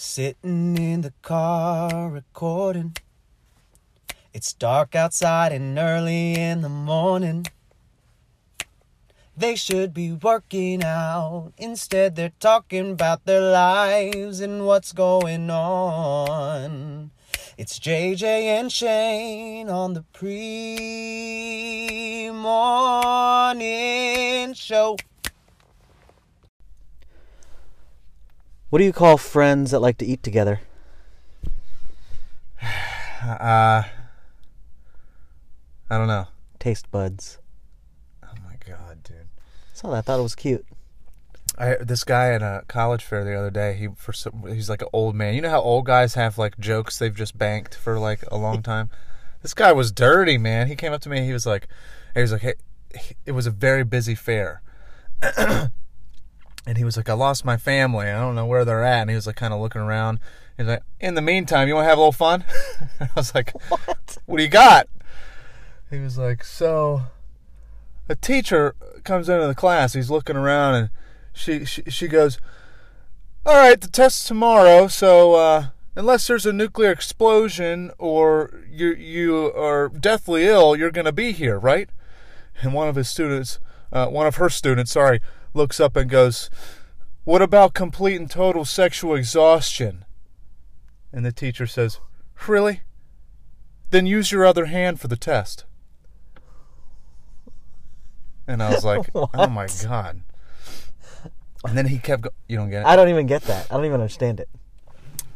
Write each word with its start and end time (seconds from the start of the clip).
Sitting 0.00 0.78
in 0.78 1.00
the 1.00 1.12
car 1.22 2.08
recording. 2.08 2.96
It's 4.32 4.52
dark 4.52 4.94
outside 4.94 5.50
and 5.50 5.76
early 5.76 6.34
in 6.34 6.62
the 6.62 6.68
morning. 6.68 7.46
They 9.36 9.56
should 9.56 9.92
be 9.92 10.12
working 10.12 10.84
out. 10.84 11.52
Instead, 11.58 12.14
they're 12.14 12.30
talking 12.38 12.92
about 12.92 13.24
their 13.24 13.40
lives 13.40 14.38
and 14.38 14.64
what's 14.64 14.92
going 14.92 15.50
on. 15.50 17.10
It's 17.56 17.80
JJ 17.80 18.22
and 18.22 18.70
Shane 18.70 19.68
on 19.68 19.94
the 19.94 20.04
pre 20.12 20.70
morning 22.30 23.34
show. 24.54 24.96
What 28.70 28.80
do 28.80 28.84
you 28.84 28.92
call 28.92 29.16
friends 29.16 29.70
that 29.70 29.80
like 29.80 29.98
to 29.98 30.06
eat 30.06 30.22
together? 30.22 30.60
Uh, 33.20 33.82
I 35.90 35.98
don't 35.98 36.06
know. 36.06 36.28
Taste 36.60 36.88
buds. 36.92 37.38
Oh 38.22 38.32
my 38.44 38.54
god, 38.64 39.02
dude. 39.02 39.26
Saw 39.74 39.90
that. 39.90 39.96
I 39.96 40.00
thought 40.02 40.20
it 40.20 40.22
was 40.22 40.36
cute. 40.36 40.64
I 41.58 41.74
this 41.80 42.04
guy 42.04 42.32
at 42.32 42.42
a 42.42 42.62
college 42.68 43.02
fair 43.02 43.24
the 43.24 43.34
other 43.34 43.50
day. 43.50 43.74
He 43.74 43.88
for 43.96 44.12
some, 44.12 44.44
he's 44.46 44.70
like 44.70 44.82
an 44.82 44.88
old 44.92 45.16
man. 45.16 45.34
You 45.34 45.40
know 45.40 45.50
how 45.50 45.60
old 45.60 45.84
guys 45.84 46.14
have 46.14 46.38
like 46.38 46.60
jokes 46.60 47.00
they've 47.00 47.14
just 47.14 47.36
banked 47.36 47.74
for 47.74 47.98
like 47.98 48.22
a 48.30 48.36
long 48.36 48.62
time. 48.62 48.88
this 49.42 49.52
guy 49.52 49.72
was 49.72 49.90
dirty, 49.90 50.38
man. 50.38 50.68
He 50.68 50.76
came 50.76 50.92
up 50.92 51.00
to 51.02 51.08
me. 51.08 51.26
He 51.26 51.32
was 51.32 51.44
like, 51.44 51.66
he 52.14 52.20
was 52.20 52.30
like, 52.30 52.42
hey, 52.42 52.54
it 53.26 53.32
was 53.32 53.48
a 53.48 53.50
very 53.50 53.82
busy 53.82 54.14
fair. 54.14 54.62
and 56.68 56.76
he 56.76 56.84
was 56.84 56.98
like, 56.98 57.08
I 57.08 57.14
lost 57.14 57.46
my 57.46 57.56
family. 57.56 58.08
I 58.08 58.20
don't 58.20 58.34
know 58.34 58.44
where 58.44 58.62
they're 58.62 58.84
at. 58.84 59.00
And 59.00 59.08
he 59.08 59.16
was 59.16 59.26
like, 59.26 59.36
kind 59.36 59.54
of 59.54 59.60
looking 59.60 59.80
around. 59.80 60.20
He's 60.58 60.66
like, 60.66 60.82
in 61.00 61.14
the 61.14 61.22
meantime, 61.22 61.66
you 61.66 61.74
want 61.74 61.86
to 61.86 61.88
have 61.88 61.96
a 61.96 62.02
little 62.02 62.12
fun? 62.12 62.44
I 63.00 63.08
was 63.16 63.34
like, 63.34 63.52
what? 63.70 64.18
What 64.26 64.36
do 64.36 64.42
you 64.42 64.50
got? 64.50 64.86
He 65.88 65.98
was 65.98 66.18
like, 66.18 66.44
so 66.44 67.04
a 68.06 68.14
teacher 68.14 68.74
comes 69.02 69.30
into 69.30 69.46
the 69.46 69.54
class. 69.54 69.94
He's 69.94 70.10
looking 70.10 70.36
around 70.36 70.74
and 70.74 70.90
she 71.32 71.64
she, 71.64 71.84
she 71.88 72.06
goes, 72.06 72.38
all 73.46 73.54
right, 73.54 73.80
the 73.80 73.88
test's 73.88 74.28
tomorrow. 74.28 74.88
So 74.88 75.36
uh, 75.36 75.66
unless 75.96 76.26
there's 76.26 76.44
a 76.44 76.52
nuclear 76.52 76.90
explosion 76.90 77.92
or 77.96 78.62
you 78.70 78.88
you 78.92 79.54
are 79.56 79.88
deathly 79.88 80.44
ill, 80.44 80.76
you're 80.76 80.90
gonna 80.90 81.12
be 81.12 81.32
here, 81.32 81.58
right? 81.58 81.88
And 82.60 82.74
one 82.74 82.88
of 82.88 82.96
his 82.96 83.08
students, 83.08 83.58
uh, 83.90 84.08
one 84.08 84.26
of 84.26 84.36
her 84.36 84.50
students, 84.50 84.92
sorry, 84.92 85.22
looks 85.54 85.80
up 85.80 85.96
and 85.96 86.08
goes, 86.10 86.50
"What 87.24 87.42
about 87.42 87.74
complete 87.74 88.16
and 88.16 88.30
total 88.30 88.64
sexual 88.64 89.14
exhaustion?" 89.14 90.04
And 91.12 91.24
the 91.24 91.32
teacher 91.32 91.66
says, 91.66 92.00
"Really? 92.46 92.82
Then 93.90 94.06
use 94.06 94.30
your 94.32 94.44
other 94.44 94.66
hand 94.66 95.00
for 95.00 95.08
the 95.08 95.16
test." 95.16 95.64
And 98.46 98.62
I 98.62 98.70
was 98.70 98.84
like, 98.84 99.08
"Oh 99.14 99.48
my 99.48 99.66
god!" 99.82 100.22
And 101.64 101.76
then 101.76 101.86
he 101.86 101.98
kept. 101.98 102.22
Go- 102.22 102.30
you 102.46 102.56
don't 102.56 102.70
get 102.70 102.82
it. 102.82 102.86
I 102.86 102.96
don't 102.96 103.08
even 103.08 103.26
get 103.26 103.42
that. 103.42 103.66
I 103.70 103.74
don't 103.74 103.84
even 103.84 104.00
understand 104.00 104.40
it. 104.40 104.48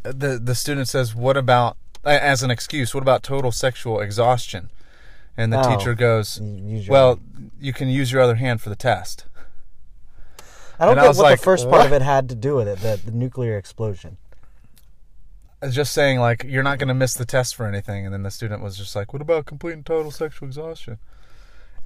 the 0.02 0.38
the 0.42 0.54
student 0.54 0.88
says, 0.88 1.14
"What 1.14 1.36
about 1.36 1.76
as 2.04 2.42
an 2.42 2.50
excuse? 2.50 2.94
What 2.94 3.02
about 3.02 3.22
total 3.22 3.52
sexual 3.52 4.00
exhaustion?" 4.00 4.70
And 5.36 5.50
the 5.52 5.66
Oh, 5.66 5.76
teacher 5.76 5.94
goes, 5.94 6.38
you 6.42 6.62
use 6.76 6.86
your 6.86 6.92
"Well, 6.92 7.20
you 7.58 7.72
can 7.72 7.88
use 7.88 8.12
your 8.12 8.20
other 8.20 8.34
hand 8.34 8.60
for 8.60 8.68
the 8.68 8.76
test." 8.76 9.24
I 10.78 10.86
don't 10.86 10.98
and 10.98 11.04
get 11.04 11.08
was 11.08 11.18
what 11.18 11.24
like, 11.24 11.38
the 11.38 11.44
first 11.44 11.68
part 11.68 11.86
of 11.86 11.92
it 11.92 12.02
had 12.02 12.28
to 12.30 12.34
do 12.34 12.54
with 12.56 12.66
it. 12.68 12.78
The, 12.80 13.00
the 13.04 13.12
nuclear 13.12 13.56
explosion. 13.56 14.16
Just 15.70 15.92
saying 15.92 16.18
like 16.18 16.44
you're 16.44 16.64
not 16.64 16.78
going 16.78 16.88
to 16.88 16.94
miss 16.94 17.14
the 17.14 17.24
test 17.24 17.54
for 17.54 17.66
anything. 17.66 18.04
And 18.04 18.12
then 18.12 18.24
the 18.24 18.30
student 18.32 18.62
was 18.62 18.76
just 18.76 18.96
like, 18.96 19.12
"What 19.12 19.22
about 19.22 19.46
complete 19.46 19.74
and 19.74 19.86
total 19.86 20.10
sexual 20.10 20.48
exhaustion?" 20.48 20.98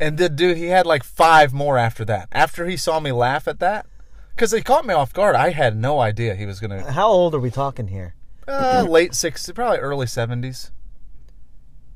And 0.01 0.17
the 0.17 0.29
dude, 0.31 0.57
he 0.57 0.67
had 0.67 0.87
like 0.87 1.05
five 1.05 1.53
more 1.53 1.77
after 1.77 2.05
that. 2.07 2.29
After 2.33 2.67
he 2.67 2.77
saw 2.79 3.01
me 3.01 3.13
laugh 3.13 3.47
at 3.47 3.59
that, 3.61 3.87
because 4.35 4.53
he 4.53 4.63
caught 4.63 4.87
me 4.87 4.95
off 4.95 5.13
guard. 5.13 5.35
I 5.37 5.51
had 5.51 5.77
no 5.77 6.01
idea 6.01 6.35
he 6.35 6.47
was 6.47 6.59
going 6.61 6.71
to 6.71 6.93
How 6.93 7.09
old 7.09 7.35
are 7.35 7.39
we 7.41 7.51
talking 7.51 7.89
here? 7.89 8.15
uh, 8.49 8.87
late 8.89 9.15
sixties, 9.15 9.53
probably 9.53 9.79
early 9.79 10.07
seventies. 10.07 10.71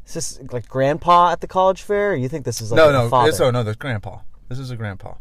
Is 0.07 0.15
this 0.15 0.41
like 0.53 0.69
grandpa 0.69 1.31
at 1.31 1.41
the 1.41 1.47
college 1.47 1.83
fair? 1.83 2.13
Or 2.13 2.17
you 2.17 2.29
think 2.29 2.45
this 2.45 2.61
is 2.61 2.73
like 2.73 2.77
No, 2.77 2.91
no, 2.91 3.09
father? 3.09 3.29
it's, 3.31 3.41
oh 3.41 3.51
no, 3.51 3.63
the 3.63 3.75
grandpa. 3.75 4.19
This 4.49 4.59
is 4.59 4.71
a 4.71 4.77
grandpa. 4.77 5.15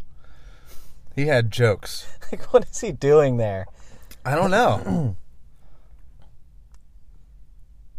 He 1.19 1.25
had 1.25 1.52
jokes. 1.52 2.07
Like, 2.31 2.53
what 2.53 2.69
is 2.69 2.80
he 2.80 2.91
doing 2.91 3.38
there? 3.38 3.66
I 4.24 4.35
don't 4.35 4.52
know. 4.52 4.84
and 4.85 5.16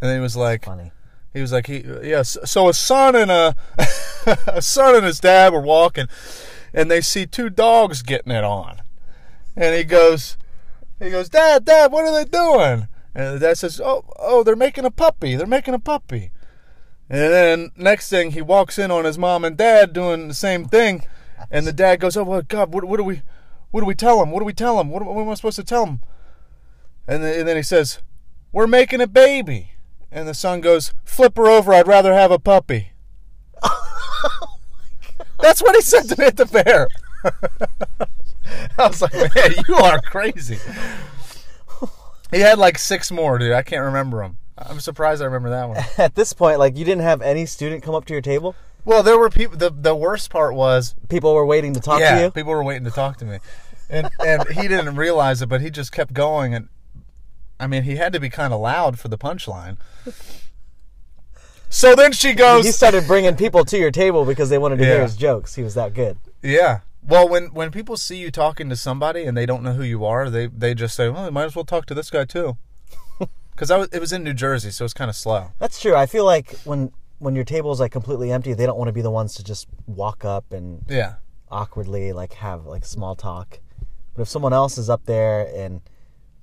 then 0.01 0.15
he 0.15 0.21
was 0.21 0.37
like, 0.37 0.67
Funny. 0.67 0.93
he 1.35 1.41
was 1.41 1.51
like, 1.51 1.67
he 1.67 1.85
yes. 2.05 2.39
So 2.45 2.69
a 2.69 2.75
son 2.75 3.17
and 3.17 3.29
a 3.29 3.57
a 4.47 4.63
son 4.63 4.95
and 4.95 5.05
his 5.05 5.19
dad 5.19 5.53
were 5.53 5.61
walking, 5.61 6.07
and 6.73 6.89
they 6.89 7.01
see 7.01 7.27
two 7.27 7.51
dogs 7.51 8.03
getting 8.03 8.31
it 8.31 8.45
on, 8.45 8.83
and 9.57 9.75
he 9.75 9.83
goes, 9.83 10.37
he 11.01 11.11
goes, 11.11 11.29
Dad, 11.29 11.65
Dad, 11.65 11.91
what 11.91 12.05
are 12.05 12.13
they 12.13 12.31
doing? 12.31 12.87
And 13.13 13.35
the 13.35 13.41
dad 13.41 13.59
says, 13.59 13.81
Oh, 13.81 14.05
oh, 14.17 14.45
they're 14.45 14.55
making 14.55 14.85
a 14.85 14.93
puppy. 14.93 15.35
They're 15.35 15.47
making 15.47 15.75
a 15.75 15.81
puppy. 15.81 16.31
And 17.09 17.33
then 17.33 17.71
next 17.77 18.11
thing, 18.11 18.31
he 18.31 18.43
walks 18.43 18.79
in 18.79 18.93
on 18.93 19.05
his 19.05 19.19
mom 19.19 19.45
and 19.45 19.57
dad 19.57 19.93
doing 19.93 20.29
the 20.29 20.35
same 20.35 20.67
thing, 20.67 21.03
and 21.51 21.67
the 21.67 21.73
dad 21.73 22.01
goes, 22.01 22.17
"Oh, 22.17 22.25
well, 22.25 22.43
God, 22.43 22.73
what, 22.73 22.85
what 22.85 22.97
do 22.97 23.05
we, 23.05 23.23
what 23.71 23.81
do 23.81 23.87
we 23.87 23.95
tell 23.95 24.23
him? 24.23 24.31
What 24.31 24.41
do 24.41 24.45
we 24.45 24.53
tell 24.53 24.81
him? 24.81 24.91
What, 24.91 25.05
what 25.05 25.21
am 25.23 25.29
I 25.29 25.35
supposed 25.35 25.57
to 25.57 25.65
tell 25.65 25.87
him?" 25.87 26.01
And 27.07 27.23
then, 27.23 27.41
and 27.41 27.49
then 27.49 27.57
he 27.57 27.63
says, 27.63 28.01
"We're 28.53 28.67
making 28.67 29.01
a 29.01 29.07
baby." 29.07 29.73
And 30.13 30.27
the 30.27 30.35
son 30.35 30.61
goes, 30.61 30.93
"Flip 31.05 31.37
her 31.37 31.47
over. 31.47 31.73
I'd 31.73 31.87
rather 31.87 32.15
have 32.15 32.31
a 32.31 32.39
puppy." 32.39 32.93
Oh 34.23 34.59
That's 35.41 35.63
what 35.63 35.75
he 35.75 35.81
said 35.81 36.03
to 36.11 36.19
me 36.19 36.27
at 36.27 36.37
the 36.37 36.47
fair. 36.47 36.87
I 37.25 38.87
was 38.87 39.01
like, 39.01 39.15
"Man, 39.15 39.55
you 39.67 39.75
are 39.77 39.99
crazy." 40.03 40.59
He 42.31 42.41
had 42.41 42.59
like 42.59 42.79
six 42.79 43.11
more, 43.11 43.39
dude. 43.39 43.53
I 43.53 43.63
can't 43.63 43.85
remember 43.85 44.23
them. 44.23 44.39
I'm 44.57 44.81
surprised 44.81 45.23
I 45.23 45.25
remember 45.25 45.51
that 45.51 45.69
one. 45.69 45.79
At 45.99 46.15
this 46.15 46.33
point, 46.33 46.59
like 46.59 46.77
you 46.77 46.85
didn't 46.85 47.03
have 47.03 47.23
any 47.23 47.47
student 47.47 47.83
come 47.83 47.95
up 47.95 48.05
to 48.07 48.13
your 48.13 48.23
table. 48.23 48.55
Well, 48.85 49.03
there 49.03 49.19
were 49.19 49.31
people. 49.31 49.57
The 49.57 49.71
the 49.71 49.95
worst 49.95 50.31
part 50.31 50.55
was, 50.55 50.95
People 51.09 51.35
were 51.35 51.47
waiting 51.47 51.75
to 51.75 51.81
talk 51.81 52.01
yeah, 52.01 52.17
to 52.17 52.25
you. 52.25 52.31
people 52.31 52.53
were 52.53 52.65
waiting 52.65 52.85
to 52.85 52.91
talk 52.91 53.17
to 53.19 53.25
me, 53.25 53.39
and 53.89 54.09
and 54.25 54.49
he 54.51 54.69
didn't 54.69 54.97
realize 54.97 55.43
it, 55.43 55.49
but 55.49 55.61
he 55.61 55.71
just 55.71 55.93
kept 55.93 56.13
going, 56.13 56.55
and 56.55 56.69
I 57.59 57.67
mean, 57.67 57.83
he 57.83 57.97
had 57.97 58.13
to 58.13 58.21
be 58.21 58.31
kind 58.31 58.53
of 58.53 58.61
loud 58.61 58.99
for 58.99 59.09
the 59.09 59.19
punchline. 59.19 59.77
So 61.69 61.95
then 61.95 62.13
she 62.13 62.33
goes, 62.33 62.65
He 62.65 62.73
started 62.73 63.07
bringing 63.07 63.37
people 63.37 63.65
to 63.67 63.79
your 63.79 63.91
table 63.93 64.25
because 64.25 64.51
they 64.51 64.59
wanted 64.59 64.79
to 64.79 64.85
hear 64.85 65.03
his 65.03 65.17
jokes. 65.17 65.55
He 65.55 65.63
was 65.63 65.75
that 65.75 65.95
good. 65.95 66.19
yeah. 66.43 66.81
Well, 67.03 67.27
when 67.29 67.47
when 67.55 67.71
people 67.71 67.97
see 67.97 68.17
you 68.19 68.31
talking 68.31 68.69
to 68.69 68.77
somebody 68.77 69.25
and 69.25 69.35
they 69.35 69.47
don't 69.47 69.63
know 69.63 69.73
who 69.73 69.83
you 69.83 70.05
are, 70.05 70.29
they 70.29 70.49
they 70.49 70.75
just 70.75 70.95
say, 70.95 71.09
well, 71.09 71.25
they 71.25 71.31
might 71.31 71.45
as 71.45 71.57
well 71.57 71.65
talk 71.65 71.87
to 71.87 71.95
this 71.95 72.11
guy 72.11 72.25
too, 72.27 72.59
because 73.53 73.71
I 73.71 73.79
was 73.79 73.89
it 73.91 74.01
was 74.01 74.13
in 74.13 74.23
New 74.23 74.35
Jersey, 74.35 74.71
so 74.71 74.85
it's 74.85 74.93
kind 74.93 75.09
of 75.09 75.17
slow. 75.17 75.53
That's 75.59 75.81
true. 75.81 75.95
I 75.95 76.05
feel 76.05 76.27
like 76.27 76.59
when 76.65 76.93
when 77.21 77.35
your 77.37 77.45
table 77.45 77.71
is 77.71 77.79
like 77.81 77.93
completely 77.93 78.33
empty, 78.33 78.55
they 78.55 78.67
don't 78.67 78.79
want 78.79 78.89
to 78.89 78.93
be 78.93 79.03
the 79.03 79.11
ones 79.11 79.35
to 79.35 79.45
just 79.45 79.69
walk 79.87 80.25
up 80.25 80.53
and 80.53 80.83
Yeah. 80.89 81.15
awkwardly 81.51 82.13
like 82.13 82.33
have 82.35 82.67
like 82.67 82.85
small 82.85 83.15
talk. 83.15 83.61
But 84.15 84.23
if 84.23 84.29
someone 84.29 84.53
else 84.53 84.77
is 84.79 84.91
up 84.91 85.05
there 85.05 85.47
and 85.55 85.83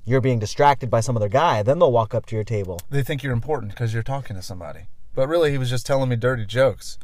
you're 0.06 0.22
being 0.22 0.40
distracted 0.40 0.90
by 0.90 1.02
some 1.02 1.18
other 1.18 1.28
guy, 1.30 1.64
then 1.64 1.80
they'll 1.80 1.92
walk 1.92 2.14
up 2.14 2.26
to 2.28 2.36
your 2.36 2.44
table. 2.46 2.80
They 2.90 3.04
think 3.04 3.24
you're 3.24 3.34
important 3.34 3.72
because 3.74 3.94
you're 3.94 4.04
talking 4.04 4.36
to 4.38 4.42
somebody, 4.42 4.82
but 5.16 5.28
really 5.28 5.52
he 5.52 5.58
was 5.58 5.70
just 5.70 5.86
telling 5.86 6.10
me 6.10 6.16
dirty 6.16 6.46
jokes. 6.46 6.98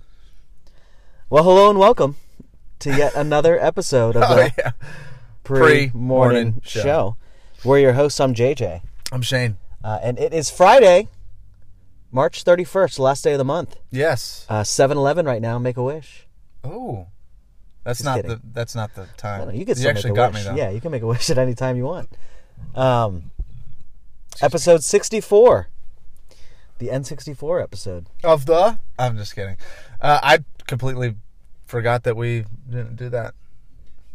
Well, 1.29 1.43
hello 1.43 1.69
and 1.69 1.79
welcome 1.79 2.15
to 2.79 2.95
yet 2.95 3.13
another 3.15 3.59
episode 3.59 4.15
of 4.15 4.23
Oh 4.25 4.35
the 4.35 4.53
yeah. 4.57 4.71
pre-morning 5.43 5.89
Pre-morning 5.91 6.61
show. 6.63 6.81
show. 6.81 7.17
We're 7.63 7.79
your 7.79 7.93
hosts. 7.93 8.19
I'm 8.19 8.33
JJ, 8.35 8.81
I'm 9.11 9.21
Shane. 9.23 9.57
uh, 9.83 9.99
and 10.03 10.19
it 10.19 10.31
is 10.33 10.49
Friday, 10.51 11.07
March 12.13 12.45
31st, 12.45 12.99
last 12.99 13.23
day 13.23 13.31
of 13.33 13.39
the 13.39 13.43
month. 13.43 13.75
Yes. 13.89 14.45
Uh, 14.47 14.61
7-Eleven 14.61 15.25
right 15.25 15.41
now. 15.41 15.57
Make 15.57 15.77
a 15.77 15.83
wish. 15.83 16.27
Oh, 16.63 17.07
that's 17.83 17.99
Just 17.99 18.05
not 18.05 18.15
kidding. 18.17 18.29
the 18.31 18.41
that's 18.53 18.75
not 18.75 18.93
the 18.95 19.07
time. 19.17 19.53
you 19.53 19.65
can 19.65 19.77
you 19.77 19.89
actually 19.89 20.11
make 20.11 20.17
a 20.19 20.21
got 20.21 20.33
wish. 20.33 20.43
me 20.45 20.49
though. 20.49 20.55
Yeah, 20.55 20.69
you 20.69 20.79
can 20.79 20.91
make 20.91 21.01
a 21.01 21.07
wish 21.07 21.29
at 21.31 21.37
any 21.37 21.53
time 21.55 21.75
you 21.75 21.83
want. 21.83 22.09
Um, 22.75 23.31
episode 24.41 24.83
64. 24.83 25.67
The 26.77 26.87
N64 26.87 27.61
episode. 27.63 28.07
Of 28.23 28.45
the? 28.45 28.77
I'm 28.97 29.17
just 29.17 29.35
kidding. 29.35 29.57
Uh, 29.99 30.19
I 30.23 30.39
completely 30.67 31.15
forgot 31.65 32.03
that 32.03 32.15
we 32.15 32.45
didn't 32.69 32.95
do 32.95 33.09
that. 33.09 33.33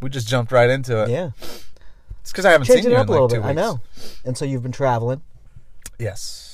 We 0.00 0.09
just 0.09 0.29
jumped 0.29 0.53
right 0.53 0.71
into 0.71 1.03
it. 1.03 1.11
Yeah. 1.11 1.31
It's 2.21 2.31
because 2.33 2.45
I 2.47 2.53
haven't 2.53 2.67
Changing 2.69 2.85
seen 2.85 2.93
it 2.93 2.95
you 2.95 3.00
up 3.00 3.09
in 3.09 3.15
a 3.15 3.21
like 3.21 3.31
little 3.33 3.43
bit. 3.43 3.49
I 3.49 3.53
know. 3.53 3.81
And 4.25 4.39
so 4.39 4.45
you've 4.45 4.62
been 4.62 4.73
traveling. 4.73 5.23
Yes. 5.99 6.48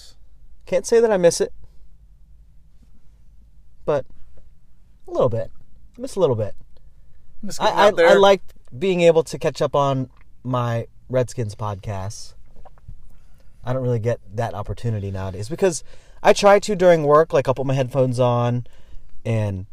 Can't 0.67 0.87
say 0.87 1.01
that 1.01 1.13
I 1.13 1.17
miss 1.17 1.41
it. 1.41 1.53
But 3.85 4.07
a 5.07 5.11
little 5.11 5.29
bit. 5.29 5.51
Miss 5.99 6.17
a 6.17 6.21
little 6.21 6.37
bit. 6.37 6.55
I, 7.61 7.93
I. 7.97 8.03
I 8.03 8.15
liked 8.15 8.55
being 8.77 9.03
able 9.03 9.23
to 9.25 9.39
catch 9.39 9.61
up 9.61 9.75
on 9.75 10.09
my 10.43 10.87
Redskins 11.09 11.55
podcasts. 11.55 12.35
I 13.65 13.73
don't 13.73 13.83
really 13.83 13.99
get 13.99 14.21
that 14.35 14.55
opportunity 14.55 15.11
nowadays 15.11 15.49
because 15.49 15.85
I 16.23 16.33
try 16.33 16.59
to 16.59 16.75
during 16.75 17.05
work. 17.05 17.33
Like 17.33 17.49
I'll 17.49 17.55
put 17.55 17.67
my 17.67 17.75
headphones 17.75 18.19
on, 18.19 18.67
and 19.25 19.67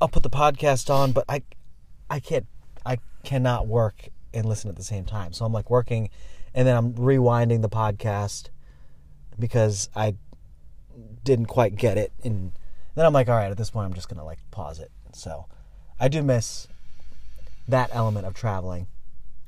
I'll 0.00 0.08
put 0.08 0.22
the 0.22 0.30
podcast 0.30 0.90
on, 0.90 1.12
but 1.12 1.24
I, 1.28 1.42
I 2.10 2.20
can't, 2.20 2.46
I 2.84 2.98
cannot 3.24 3.66
work 3.66 4.08
and 4.34 4.46
listen 4.46 4.68
at 4.68 4.76
the 4.76 4.84
same 4.84 5.04
time. 5.04 5.32
So 5.32 5.44
I'm 5.44 5.52
like 5.52 5.70
working, 5.70 6.10
and 6.54 6.68
then 6.68 6.76
I'm 6.76 6.92
rewinding 6.94 7.62
the 7.62 7.68
podcast 7.68 8.50
because 9.38 9.88
I 9.94 10.14
didn't 11.24 11.46
quite 11.46 11.76
get 11.76 11.98
it, 11.98 12.12
and 12.24 12.52
then 12.94 13.04
I'm 13.06 13.12
like, 13.12 13.28
all 13.28 13.36
right, 13.36 13.50
at 13.50 13.56
this 13.56 13.70
point, 13.70 13.86
I'm 13.86 13.94
just 13.94 14.08
gonna 14.08 14.24
like 14.24 14.38
pause 14.50 14.78
it. 14.78 14.90
So 15.12 15.46
I 16.00 16.08
do 16.08 16.22
miss 16.22 16.68
that 17.68 17.90
element 17.92 18.26
of 18.26 18.34
traveling 18.34 18.86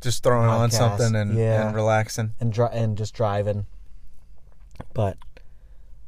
Just 0.01 0.23
throwing 0.23 0.49
on 0.49 0.71
something 0.71 1.15
and, 1.15 1.37
yeah. 1.37 1.67
and 1.69 1.77
relaxing. 1.77 2.33
and 2.41 2.53
dri- 2.53 2.69
and 2.73 2.97
just 2.99 3.15
driving. 3.15 3.67
But 4.95 5.19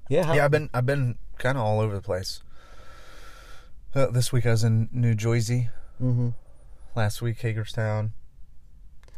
yeah, 0.09 0.25
how- 0.25 0.35
Yeah, 0.35 0.44
I've 0.44 0.50
been 0.50 0.71
I've 0.75 0.87
been 0.87 1.17
kind 1.38 1.56
of 1.56 1.65
all 1.65 1.81
over 1.81 1.94
the 1.94 2.03
place. 2.03 2.43
Uh, 3.94 4.06
this 4.06 4.32
week 4.32 4.47
I 4.47 4.50
was 4.50 4.65
in 4.65 4.88
New 4.93 5.15
Jersey. 5.15 5.69
Mhm. 6.03 6.35
Last 6.94 7.21
week 7.23 7.41
Hagerstown. 7.41 8.12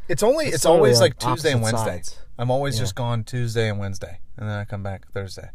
It's 0.09 0.23
only 0.23 0.47
it's, 0.47 0.57
It's 0.57 0.67
always 0.67 1.01
like 1.01 1.19
Tuesday 1.19 1.53
and 1.53 1.63
Wednesday. 1.63 1.85
sides. 2.03 2.19
I'm 2.39 2.51
always 2.51 2.77
Yeah. 2.77 2.83
just 2.83 2.95
gone 2.95 3.25
Tuesday 3.25 3.69
and 3.69 3.79
Wednesday, 3.79 4.19
and 4.37 4.49
then 4.49 4.57
I 4.59 4.65
come 4.65 4.83
back 4.83 5.07
Thursday. 5.13 5.51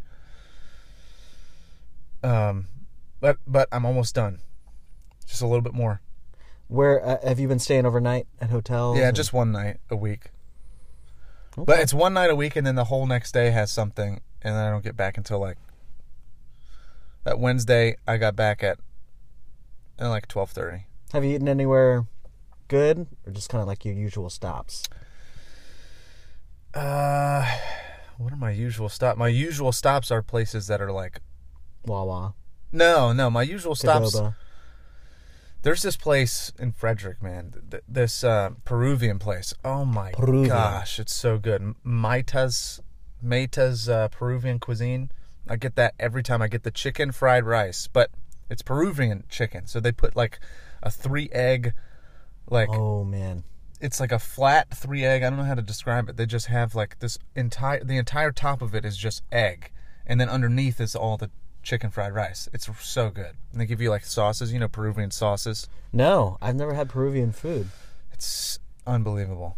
Um, 2.23 2.67
but 3.19 3.37
but 3.45 3.67
I'm 3.71 3.85
almost 3.85 4.15
done. 4.15 4.39
Just 5.25 5.41
a 5.41 5.47
little 5.47 5.61
bit 5.61 5.73
more. 5.73 6.01
where 6.69 7.05
uh, 7.05 7.17
have 7.25 7.39
you 7.39 7.47
been 7.47 7.59
staying 7.59 7.85
overnight 7.85 8.27
at 8.41 8.49
hotels? 8.49 8.97
Yeah, 8.97 9.07
and- 9.07 9.15
just 9.15 9.31
one 9.33 9.51
night 9.53 9.79
a 9.89 9.95
week. 9.95 10.31
Okay. 11.57 11.63
But 11.65 11.79
it's 11.79 11.93
one 11.93 12.13
night 12.13 12.29
a 12.29 12.35
week, 12.35 12.55
and 12.57 12.67
then 12.67 12.75
the 12.75 12.83
whole 12.85 13.05
next 13.07 13.31
day 13.31 13.51
has 13.51 13.71
something, 13.71 14.19
and 14.41 14.55
then 14.55 14.63
I 14.65 14.69
don't 14.69 14.83
get 14.83 14.95
back 14.97 15.17
until 15.17 15.39
like 15.39 15.57
that 17.23 17.39
Wednesday. 17.39 17.95
I 18.07 18.17
got 18.17 18.35
back 18.35 18.63
at 18.63 18.79
at 19.97 20.07
like 20.07 20.27
twelve 20.27 20.51
thirty. 20.51 20.85
Have 21.13 21.23
you 21.23 21.35
eaten 21.35 21.47
anywhere 21.47 22.05
good, 22.67 23.07
or 23.25 23.31
just 23.31 23.49
kind 23.49 23.61
of 23.61 23.67
like 23.67 23.85
your 23.85 23.93
usual 23.95 24.29
stops? 24.29 24.83
Uh, 26.73 27.45
what 28.17 28.31
are 28.33 28.37
my 28.37 28.51
usual 28.51 28.89
stop? 28.89 29.17
My 29.17 29.27
usual 29.29 29.71
stops 29.71 30.11
are 30.11 30.21
places 30.21 30.67
that 30.67 30.81
are 30.81 30.91
like 30.91 31.21
Wawa, 31.85 32.33
no, 32.71 33.13
no. 33.13 33.29
My 33.29 33.43
usual 33.43 33.75
stops. 33.75 34.15
Qdoba. 34.15 34.35
There's 35.63 35.81
this 35.81 35.97
place 35.97 36.51
in 36.59 36.71
Frederick, 36.71 37.21
man. 37.21 37.53
th- 37.71 37.83
This 37.87 38.23
uh, 38.23 38.51
Peruvian 38.65 39.19
place. 39.19 39.53
Oh 39.65 39.85
my 39.85 40.11
Peruvian. 40.11 40.49
gosh, 40.49 40.99
it's 40.99 41.13
so 41.13 41.37
good. 41.39 41.73
Maita's, 41.85 42.81
Maita's 43.23 43.89
uh, 43.89 44.07
Peruvian 44.09 44.59
cuisine. 44.59 45.11
I 45.49 45.55
get 45.55 45.75
that 45.75 45.93
every 45.99 46.23
time. 46.23 46.41
I 46.41 46.47
get 46.47 46.63
the 46.63 46.71
chicken 46.71 47.11
fried 47.11 47.45
rice, 47.45 47.87
but 47.87 48.11
it's 48.49 48.61
Peruvian 48.61 49.23
chicken. 49.29 49.65
So 49.65 49.79
they 49.79 49.91
put 49.91 50.15
like 50.15 50.39
a 50.83 50.91
three 50.91 51.29
egg, 51.31 51.73
like 52.49 52.69
Oh 52.69 53.03
man, 53.03 53.43
it's 53.79 53.99
like 53.99 54.11
a 54.11 54.19
flat 54.19 54.69
three 54.73 55.05
egg. 55.05 55.23
I 55.23 55.29
don't 55.29 55.37
know 55.39 55.45
how 55.45 55.55
to 55.55 55.61
describe 55.61 56.09
it. 56.09 56.17
They 56.17 56.25
just 56.25 56.47
have 56.47 56.75
like 56.75 56.99
this 56.99 57.17
entire 57.35 57.83
the 57.83 57.97
entire 57.97 58.31
top 58.31 58.61
of 58.61 58.73
it 58.73 58.85
is 58.85 58.97
just 58.97 59.23
egg, 59.31 59.71
and 60.05 60.19
then 60.19 60.29
underneath 60.29 60.79
is 60.81 60.95
all 60.95 61.17
the 61.17 61.29
chicken 61.63 61.89
fried 61.89 62.13
rice. 62.13 62.47
It's 62.53 62.69
so 62.81 63.09
good. 63.09 63.35
And 63.51 63.59
they 63.59 63.65
give 63.65 63.81
you 63.81 63.89
like 63.89 64.05
sauces, 64.05 64.53
you 64.53 64.59
know, 64.59 64.67
Peruvian 64.67 65.11
sauces. 65.11 65.67
no, 65.91 66.37
I've 66.41 66.55
never 66.55 66.73
had 66.73 66.89
Peruvian 66.89 67.31
food. 67.31 67.67
It's 68.11 68.59
unbelievable. 68.85 69.57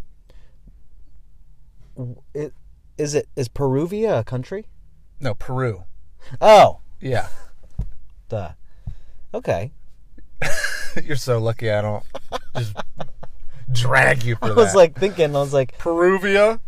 It, 2.33 2.53
is 2.97 3.13
it 3.13 3.27
is 3.35 3.47
Peruvia 3.47 4.19
a 4.19 4.23
country? 4.23 4.65
No, 5.19 5.33
Peru. 5.33 5.83
Oh, 6.41 6.79
Yeah. 6.99 7.27
duh. 8.29 8.51
Okay, 9.33 9.71
You're 11.03 11.15
so 11.15 11.39
lucky 11.39 11.69
I 11.71 11.81
don't 11.81 12.03
just 12.57 12.75
drag 13.71 14.23
you 14.23 14.35
for 14.39 14.45
I 14.45 14.49
that. 14.49 14.55
was 14.55 14.75
like 14.75 14.97
thinking, 14.97 15.35
I 15.35 15.39
was 15.39 15.53
like, 15.53 15.77
Peruvia? 15.77 16.59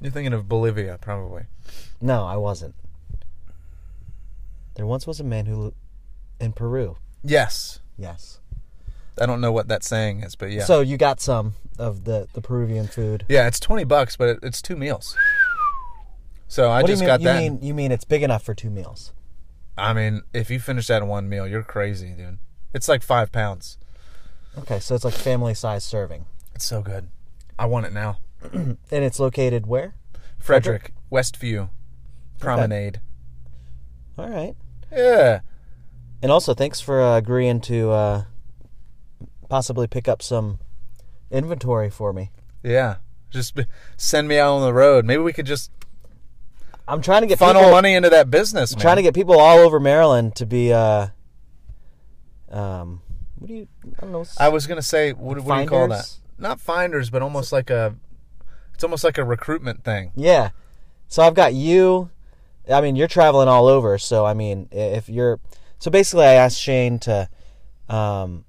You're 0.00 0.12
thinking 0.12 0.32
of 0.32 0.48
Bolivia, 0.48 0.98
probably. 1.00 1.44
no, 2.00 2.24
I 2.24 2.36
wasn't. 2.36 2.74
There 4.74 4.86
once 4.86 5.06
was 5.06 5.18
a 5.20 5.24
man 5.24 5.46
who, 5.46 5.74
in 6.40 6.52
Peru. 6.52 6.96
Yes. 7.24 7.80
Yes. 7.96 8.38
I 9.20 9.26
don't 9.26 9.40
know 9.40 9.50
what 9.50 9.66
that 9.68 9.82
saying 9.82 10.22
is, 10.22 10.36
but 10.36 10.52
yeah. 10.52 10.64
So 10.64 10.80
you 10.80 10.96
got 10.96 11.20
some 11.20 11.54
of 11.78 12.04
the 12.04 12.28
the 12.34 12.40
Peruvian 12.40 12.86
food. 12.86 13.24
yeah, 13.28 13.48
it's 13.48 13.58
20 13.58 13.82
bucks, 13.84 14.16
but 14.16 14.28
it, 14.28 14.38
it's 14.44 14.62
two 14.62 14.76
meals. 14.76 15.16
So 16.46 16.70
I 16.70 16.82
what 16.82 16.86
just 16.86 17.00
do 17.00 17.06
you 17.06 17.10
mean? 17.10 17.18
got 17.18 17.20
you 17.20 17.26
that. 17.26 17.38
mean 17.40 17.58
you 17.62 17.74
mean 17.74 17.90
it's 17.92 18.04
big 18.04 18.22
enough 18.22 18.44
for 18.44 18.54
two 18.54 18.70
meals? 18.70 19.12
I 19.76 19.92
mean, 19.92 20.22
if 20.32 20.50
you 20.50 20.60
finish 20.60 20.86
that 20.86 21.02
in 21.02 21.08
one 21.08 21.28
meal, 21.28 21.46
you're 21.48 21.62
crazy, 21.64 22.10
dude. 22.10 22.38
It's 22.72 22.88
like 22.88 23.02
five 23.02 23.32
pounds. 23.32 23.78
Okay, 24.56 24.78
so 24.78 24.94
it's 24.94 25.04
like 25.04 25.14
family 25.14 25.54
size 25.54 25.84
serving, 25.84 26.26
It's 26.58 26.66
so 26.66 26.82
good. 26.82 27.06
I 27.56 27.66
want 27.66 27.86
it 27.86 27.92
now. 27.92 28.18
and 28.52 28.76
it's 28.90 29.20
located 29.20 29.68
where? 29.68 29.94
Frederick, 30.40 30.92
Westview, 31.08 31.70
Promenade. 32.40 33.00
All 34.18 34.28
right. 34.28 34.56
Yeah. 34.90 35.42
And 36.20 36.32
also, 36.32 36.54
thanks 36.54 36.80
for 36.80 37.00
uh, 37.00 37.16
agreeing 37.16 37.60
to 37.60 37.92
uh, 37.92 38.24
possibly 39.48 39.86
pick 39.86 40.08
up 40.08 40.20
some 40.20 40.58
inventory 41.30 41.90
for 41.90 42.12
me. 42.12 42.32
Yeah. 42.64 42.96
Just 43.30 43.54
b- 43.54 43.66
send 43.96 44.26
me 44.26 44.40
out 44.40 44.54
on 44.54 44.62
the 44.62 44.74
road. 44.74 45.04
Maybe 45.04 45.22
we 45.22 45.32
could 45.32 45.46
just 45.46 45.70
I'm 46.88 47.00
trying 47.02 47.20
to 47.20 47.28
get 47.28 47.38
funnel 47.38 47.62
people, 47.62 47.70
money 47.70 47.94
into 47.94 48.10
that 48.10 48.32
business, 48.32 48.74
man. 48.74 48.80
trying 48.80 48.96
to 48.96 49.02
get 49.02 49.14
people 49.14 49.38
all 49.38 49.58
over 49.58 49.78
Maryland 49.78 50.34
to 50.34 50.44
be 50.44 50.72
uh, 50.72 51.06
um, 52.50 53.00
what 53.36 53.46
do 53.46 53.54
you? 53.54 53.68
I 53.98 54.00
don't 54.00 54.10
know. 54.10 54.24
I 54.38 54.48
was 54.48 54.66
gonna 54.66 54.82
say, 54.82 55.12
what, 55.12 55.38
what 55.38 55.54
do 55.54 55.62
you 55.62 55.68
call 55.68 55.86
that? 55.86 56.18
Not 56.38 56.60
finders, 56.60 57.10
but 57.10 57.22
almost 57.22 57.52
like 57.52 57.70
a. 57.70 57.96
It's 58.74 58.84
almost 58.84 59.02
like 59.02 59.18
a 59.18 59.24
recruitment 59.24 59.82
thing. 59.82 60.12
Yeah. 60.14 60.50
So 61.08 61.22
I've 61.22 61.34
got 61.34 61.54
you. 61.54 62.10
I 62.70 62.80
mean, 62.80 62.96
you're 62.96 63.08
traveling 63.08 63.48
all 63.48 63.66
over. 63.66 63.98
So 63.98 64.24
I 64.24 64.34
mean, 64.34 64.68
if 64.70 65.08
you're, 65.08 65.40
so 65.78 65.90
basically, 65.90 66.26
I 66.26 66.34
asked 66.34 66.60
Shane 66.60 66.98
to, 67.00 67.28
um, 67.88 68.44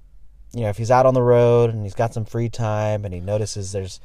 you 0.53 0.61
know, 0.61 0.69
if 0.69 0.77
he's 0.77 0.91
out 0.91 1.05
on 1.05 1.13
the 1.13 1.21
road 1.21 1.73
and 1.73 1.83
he's 1.83 1.95
got 1.95 2.13
some 2.13 2.25
free 2.25 2.49
time 2.49 3.05
and 3.05 3.13
he 3.13 3.19
notices 3.19 3.71
there's 3.71 3.99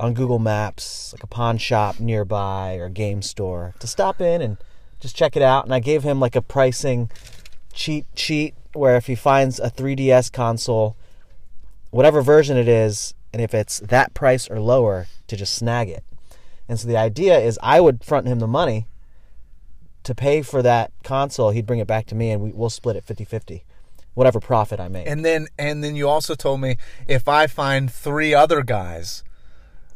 on 0.00 0.14
Google 0.14 0.38
Maps 0.38 1.12
like 1.12 1.22
a 1.22 1.26
pawn 1.26 1.58
shop 1.58 2.00
nearby 2.00 2.76
or 2.76 2.86
a 2.86 2.90
game 2.90 3.22
store 3.22 3.74
to 3.78 3.86
stop 3.86 4.20
in 4.20 4.40
and 4.40 4.56
just 4.98 5.14
check 5.14 5.36
it 5.36 5.42
out. 5.42 5.64
And 5.64 5.74
I 5.74 5.78
gave 5.80 6.02
him 6.02 6.18
like 6.18 6.34
a 6.34 6.42
pricing 6.42 7.10
cheat 7.72 8.06
sheet 8.16 8.54
where 8.72 8.96
if 8.96 9.06
he 9.06 9.14
finds 9.14 9.60
a 9.60 9.70
3DS 9.70 10.32
console, 10.32 10.96
whatever 11.92 12.22
version 12.22 12.56
it 12.56 12.66
is, 12.66 13.14
and 13.32 13.40
if 13.40 13.54
it's 13.54 13.78
that 13.80 14.14
price 14.14 14.50
or 14.50 14.58
lower, 14.58 15.06
to 15.28 15.36
just 15.36 15.54
snag 15.54 15.88
it. 15.88 16.02
And 16.68 16.80
so 16.80 16.88
the 16.88 16.96
idea 16.96 17.38
is 17.38 17.58
I 17.62 17.80
would 17.80 18.02
front 18.02 18.26
him 18.26 18.40
the 18.40 18.48
money 18.48 18.88
to 20.02 20.14
pay 20.14 20.42
for 20.42 20.62
that 20.62 20.90
console. 21.04 21.50
He'd 21.50 21.66
bring 21.66 21.78
it 21.78 21.86
back 21.86 22.06
to 22.06 22.14
me 22.14 22.30
and 22.30 22.42
we, 22.42 22.50
we'll 22.50 22.70
split 22.70 22.96
it 22.96 23.04
50 23.04 23.24
50, 23.24 23.64
whatever 24.14 24.40
profit 24.40 24.80
I 24.80 24.88
make. 24.88 25.06
And 25.06 25.24
then, 25.24 25.48
and 25.58 25.84
then 25.84 25.94
you 25.94 26.08
also 26.08 26.34
told 26.34 26.60
me 26.60 26.78
if 27.06 27.28
I 27.28 27.46
find 27.46 27.92
three 27.92 28.34
other 28.34 28.62
guys 28.62 29.22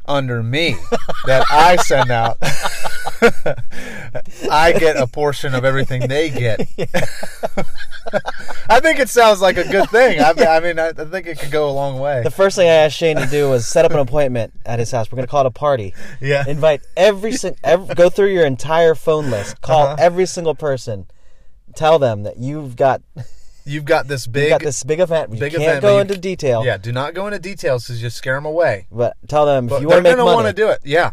under 0.04 0.42
me 0.42 0.76
that 1.26 1.46
I 1.50 1.76
send 1.76 2.10
out, 2.10 2.36
I 4.50 4.72
get 4.72 4.96
a 4.96 5.06
portion 5.06 5.54
of 5.54 5.64
everything 5.64 6.08
they 6.08 6.28
get. 6.28 6.68
I 8.68 8.80
think 8.80 8.98
it 9.00 9.08
sounds 9.08 9.40
like 9.40 9.56
a 9.56 9.64
good 9.64 9.88
thing. 9.90 10.20
I, 10.20 10.30
I 10.30 10.60
mean, 10.60 10.78
I, 10.78 10.88
I 10.88 10.92
think 11.04 11.26
it 11.26 11.38
could 11.38 11.50
go 11.50 11.68
a 11.68 11.72
long 11.72 11.98
way. 12.00 12.22
the 12.22 12.30
first 12.30 12.56
thing 12.56 12.68
I 12.68 12.72
asked 12.72 12.96
Shane 12.96 13.16
to 13.16 13.26
do 13.26 13.48
was 13.50 13.66
set 13.66 13.84
up 13.84 13.92
an 13.92 13.98
appointment 13.98 14.52
at 14.64 14.78
his 14.78 14.90
house. 14.90 15.10
We're 15.10 15.16
going 15.16 15.26
to 15.26 15.30
call 15.30 15.42
it 15.42 15.46
a 15.46 15.50
party. 15.50 15.94
Yeah. 16.20 16.44
Invite 16.46 16.82
every 16.96 17.32
single, 17.32 17.86
go 17.94 18.10
through 18.10 18.32
your 18.32 18.46
entire 18.46 18.94
phone 18.94 19.30
list, 19.30 19.60
call 19.60 19.84
Uh-huh. 19.86 19.96
every 19.98 20.26
single 20.26 20.54
person, 20.54 21.06
tell 21.74 21.98
them 21.98 22.22
that 22.24 22.38
you've 22.38 22.76
got, 22.76 23.02
You've 23.68 23.84
got 23.84 24.06
this 24.06 24.28
big, 24.28 24.50
got 24.50 24.60
this 24.62 24.84
big 24.84 25.00
event. 25.00 25.32
You 25.34 25.40
big 25.40 25.50
can't 25.52 25.62
event, 25.64 25.82
go 25.82 25.88
but 25.88 25.94
you- 25.94 26.00
into 26.02 26.16
detail. 26.18 26.64
yeah. 26.64 26.76
Do 26.76 26.92
not 26.92 27.14
go 27.14 27.26
into 27.26 27.40
details 27.40 27.84
because 27.86 28.00
you 28.02 28.10
scare 28.10 28.36
them 28.36 28.44
away. 28.46 28.86
But 28.92 29.16
tell 29.26 29.44
them 29.44 29.68
if 29.68 29.80
you 29.80 29.88
want 29.88 29.98
to 29.98 30.02
make 30.04 30.12
gonna 30.12 30.24
money. 30.24 30.34
want 30.36 30.46
to 30.46 30.52
do 30.52 30.68
it. 30.68 30.78
Yeah. 30.84 31.10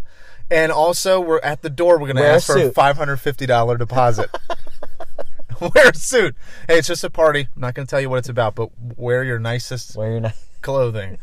And 0.51 0.71
also, 0.71 1.19
we're 1.19 1.39
at 1.39 1.63
the 1.63 1.69
door. 1.71 1.97
We're 1.97 2.13
gonna 2.13 2.21
ask 2.27 2.45
for 2.45 2.59
a 2.59 2.69
five 2.69 2.95
hundred 2.95 3.17
fifty 3.17 3.47
dollar 3.47 3.75
deposit. 3.77 4.29
wear 5.75 5.89
a 5.89 5.95
suit. 5.95 6.35
Hey, 6.67 6.77
it's 6.79 6.87
just 6.87 7.03
a 7.03 7.09
party. 7.09 7.47
I'm 7.55 7.61
not 7.61 7.73
gonna 7.73 7.85
tell 7.87 8.01
you 8.01 8.09
what 8.09 8.19
it's 8.19 8.29
about, 8.29 8.55
but 8.55 8.69
wear 8.97 9.23
your 9.23 9.39
nicest 9.39 9.95
Where 9.95 10.11
you're 10.11 10.19
not, 10.19 10.35
clothing. 10.61 11.17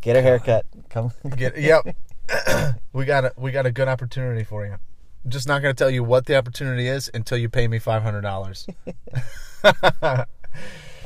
get 0.00 0.16
a 0.16 0.22
haircut. 0.22 0.66
Come. 0.90 1.12
Get 1.36 1.58
yep. 1.58 1.84
we 2.92 3.04
got 3.04 3.24
a 3.24 3.32
we 3.36 3.52
got 3.52 3.66
a 3.66 3.72
good 3.72 3.88
opportunity 3.88 4.42
for 4.44 4.66
you. 4.66 4.72
I'm 5.24 5.30
just 5.30 5.46
not 5.48 5.62
gonna 5.62 5.74
tell 5.74 5.90
you 5.90 6.02
what 6.04 6.26
the 6.26 6.36
opportunity 6.36 6.88
is 6.88 7.10
until 7.14 7.38
you 7.38 7.48
pay 7.48 7.68
me 7.68 7.78
five 7.78 8.02
hundred 8.02 8.22
dollars. 8.22 8.66
I 9.64 10.24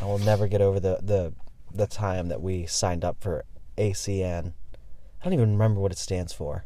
will 0.03 0.19
never 0.19 0.47
get 0.47 0.61
over 0.61 0.81
the, 0.81 0.99
the 1.03 1.33
the 1.73 1.87
time 1.87 2.29
that 2.29 2.41
we 2.41 2.67
signed 2.67 3.05
up 3.05 3.19
for 3.21 3.45
ACN. 3.79 4.53
I 5.21 5.25
don't 5.25 5.35
even 5.35 5.53
remember 5.53 5.81
what 5.81 5.93
it 5.93 5.99
stands 5.99 6.33
for. 6.33 6.65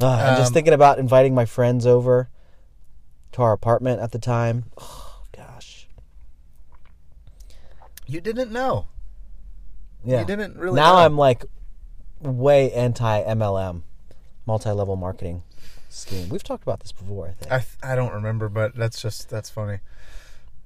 I'm 0.00 0.36
just 0.36 0.48
Um, 0.48 0.54
thinking 0.54 0.72
about 0.72 0.98
inviting 0.98 1.34
my 1.34 1.44
friends 1.44 1.84
over 1.86 2.30
to 3.32 3.42
our 3.42 3.52
apartment 3.52 4.00
at 4.00 4.12
the 4.12 4.18
time. 4.18 4.66
Oh 4.78 5.22
gosh. 5.36 5.86
You 8.06 8.20
didn't 8.20 8.50
know. 8.50 8.86
Yeah. 10.04 10.20
You 10.20 10.26
didn't 10.26 10.56
really. 10.56 10.76
now 10.76 10.92
know. 10.94 10.98
I'm 10.98 11.16
like 11.16 11.44
way 12.20 12.72
anti 12.72 13.22
MLM, 13.22 13.82
multi-level 14.46 14.96
marketing 14.96 15.42
scheme. 15.88 16.28
We've 16.28 16.42
talked 16.42 16.62
about 16.62 16.80
this 16.80 16.92
before, 16.92 17.28
I 17.28 17.32
think. 17.32 17.52
I 17.52 17.58
th- 17.58 17.76
I 17.82 17.94
don't 17.94 18.12
remember, 18.12 18.48
but 18.48 18.74
that's 18.74 19.00
just 19.00 19.28
that's 19.28 19.50
funny. 19.50 19.78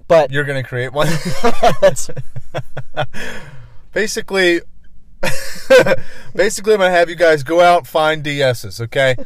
but 0.08 0.30
You're 0.30 0.44
gonna 0.44 0.62
create 0.62 0.92
one. 0.92 1.08
basically, 3.92 4.60
basically, 6.34 6.74
I'm 6.74 6.80
gonna 6.80 6.90
have 6.90 7.08
you 7.08 7.16
guys 7.16 7.42
go 7.42 7.60
out 7.60 7.86
find 7.86 8.24
DSs. 8.24 8.80
Okay. 8.80 9.16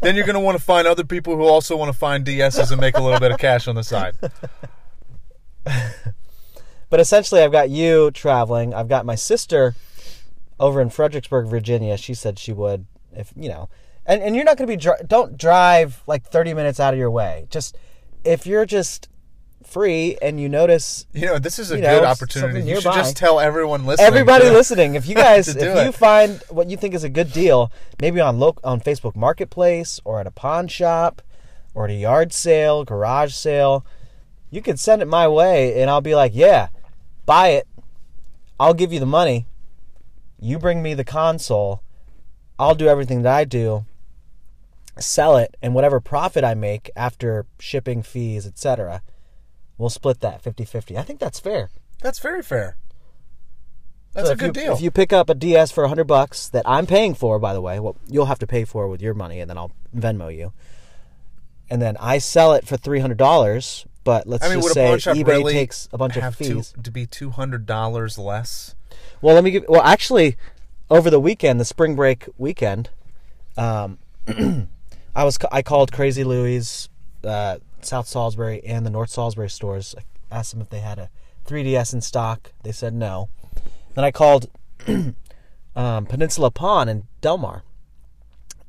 then 0.00 0.14
you're 0.14 0.26
gonna 0.26 0.40
want 0.40 0.58
to 0.58 0.62
find 0.62 0.86
other 0.86 1.04
people 1.04 1.36
who 1.36 1.44
also 1.44 1.76
want 1.76 1.92
to 1.92 1.98
find 1.98 2.24
DSs 2.24 2.70
and 2.70 2.80
make 2.80 2.96
a 2.96 3.02
little 3.02 3.20
bit 3.20 3.32
of 3.32 3.38
cash 3.38 3.66
on 3.66 3.74
the 3.74 3.84
side. 3.84 4.14
But 6.88 7.00
essentially, 7.00 7.42
I've 7.42 7.52
got 7.52 7.70
you 7.70 8.10
traveling. 8.12 8.72
I've 8.72 8.88
got 8.88 9.04
my 9.04 9.16
sister 9.16 9.74
over 10.58 10.80
in 10.80 10.90
Fredericksburg, 10.90 11.46
Virginia. 11.46 11.96
She 11.96 12.14
said 12.14 12.38
she 12.38 12.52
would, 12.52 12.86
if 13.12 13.32
you 13.36 13.48
know, 13.48 13.68
and 14.04 14.22
and 14.22 14.36
you're 14.36 14.44
not 14.44 14.56
going 14.56 14.68
to 14.68 14.76
be 14.76 15.06
don't 15.06 15.36
drive 15.36 16.02
like 16.06 16.24
30 16.24 16.54
minutes 16.54 16.78
out 16.78 16.94
of 16.94 16.98
your 16.98 17.10
way. 17.10 17.46
Just 17.50 17.76
if 18.24 18.46
you're 18.46 18.66
just 18.66 19.08
free 19.66 20.16
and 20.22 20.40
you 20.40 20.48
notice 20.48 21.06
You 21.12 21.26
know, 21.26 21.38
this 21.38 21.58
is 21.58 21.70
a 21.70 21.76
You 21.76 21.82
good 21.82 22.02
know, 22.02 22.08
opportunity. 22.08 22.62
You 22.68 22.80
should 22.80 22.92
just 22.92 23.16
tell 23.16 23.40
everyone 23.40 23.84
listening. 23.86 24.06
everybody 24.06 24.44
to- 24.46 24.52
listening, 24.52 24.94
if 24.94 25.06
you 25.06 25.14
guys 25.28 25.48
if 25.48 25.58
do 25.58 25.84
you 25.84 25.92
find 25.92 26.42
what 26.48 26.70
you 26.70 26.76
think 26.76 26.94
is 26.94 27.04
a 27.04 27.08
good 27.08 27.32
deal, 27.32 27.70
maybe 28.00 28.20
on 28.20 28.40
on 28.64 28.80
Facebook 28.80 29.16
Marketplace 29.16 30.00
or 30.04 30.20
at 30.20 30.26
a 30.26 30.30
pawn 30.30 30.68
shop 30.68 31.22
or 31.74 31.84
at 31.84 31.90
a 31.90 31.94
yard 31.94 32.32
sale, 32.32 32.84
garage 32.84 33.34
sale, 33.34 33.84
you 34.50 34.62
can 34.62 34.76
send 34.76 35.02
it 35.02 35.06
my 35.06 35.26
way 35.28 35.80
and 35.80 35.90
I'll 35.90 36.00
be 36.00 36.14
like, 36.14 36.32
"Yeah, 36.34 36.68
buy 37.26 37.48
it. 37.48 37.66
I'll 38.58 38.74
give 38.74 38.92
you 38.92 39.00
the 39.00 39.06
money. 39.06 39.46
You 40.40 40.58
bring 40.58 40.82
me 40.82 40.94
the 40.94 41.04
console. 41.04 41.82
I'll 42.58 42.74
do 42.74 42.88
everything 42.88 43.22
that 43.22 43.34
I 43.34 43.44
do. 43.44 43.84
Sell 44.98 45.36
it 45.36 45.56
and 45.60 45.74
whatever 45.74 46.00
profit 46.00 46.42
I 46.42 46.54
make 46.54 46.90
after 46.96 47.44
shipping 47.58 48.02
fees, 48.02 48.46
etc. 48.46 49.02
We'll 49.78 49.90
split 49.90 50.20
that 50.20 50.42
50-50. 50.42 50.96
I 50.96 51.02
think 51.02 51.20
that's 51.20 51.38
fair. 51.40 51.70
That's 52.00 52.18
very 52.18 52.42
fair. 52.42 52.76
That's 54.14 54.28
So 54.28 54.32
a 54.32 54.36
good 54.36 54.56
you, 54.56 54.62
deal. 54.62 54.72
If 54.74 54.80
you 54.80 54.90
pick 54.90 55.12
up 55.12 55.28
a 55.28 55.34
DS 55.34 55.70
for 55.70 55.86
hundred 55.86 56.04
bucks 56.04 56.48
that 56.48 56.62
I'm 56.66 56.86
paying 56.86 57.14
for, 57.14 57.38
by 57.38 57.52
the 57.52 57.60
way, 57.60 57.78
well, 57.78 57.96
you'll 58.08 58.26
have 58.26 58.38
to 58.38 58.46
pay 58.46 58.64
for 58.64 58.88
with 58.88 59.02
your 59.02 59.12
money, 59.12 59.40
and 59.40 59.50
then 59.50 59.58
I'll 59.58 59.72
Venmo 59.94 60.34
you. 60.34 60.52
And 61.68 61.82
then 61.82 61.96
I 62.00 62.16
sell 62.18 62.54
it 62.54 62.66
for 62.66 62.78
three 62.78 63.00
hundred 63.00 63.18
dollars. 63.18 63.84
But 64.04 64.26
let's 64.26 64.44
I 64.44 64.48
mean, 64.48 64.62
just 64.62 64.72
say 64.72 64.86
eBay 64.96 65.26
really 65.26 65.52
takes 65.52 65.88
a 65.92 65.98
bunch 65.98 66.16
of 66.16 66.22
have 66.22 66.36
fees. 66.36 66.72
to, 66.72 66.82
to 66.82 66.90
be 66.90 67.04
two 67.06 67.30
hundred 67.30 67.66
dollars 67.66 68.16
less? 68.16 68.74
Well, 69.20 69.34
let 69.34 69.44
me 69.44 69.50
give. 69.50 69.66
Well, 69.68 69.82
actually, 69.82 70.36
over 70.88 71.10
the 71.10 71.20
weekend, 71.20 71.60
the 71.60 71.64
spring 71.66 71.94
break 71.94 72.26
weekend, 72.38 72.88
um, 73.58 73.98
I 75.14 75.24
was 75.24 75.36
I 75.52 75.60
called 75.60 75.92
Crazy 75.92 76.24
Louie's, 76.24 76.88
uh, 77.24 77.58
South 77.80 78.08
Salisbury, 78.08 78.62
and 78.64 78.84
the 78.84 78.90
North 78.90 79.10
Salisbury 79.10 79.50
stores. 79.50 79.94
I 79.98 80.36
asked 80.36 80.52
them 80.52 80.60
if 80.60 80.70
they 80.70 80.80
had 80.80 80.98
a 80.98 81.10
3DS 81.46 81.94
in 81.94 82.00
stock. 82.00 82.52
They 82.62 82.72
said 82.72 82.94
no. 82.94 83.28
Then 83.94 84.04
I 84.04 84.10
called 84.10 84.50
um, 85.76 86.06
Peninsula 86.06 86.50
Pawn 86.50 86.88
in 86.88 87.04
Delmar. 87.20 87.62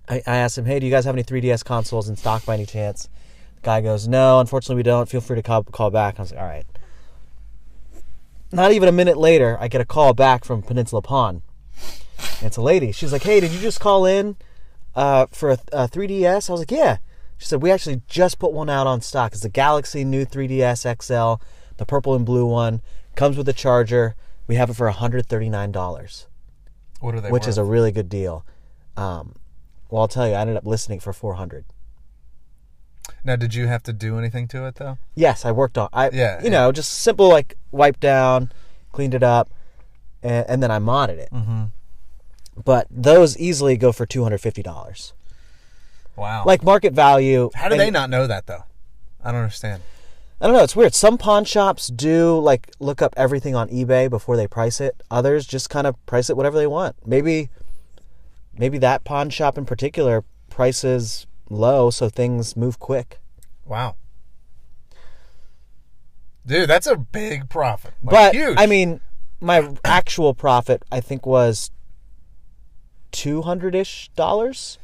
I, 0.09 0.21
I 0.25 0.37
asked 0.37 0.57
him, 0.57 0.65
"Hey, 0.65 0.79
do 0.79 0.85
you 0.85 0.91
guys 0.91 1.05
have 1.05 1.15
any 1.15 1.23
3DS 1.23 1.65
consoles 1.65 2.07
in 2.07 2.15
stock 2.15 2.45
by 2.45 2.53
any 2.53 2.65
chance?" 2.65 3.09
The 3.55 3.61
guy 3.61 3.81
goes, 3.81 4.07
"No, 4.07 4.39
unfortunately, 4.39 4.77
we 4.77 4.83
don't. 4.83 5.09
Feel 5.09 5.21
free 5.21 5.35
to 5.35 5.43
call, 5.43 5.63
call 5.63 5.89
back." 5.89 6.19
I 6.19 6.21
was 6.21 6.31
like, 6.31 6.39
"All 6.39 6.47
right." 6.47 6.65
Not 8.51 8.71
even 8.71 8.87
a 8.87 8.93
minute 8.93 9.17
later, 9.17 9.57
I 9.59 9.67
get 9.67 9.81
a 9.81 9.85
call 9.85 10.13
back 10.13 10.45
from 10.45 10.61
Peninsula 10.61 11.01
Pawn. 11.01 11.41
It's 12.41 12.55
a 12.55 12.61
lady. 12.61 12.91
She's 12.91 13.11
like, 13.11 13.23
"Hey, 13.23 13.39
did 13.39 13.51
you 13.51 13.59
just 13.59 13.79
call 13.79 14.05
in 14.05 14.37
uh, 14.95 15.25
for 15.31 15.51
a, 15.51 15.57
a 15.73 15.87
3DS?" 15.87 16.49
I 16.49 16.53
was 16.53 16.61
like, 16.61 16.71
"Yeah." 16.71 16.97
She 17.38 17.46
said, 17.46 17.62
"We 17.62 17.72
actually 17.72 18.01
just 18.08 18.39
put 18.39 18.51
one 18.51 18.70
out 18.70 18.88
on 18.88 19.01
stock. 19.01 19.32
It's 19.34 19.41
the 19.41 19.50
Galaxy 19.50 20.03
new 20.03 20.25
3DS 20.25 20.86
XL, 21.03 21.41
the 21.77 21.86
purple 21.86 22.15
and 22.15 22.25
blue 22.25 22.46
one. 22.46 22.82
Comes 23.15 23.38
with 23.38 23.48
a 23.50 23.53
charger. 23.53 24.15
We 24.48 24.56
have 24.56 24.70
it 24.70 24.75
for 24.75 24.88
139 24.88 25.72
dollars, 25.72 26.27
What 27.00 27.13
are 27.15 27.22
they? 27.22 27.29
which 27.29 27.41
worth? 27.44 27.50
is 27.50 27.58
a 27.58 27.63
really 27.63 27.91
good 27.91 28.10
deal." 28.10 28.46
Um, 28.96 29.36
well, 29.89 30.01
I'll 30.01 30.08
tell 30.08 30.27
you, 30.27 30.34
I 30.34 30.41
ended 30.41 30.58
up 30.58 30.65
listening 30.65 31.00
for 31.00 31.13
400. 31.13 31.65
now. 33.24 33.36
Did 33.36 33.53
you 33.53 33.67
have 33.67 33.84
to 33.84 33.94
do 33.94 34.17
anything 34.17 34.48
to 34.50 34.65
it 34.67 34.75
though? 34.75 34.98
Yes, 35.15 35.46
I 35.46 35.51
worked 35.51 35.77
on. 35.77 35.89
I 35.94 36.10
Yeah, 36.10 36.39
you 36.39 36.46
yeah. 36.46 36.50
know, 36.50 36.72
just 36.72 36.91
simple 36.91 37.27
like 37.29 37.56
wipe 37.72 38.00
down, 38.00 38.51
cleaned 38.91 39.13
it 39.13 39.24
up, 39.24 39.50
and, 40.24 40.46
and 40.50 40.63
then 40.63 40.72
I 40.72 40.79
modded 40.79 41.17
it. 41.20 41.29
Mm-hmm. 41.32 41.65
But 42.65 42.88
those 42.89 43.38
easily 43.38 43.77
go 43.77 43.91
for 43.91 44.06
two 44.06 44.24
hundred 44.24 44.39
fifty 44.39 44.63
dollars. 44.63 45.13
Wow. 46.17 46.43
Like 46.45 46.63
market 46.63 46.93
value. 46.93 47.50
how 47.53 47.67
do 47.69 47.74
and- 47.74 47.79
they 47.79 47.91
not 47.91 48.09
know 48.09 48.27
that 48.27 48.47
though? 48.47 48.63
I 49.24 49.31
don't 49.31 49.41
understand. 49.41 49.81
I 50.39 50.45
don't 50.45 50.55
know. 50.55 50.63
It's 50.63 50.75
weird. 50.75 50.93
Some 50.93 51.17
pawn 51.17 51.45
shops 51.45 51.88
do 51.88 52.38
like 52.39 52.69
look 52.79 53.01
up 53.01 53.13
everything 53.17 53.55
on 53.55 53.69
eBay 53.69 54.09
before 54.09 54.38
they 54.38 54.47
price 54.47 54.79
it. 54.79 55.01
Others 55.09 55.47
just 55.47 55.69
kind 55.69 55.88
of 55.88 56.03
price 56.05 56.29
it 56.29 56.38
whatever 56.38 56.57
they 56.57 56.67
want. 56.67 56.95
Maybe, 57.05 57.50
maybe 58.57 58.77
that 58.77 59.03
pawn 59.03 59.29
shop 59.29 59.57
in 59.57 59.65
particular 59.65 60.24
prices 60.50 61.25
low 61.50 61.89
so 61.89 62.07
things 62.09 62.55
move 62.55 62.79
quick. 62.79 63.19
Wow. 63.65 63.95
Dude, 66.45 66.69
that's 66.69 66.88
a 66.88 66.95
big 66.95 67.50
profit. 67.50 67.93
Like, 68.03 68.12
but 68.12 68.36
huge. 68.36 68.57
I 68.57 68.67
mean, 68.67 69.01
my 69.41 69.75
actual 69.83 70.33
profit 70.33 70.83
I 70.91 71.01
think 71.01 71.25
was 71.25 71.71
two 73.12 73.41
hundred 73.41 73.74
ish 73.74 74.09
dollars 74.15 74.77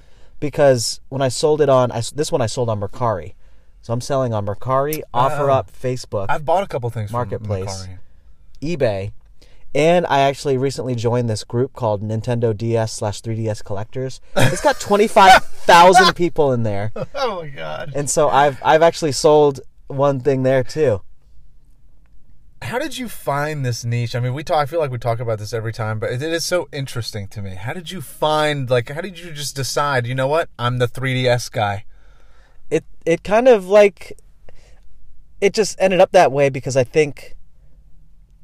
because 0.43 0.99
when 1.07 1.21
I 1.21 1.29
sold 1.29 1.61
it 1.61 1.69
on 1.69 1.89
I, 1.91 2.01
this 2.13 2.29
one 2.31 2.41
I 2.41 2.47
sold 2.47 2.67
on 2.69 2.79
Mercari, 2.81 3.33
so 3.81 3.93
I'm 3.93 4.01
selling 4.01 4.33
on 4.33 4.45
Mercari, 4.45 5.01
Offer 5.13 5.49
Oh. 5.49 5.53
Up, 5.53 5.71
Facebook, 5.71 6.25
I've 6.27 6.43
bought 6.43 6.63
a 6.63 6.67
couple 6.67 6.89
things 6.89 7.09
from 7.11 7.17
Marketplace. 7.17 7.87
Mercari. 8.61 8.77
eBay, 8.77 9.11
and 9.73 10.05
I 10.07 10.19
actually 10.19 10.57
recently 10.57 10.95
joined 10.95 11.29
this 11.29 11.45
group 11.45 11.71
called 11.73 12.01
Nintendo 12.03 12.55
DS 12.55 12.91
slash 12.91 13.21
3DS 13.21 13.63
collectors. 13.63 14.19
It's 14.35 14.61
got 14.61 14.79
twenty 14.87 15.07
five 15.07 15.43
thousand 15.45 16.13
people 16.15 16.51
in 16.51 16.63
there, 16.63 16.91
Oh 17.15 17.41
my 17.43 17.47
god. 17.47 17.93
and 17.95 18.09
so 18.09 18.27
I've 18.27 18.59
I've 18.63 18.81
actually 18.81 19.13
sold 19.13 19.61
one 19.87 20.19
thing 20.19 20.43
there 20.43 20.63
too. 20.65 21.01
How 22.63 22.79
did 22.79 22.97
you 22.97 23.09
find 23.09 23.65
this 23.65 23.83
niche? 23.83 24.15
I 24.15 24.19
mean, 24.19 24.33
we 24.33 24.43
talk. 24.43 24.57
I 24.57 24.65
feel 24.65 24.79
like 24.79 24.91
we 24.91 24.97
talk 24.97 25.19
about 25.19 25.37
this 25.37 25.53
every 25.53 25.73
time, 25.73 25.99
but 25.99 26.11
it, 26.11 26.21
it 26.21 26.33
is 26.33 26.45
so 26.45 26.69
interesting 26.71 27.27
to 27.29 27.41
me. 27.41 27.55
How 27.55 27.73
did 27.73 27.91
you 27.91 28.01
find? 28.01 28.69
Like, 28.69 28.89
how 28.89 29.01
did 29.01 29.19
you 29.19 29.31
just 29.31 29.55
decide? 29.55 30.07
You 30.07 30.15
know 30.15 30.27
what? 30.27 30.49
I'm 30.57 30.77
the 30.77 30.87
3DS 30.87 31.51
guy. 31.51 31.85
it 32.69 32.85
it 33.05 33.23
kind 33.23 33.47
of 33.47 33.67
like 33.67 34.17
it 35.41 35.53
just 35.53 35.75
ended 35.79 35.99
up 35.99 36.11
that 36.13 36.31
way 36.31 36.49
because 36.49 36.77
I 36.77 36.85
think 36.85 37.35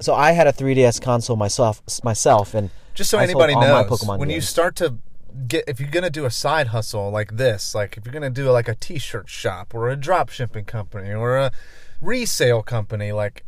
so 0.01 0.13
I 0.13 0.33
had 0.33 0.47
a 0.47 0.53
3DS 0.53 1.01
console 1.01 1.37
myself 1.37 1.81
myself 2.03 2.53
and 2.53 2.69
Just 2.93 3.09
so 3.09 3.19
anybody 3.19 3.55
knows, 3.55 3.87
Pokemon 3.87 4.19
when 4.19 4.29
you 4.29 4.41
start 4.41 4.75
to 4.77 4.97
get, 5.47 5.63
if 5.67 5.79
you're 5.79 5.89
gonna 5.89 6.09
do 6.09 6.25
a 6.25 6.31
side 6.31 6.67
hustle 6.67 7.09
like 7.09 7.37
this, 7.37 7.73
like 7.73 7.95
if 7.97 8.05
you're 8.05 8.13
gonna 8.13 8.29
do 8.29 8.51
like 8.51 8.67
a 8.67 8.75
T-shirt 8.75 9.29
shop 9.29 9.73
or 9.73 9.89
a 9.89 9.95
drop 9.95 10.29
shipping 10.29 10.65
company 10.65 11.11
or 11.13 11.37
a 11.37 11.51
resale 12.01 12.61
company, 12.61 13.11
like 13.13 13.45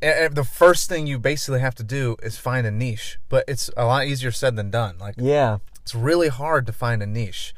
the 0.00 0.44
first 0.50 0.88
thing 0.88 1.06
you 1.06 1.18
basically 1.18 1.60
have 1.60 1.74
to 1.76 1.84
do 1.84 2.16
is 2.22 2.38
find 2.38 2.66
a 2.66 2.70
niche. 2.70 3.18
But 3.28 3.44
it's 3.46 3.70
a 3.76 3.84
lot 3.84 4.06
easier 4.06 4.32
said 4.32 4.56
than 4.56 4.70
done. 4.70 4.96
Like 4.98 5.14
yeah 5.18 5.58
it's 5.90 5.94
really 5.94 6.28
hard 6.28 6.66
to 6.66 6.72
find 6.72 7.02
a 7.02 7.06
niche. 7.06 7.52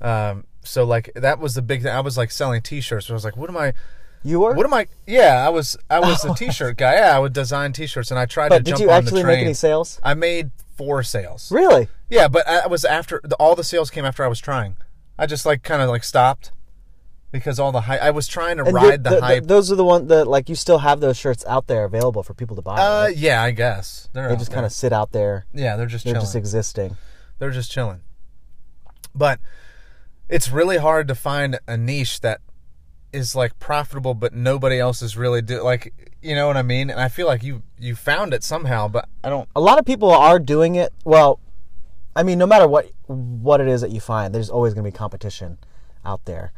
Um, 0.00 0.44
so 0.62 0.84
like 0.84 1.10
that 1.14 1.38
was 1.38 1.54
the 1.54 1.62
big 1.62 1.82
thing. 1.82 1.92
I 1.92 2.00
was 2.00 2.16
like 2.16 2.30
selling 2.30 2.62
T-shirts. 2.62 3.06
So 3.06 3.12
I 3.12 3.16
was 3.16 3.24
like, 3.24 3.36
what 3.36 3.50
am 3.50 3.56
I? 3.56 3.74
you 4.22 4.40
were 4.40 4.54
What 4.54 4.66
am 4.66 4.74
I? 4.74 4.86
Yeah, 5.06 5.44
I 5.46 5.48
was. 5.50 5.76
I 5.88 6.00
was 6.00 6.24
a 6.24 6.34
T-shirt 6.36 6.76
guy. 6.76 6.94
Yeah, 6.94 7.16
I 7.16 7.18
would 7.18 7.32
design 7.32 7.72
T-shirts, 7.72 8.10
and 8.10 8.18
I 8.20 8.26
tried 8.26 8.48
to 8.48 8.56
but 8.56 8.64
did 8.64 8.78
you 8.78 8.90
actually 8.90 9.24
make 9.24 9.40
any 9.40 9.54
sales 9.54 10.00
I 10.02 10.14
made 10.14 10.50
four 10.76 11.02
sales. 11.02 11.50
really 11.52 11.88
Yeah, 12.08 12.28
but 12.28 12.46
I 12.48 12.66
was 12.66 12.84
after 12.84 13.20
the, 13.24 13.36
all 13.36 13.54
the 13.54 13.64
sales 13.64 13.90
came 13.90 14.04
after 14.04 14.24
I 14.24 14.28
was 14.28 14.40
trying. 14.40 14.76
I 15.18 15.26
just 15.26 15.44
like 15.44 15.62
kind 15.62 15.82
of 15.82 15.88
like 15.90 16.04
stopped 16.04 16.52
because 17.30 17.58
all 17.58 17.72
the 17.72 17.82
hype. 17.82 18.00
I 18.00 18.10
was 18.10 18.26
trying 18.26 18.56
to 18.58 18.64
and 18.64 18.74
ride 18.74 19.04
you- 19.04 19.10
the, 19.10 19.20
hype. 19.20 19.44
those 19.44 19.70
are 19.70 19.76
the 19.76 19.84
one 19.84 20.08
that 20.08 20.26
like 20.26 20.48
you 20.48 20.54
still 20.54 20.78
have 20.78 21.00
those 21.00 21.16
shirts 21.16 21.44
out 21.46 21.66
there 21.66 21.84
available 21.84 22.22
for 22.22 22.34
people 22.34 22.56
to 22.56 22.62
buy 22.62 22.76
uh, 22.76 23.04
right? 23.04 23.16
yeah, 23.16 23.42
I 23.42 23.50
guess 23.50 24.08
they're 24.12 24.28
they 24.28 24.36
just 24.36 24.52
kind 24.52 24.66
of 24.66 24.72
sit 24.72 24.92
out 24.92 25.12
there 25.12 25.46
yeah, 25.52 25.76
they're 25.76 25.86
just 25.86 26.04
they're 26.04 26.14
chilling. 26.14 26.24
just 26.24 26.36
existing 26.36 26.96
they're 27.38 27.50
just 27.50 27.70
chilling. 27.70 28.00
But 29.14 29.40
it's 30.28 30.50
really 30.50 30.76
hard 30.76 31.08
to 31.08 31.14
find 31.14 31.58
a 31.66 31.76
niche 31.76 32.20
that 32.20 32.40
is 33.12 33.34
like 33.34 33.58
profitable, 33.58 34.14
but 34.14 34.32
nobody 34.32 34.78
else 34.78 35.02
is 35.02 35.16
really 35.16 35.42
do 35.42 35.62
like 35.62 36.12
you 36.22 36.34
know 36.34 36.46
what 36.46 36.56
I 36.56 36.62
mean. 36.62 36.90
And 36.90 37.00
I 37.00 37.08
feel 37.08 37.26
like 37.26 37.42
you 37.42 37.62
you 37.78 37.94
found 37.94 38.34
it 38.34 38.44
somehow, 38.44 38.88
but 38.88 39.08
I 39.24 39.28
don't. 39.28 39.48
a 39.56 39.60
lot 39.60 39.78
of 39.78 39.84
people 39.84 40.10
are 40.10 40.38
doing 40.38 40.74
it 40.74 40.92
well 41.04 41.40
I 42.14 42.22
mean, 42.22 42.38
no 42.38 42.46
matter 42.46 42.66
what 42.66 42.90
what 43.06 43.60
it 43.60 43.68
is 43.68 43.80
that 43.80 43.90
you 43.90 44.00
find, 44.00 44.34
there's 44.34 44.50
always 44.50 44.74
going 44.74 44.84
to 44.84 44.90
be 44.90 44.96
competition 44.96 45.58
out 46.04 46.24
there. 46.24 46.52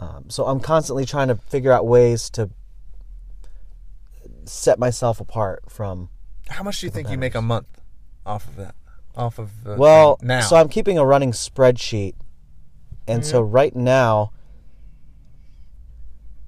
Um, 0.00 0.24
so 0.28 0.46
I'm 0.46 0.60
constantly 0.60 1.06
trying 1.06 1.28
to 1.28 1.36
figure 1.36 1.72
out 1.72 1.86
ways 1.86 2.28
to 2.30 2.50
set 4.44 4.78
myself 4.78 5.20
apart 5.20 5.64
from. 5.68 6.08
How 6.48 6.62
much 6.62 6.80
do 6.80 6.86
you 6.86 6.90
think 6.90 7.08
you 7.10 7.16
make 7.18 7.34
a 7.34 7.42
month 7.42 7.66
off 8.26 8.46
of 8.48 8.56
that? 8.56 8.74
Off 9.16 9.38
of 9.38 9.64
the 9.64 9.76
Well, 9.76 10.18
now. 10.22 10.40
so 10.40 10.56
I'm 10.56 10.68
keeping 10.68 10.98
a 10.98 11.06
running 11.06 11.30
spreadsheet, 11.32 12.14
and 13.06 13.24
so 13.24 13.40
right 13.40 13.74
now, 13.74 14.32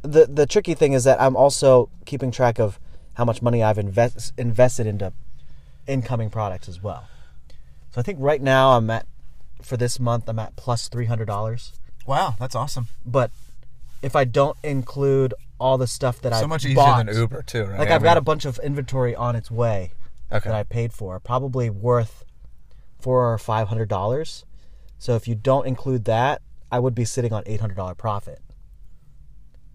the 0.02 0.26
the 0.26 0.46
tricky 0.46 0.74
thing 0.74 0.92
is 0.92 1.04
that 1.04 1.20
I'm 1.20 1.36
also 1.36 1.88
keeping 2.04 2.30
track 2.30 2.58
of 2.58 2.78
how 3.14 3.24
much 3.24 3.40
money 3.40 3.62
I've 3.62 3.78
invest, 3.78 4.32
invested 4.36 4.86
into 4.86 5.12
incoming 5.86 6.28
products 6.28 6.68
as 6.68 6.82
well. 6.82 7.08
So 7.90 8.00
I 8.00 8.02
think 8.02 8.18
right 8.20 8.42
now 8.42 8.76
I'm 8.76 8.90
at 8.90 9.06
for 9.62 9.76
this 9.76 9.98
month 9.98 10.28
I'm 10.28 10.38
at 10.38 10.56
plus 10.56 10.88
three 10.88 11.06
hundred 11.06 11.26
dollars. 11.26 11.72
Wow, 12.06 12.34
that's 12.38 12.54
awesome. 12.54 12.88
But 13.04 13.30
if 14.02 14.14
I 14.16 14.24
don't 14.24 14.56
include 14.62 15.34
all 15.58 15.78
the 15.78 15.86
stuff 15.86 16.20
that 16.22 16.32
I 16.32 16.40
So 16.40 16.46
much 16.46 16.64
easier 16.64 16.76
bought, 16.76 17.06
than 17.06 17.16
Uber 17.16 17.42
too, 17.42 17.64
right? 17.64 17.78
like 17.78 17.90
I 17.90 17.94
I've 17.94 18.02
got 18.02 18.16
a 18.16 18.20
bunch 18.20 18.44
of 18.44 18.58
inventory 18.62 19.14
on 19.14 19.34
its 19.36 19.50
way 19.50 19.92
Okay. 20.30 20.48
that 20.50 20.54
I 20.56 20.62
paid 20.64 20.92
for, 20.92 21.18
probably 21.20 21.70
worth 21.70 22.24
four 23.00 23.32
or 23.32 23.38
five 23.38 23.68
hundred 23.68 23.88
dollars. 23.88 24.44
So 24.98 25.14
if 25.14 25.26
you 25.28 25.34
don't 25.34 25.66
include 25.66 26.04
that, 26.06 26.42
I 26.70 26.78
would 26.78 26.94
be 26.94 27.04
sitting 27.04 27.32
on 27.32 27.42
eight 27.46 27.60
hundred 27.60 27.76
dollar 27.76 27.94
profit 27.94 28.40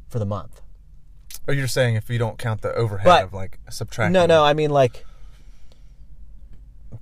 for 0.10 0.20
the 0.20 0.26
month. 0.26 0.62
Or 1.48 1.54
you're 1.54 1.68
saying 1.68 1.96
if 1.96 2.10
you 2.10 2.20
don't 2.20 2.38
count 2.38 2.62
the 2.62 2.74
overhead 2.76 3.06
But- 3.06 3.24
of 3.24 3.34
like 3.34 3.60
subtracting. 3.70 4.14
No, 4.14 4.26
no, 4.26 4.44
I 4.44 4.54
mean 4.54 4.70
like, 4.70 5.06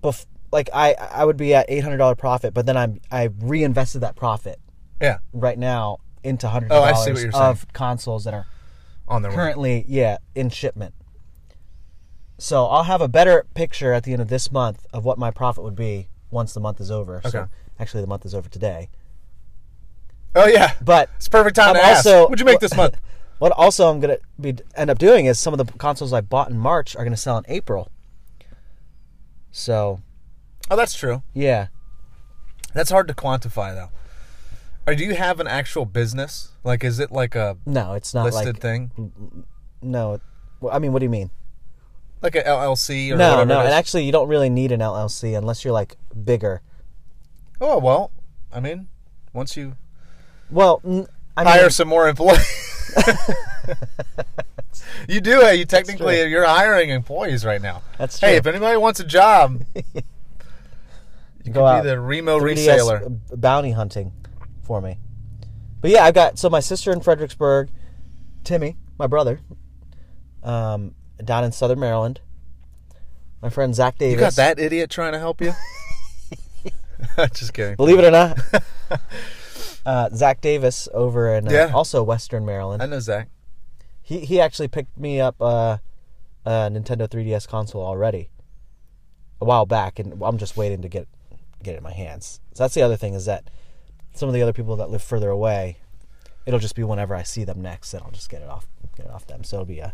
bef- 0.04 0.26
like 0.52 0.70
I 0.74 0.94
I 0.94 1.26
would 1.26 1.38
be 1.38 1.54
at 1.54 1.66
eight 1.70 1.84
hundred 1.84 1.98
dollar 1.98 2.16
profit, 2.16 2.54
but 2.54 2.66
then 2.66 2.78
I'm 2.78 3.02
I 3.12 3.30
reinvested 3.40 4.02
that 4.02 4.16
profit 4.16 4.60
Yeah, 5.02 5.20
right 5.34 5.58
now 5.58 6.00
into 6.24 6.48
hundreds 6.50 6.74
Oh, 6.74 6.78
of 6.80 6.84
I 6.84 6.94
see 6.94 7.12
dollars 7.12 7.24
you're 7.24 7.36
of 7.36 7.72
consoles 7.74 8.24
that 8.26 8.34
are 8.34 8.46
on 9.08 9.22
their 9.22 9.32
way. 9.32 9.36
currently 9.36 9.86
yeah 9.88 10.18
in 10.36 10.50
shipment. 10.50 10.94
So 12.38 12.66
I'll 12.68 12.84
have 12.84 13.02
a 13.02 13.08
better 13.08 13.46
picture 13.54 13.94
at 13.94 14.04
the 14.04 14.14
end 14.14 14.22
of 14.22 14.30
this 14.30 14.52
month 14.52 14.86
of 14.94 15.04
what 15.06 15.18
my 15.18 15.32
profit 15.32 15.64
would 15.64 15.76
be 15.76 16.08
once 16.32 16.54
the 16.54 16.60
month 16.60 16.80
is 16.80 16.90
over. 16.92 17.18
Okay. 17.18 17.30
So 17.30 17.50
actually, 17.80 18.02
the 18.02 18.08
month 18.08 18.26
is 18.26 18.34
over 18.36 18.48
today. 18.50 18.90
Oh 20.36 20.46
yeah, 20.46 20.74
But 20.82 21.10
it's 21.16 21.28
perfect 21.28 21.56
time 21.56 21.70
I'm 21.70 21.76
to 21.76 21.84
ask. 21.84 22.06
also- 22.06 22.24
What'd 22.24 22.40
you 22.40 22.46
make 22.46 22.60
this 22.60 22.76
month? 22.76 22.96
what 23.40 23.52
also 23.54 23.90
I'm 23.90 24.00
gonna 24.00 24.18
be 24.40 24.56
end 24.76 24.90
up 24.90 24.98
doing 25.00 25.26
is 25.26 25.40
some 25.40 25.54
of 25.54 25.58
the 25.58 25.66
consoles 25.78 26.14
I 26.14 26.22
bought 26.22 26.50
in 26.50 26.58
March 26.60 26.96
are 26.96 27.04
gonna 27.04 27.18
sell 27.18 27.38
in 27.38 27.46
April. 27.48 27.90
So 29.52 30.02
Oh, 30.70 30.76
that's 30.76 30.94
true. 30.94 31.24
yeah, 31.34 31.68
That's 32.74 32.92
hard 32.92 33.08
to 33.08 33.14
quantify 33.16 33.74
though. 33.74 33.90
Or 34.90 34.96
do 34.96 35.04
you 35.06 35.14
have 35.14 35.40
an 35.40 35.46
actual 35.46 35.86
business? 35.86 36.52
Like, 36.64 36.84
is 36.84 37.00
it 37.00 37.12
like 37.12 37.36
a 37.36 37.58
no, 37.66 37.94
it's 37.94 38.12
not 38.16 38.26
listed 38.26 38.56
like 38.56 38.62
thing, 38.62 39.46
no. 39.84 40.20
well, 40.60 40.74
I 40.76 40.80
mean, 40.80 40.92
what 40.94 41.00
do 41.00 41.06
you 41.06 41.12
mean? 41.12 41.30
like 42.24 42.36
a 42.36 42.42
LLC 42.44 43.12
or 43.12 43.16
No, 43.18 43.30
whatever? 43.30 43.46
no, 43.46 43.60
and 43.62 43.70
actually, 43.70 44.04
you 44.06 44.12
don't 44.12 44.28
really 44.28 44.50
need 44.50 44.72
an 44.72 44.80
LLC 44.80 45.38
unless 45.38 45.64
you're 45.64 45.74
like 45.74 45.96
bigger. 46.26 46.62
oh 47.62 47.78
well, 47.78 48.10
I 48.52 48.60
mean, 48.60 48.88
once 49.32 49.56
you 49.56 49.76
Well, 50.50 50.82
I 50.84 50.90
mean, 50.90 51.08
hire 51.38 51.70
some 51.70 51.88
more 51.88 52.10
employees. 52.10 52.96
you 55.08 55.22
do 55.22 55.42
it. 55.42 55.60
You 55.60 55.66
technically 55.66 56.24
you're 56.30 56.46
hiring 56.46 56.90
employees 56.90 57.46
right 57.46 57.62
now. 57.62 57.84
That's 58.00 58.18
true. 58.18 58.30
Hey, 58.30 58.38
if 58.38 58.48
anybody 58.48 58.76
wants 58.78 59.00
a 59.00 59.06
job, 59.06 59.62
you 59.94 60.02
Go 61.54 61.64
out, 61.66 61.84
be 61.84 61.90
the 61.90 62.00
Remo 62.00 62.40
3DS 62.40 62.56
reseller. 62.68 63.20
bounty 63.40 63.72
hunting 63.72 64.14
for 64.70 64.82
me. 64.82 65.00
But 65.82 65.90
yeah, 65.90 66.04
I've 66.06 66.14
got 66.14 66.38
so 66.38 66.48
my 66.48 66.60
sister 66.60 66.92
in 66.92 67.02
Fredericksburg, 67.02 67.72
Timmy, 68.44 68.78
my 69.00 69.08
brother, 69.08 69.40
um, 70.44 70.94
down 71.26 71.44
in 71.44 71.52
Southern 71.52 71.80
Maryland. 71.80 72.22
My 73.42 73.50
friend 73.50 73.74
Zach 73.74 73.98
Davis. 73.98 74.14
You 74.14 74.20
got 74.20 74.36
that 74.36 74.60
idiot 74.60 74.92
trying 74.92 75.14
to 75.14 75.18
help 75.20 75.42
you? 75.42 75.54
Just 77.34 77.54
kidding. 77.56 77.78
Believe 77.78 77.98
it 77.98 78.06
or 78.06 78.12
not, 78.12 78.38
uh, 79.88 80.10
Zach 80.14 80.40
Davis 80.40 80.88
over 80.94 81.34
in 81.34 81.48
uh, 81.48 81.52
Yeah. 81.52 81.72
also 81.74 82.04
Western 82.04 82.46
Maryland. 82.46 82.84
I 82.84 82.86
know 82.86 83.00
Zach. 83.00 83.28
He 84.04 84.20
he 84.20 84.40
actually 84.40 84.68
picked 84.68 85.00
me 85.00 85.20
up 85.20 85.42
uh, 85.42 85.78
a 86.46 86.50
Nintendo 86.70 87.08
3DS 87.10 87.48
console 87.48 87.82
already 87.84 88.30
a 89.42 89.46
while 89.46 89.66
back, 89.66 89.98
and 89.98 90.22
I'm 90.22 90.38
just 90.38 90.56
waiting 90.56 90.84
to 90.84 90.90
get 90.90 91.08
get 91.64 91.74
it 91.74 91.78
in 91.78 91.84
my 91.84 91.94
hands. 91.94 92.40
So 92.54 92.66
that's 92.66 92.76
the 92.76 92.84
other 92.84 92.98
thing 92.98 93.16
is 93.16 93.26
that 93.26 93.50
some 94.20 94.28
of 94.28 94.36
the 94.36 94.42
other 94.42 94.52
people 94.54 94.76
that 94.76 94.90
live 94.90 95.02
further 95.02 95.30
away, 95.30 95.78
it'll 96.46 96.60
just 96.60 96.76
be 96.76 96.84
whenever 96.84 97.16
I 97.16 97.24
see 97.24 97.46
them 97.46 97.62
next, 97.62 97.94
and 97.94 98.04
I'll 98.04 98.12
just 98.12 98.30
get 98.30 98.42
it 98.42 98.50
off 98.50 98.68
get 98.98 99.06
it 99.06 99.12
off 99.12 99.26
them. 99.26 99.46
So 99.46 99.58
it'll 99.58 99.66
be 99.66 99.80
a 99.80 99.94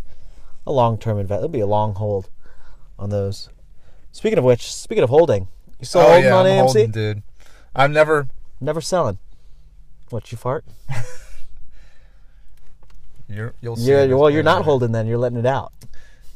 a 0.65 0.71
long 0.71 0.97
term 0.97 1.19
invest. 1.19 1.37
It'll 1.39 1.49
be 1.49 1.59
a 1.59 1.67
long 1.67 1.93
hold 1.93 2.29
on 2.97 3.11
those. 3.11 3.49
Speaking 4.11 4.39
of 4.39 4.43
which, 4.43 4.73
speaking 4.73 5.03
of 5.03 5.09
holding, 5.11 5.47
you 5.79 5.85
still 5.85 6.01
oh 6.01 6.05
holding 6.05 6.23
yeah, 6.23 6.35
on 6.35 6.45
I'm 6.47 6.51
AMC? 6.51 6.57
holding, 6.63 6.91
dude. 6.91 7.23
I've 7.75 7.91
never. 7.91 8.27
Never 8.61 8.81
selling. 8.81 9.19
What 10.09 10.31
you 10.31 10.37
fart? 10.37 10.63
You're, 13.27 13.53
you'll 13.59 13.75
see. 13.75 13.87
You're, 13.87 14.17
well, 14.17 14.29
you're 14.29 14.43
not 14.43 14.57
later. 14.57 14.65
holding. 14.65 14.91
Then 14.91 15.07
you're 15.07 15.17
letting 15.17 15.37
it 15.39 15.45
out. 15.45 15.73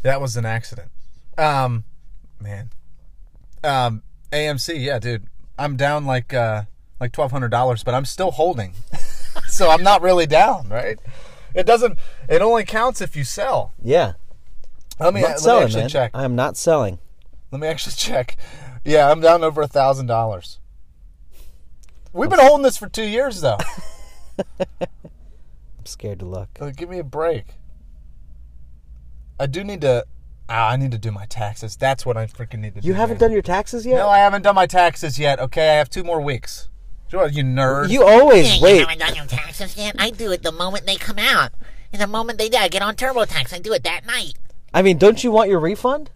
That 0.01 0.19
was 0.19 0.35
an 0.37 0.45
accident. 0.45 0.89
Um, 1.37 1.83
man. 2.41 2.71
Um, 3.63 4.01
AMC, 4.31 4.83
yeah, 4.83 4.99
dude. 4.99 5.27
I'm 5.57 5.75
down 5.75 6.05
like 6.05 6.33
uh 6.33 6.63
like 6.99 7.11
twelve 7.11 7.31
hundred 7.31 7.49
dollars, 7.49 7.83
but 7.83 7.93
I'm 7.93 8.05
still 8.05 8.31
holding. 8.31 8.73
so 9.47 9.69
I'm 9.69 9.83
not 9.83 10.01
really 10.01 10.25
down, 10.27 10.69
right? 10.69 10.99
It 11.55 11.65
doesn't. 11.65 11.97
It 12.27 12.41
only 12.41 12.63
counts 12.63 13.01
if 13.01 13.15
you 13.15 13.23
sell. 13.23 13.73
Yeah, 13.83 14.13
Let 14.99 15.13
me, 15.13 15.21
I'm 15.21 15.23
not 15.23 15.29
let 15.29 15.35
me 15.35 15.41
selling, 15.41 15.63
actually 15.63 15.81
man. 15.81 15.89
check. 15.89 16.11
I 16.13 16.23
am 16.25 16.35
not 16.35 16.57
selling. 16.57 16.99
Let 17.51 17.61
me 17.61 17.67
actually 17.67 17.93
check. 17.97 18.37
Yeah, 18.85 19.09
I'm 19.11 19.21
down 19.21 19.43
over 19.43 19.61
a 19.61 19.67
thousand 19.67 20.05
dollars. 20.05 20.59
We've 22.13 22.29
been 22.29 22.39
holding 22.39 22.63
this 22.63 22.77
for 22.77 22.89
two 22.89 23.03
years, 23.03 23.41
though. 23.41 23.57
I'm 24.59 25.85
scared 25.85 26.19
to 26.19 26.25
look. 26.25 26.49
Uh, 26.59 26.71
give 26.71 26.89
me 26.89 26.99
a 26.99 27.03
break. 27.03 27.45
I 29.39 29.45
do 29.47 29.63
need 29.63 29.81
to. 29.81 30.05
Ah, 30.47 30.69
I 30.71 30.77
need 30.77 30.91
to 30.91 30.97
do 30.97 31.11
my 31.11 31.25
taxes. 31.27 31.75
That's 31.75 32.05
what 32.05 32.17
I 32.17 32.25
freaking 32.25 32.59
need 32.59 32.73
to 32.75 32.81
do. 32.81 32.87
You 32.87 32.95
haven't 32.95 33.15
man. 33.21 33.29
done 33.29 33.31
your 33.33 33.43
taxes 33.43 33.85
yet? 33.85 33.97
No, 33.97 34.09
I 34.09 34.17
haven't 34.17 34.41
done 34.41 34.55
my 34.55 34.65
taxes 34.65 35.19
yet. 35.19 35.39
Okay, 35.39 35.69
I 35.69 35.73
have 35.75 35.89
two 35.89 36.03
more 36.03 36.19
weeks. 36.19 36.69
Sure, 37.09 37.27
you 37.27 37.43
nerd. 37.43 37.89
You 37.89 38.03
always 38.03 38.61
Yeah, 38.61 38.67
you 38.69 38.79
haven't 38.79 38.99
done 38.99 39.15
your 39.15 39.25
taxes 39.25 39.75
yet? 39.75 39.95
I 39.97 40.11
do 40.11 40.31
it 40.31 40.43
the 40.43 40.51
moment 40.51 40.85
they 40.85 40.95
come 40.95 41.17
out. 41.17 41.51
And 41.91 42.01
the 42.01 42.07
moment 42.07 42.37
they 42.37 42.49
do, 42.49 42.57
I 42.57 42.67
get 42.67 42.83
on 42.83 42.95
TurboTax. 42.95 43.51
I 43.51 43.59
do 43.59 43.73
it 43.73 43.83
that 43.83 44.05
night. 44.05 44.33
I 44.73 44.83
mean, 44.83 44.99
don't 44.99 45.23
you 45.23 45.31
want 45.31 45.49
your 45.49 45.59
refund? 45.59 46.11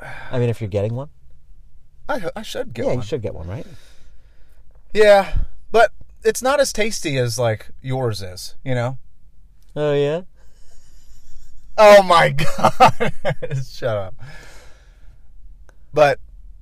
I 0.00 0.38
mean, 0.38 0.48
if 0.50 0.60
you're 0.60 0.68
getting 0.68 0.94
one, 0.94 1.08
I, 2.08 2.30
I 2.34 2.42
should 2.42 2.74
get 2.74 2.82
yeah, 2.82 2.88
one. 2.88 2.96
you 2.96 3.02
should 3.02 3.22
get 3.22 3.34
one, 3.34 3.46
right? 3.46 3.66
Yeah, 4.92 5.34
but 5.70 5.92
it's 6.24 6.42
not 6.42 6.60
as 6.60 6.72
tasty 6.72 7.16
as 7.16 7.38
like 7.38 7.68
yours 7.80 8.22
is. 8.22 8.54
You 8.64 8.74
know. 8.74 8.98
Oh 9.74 9.94
yeah. 9.94 10.22
Oh 11.78 12.02
my 12.02 12.30
god! 12.58 13.12
Shut 13.64 13.96
up. 13.96 14.14
But 15.94 16.18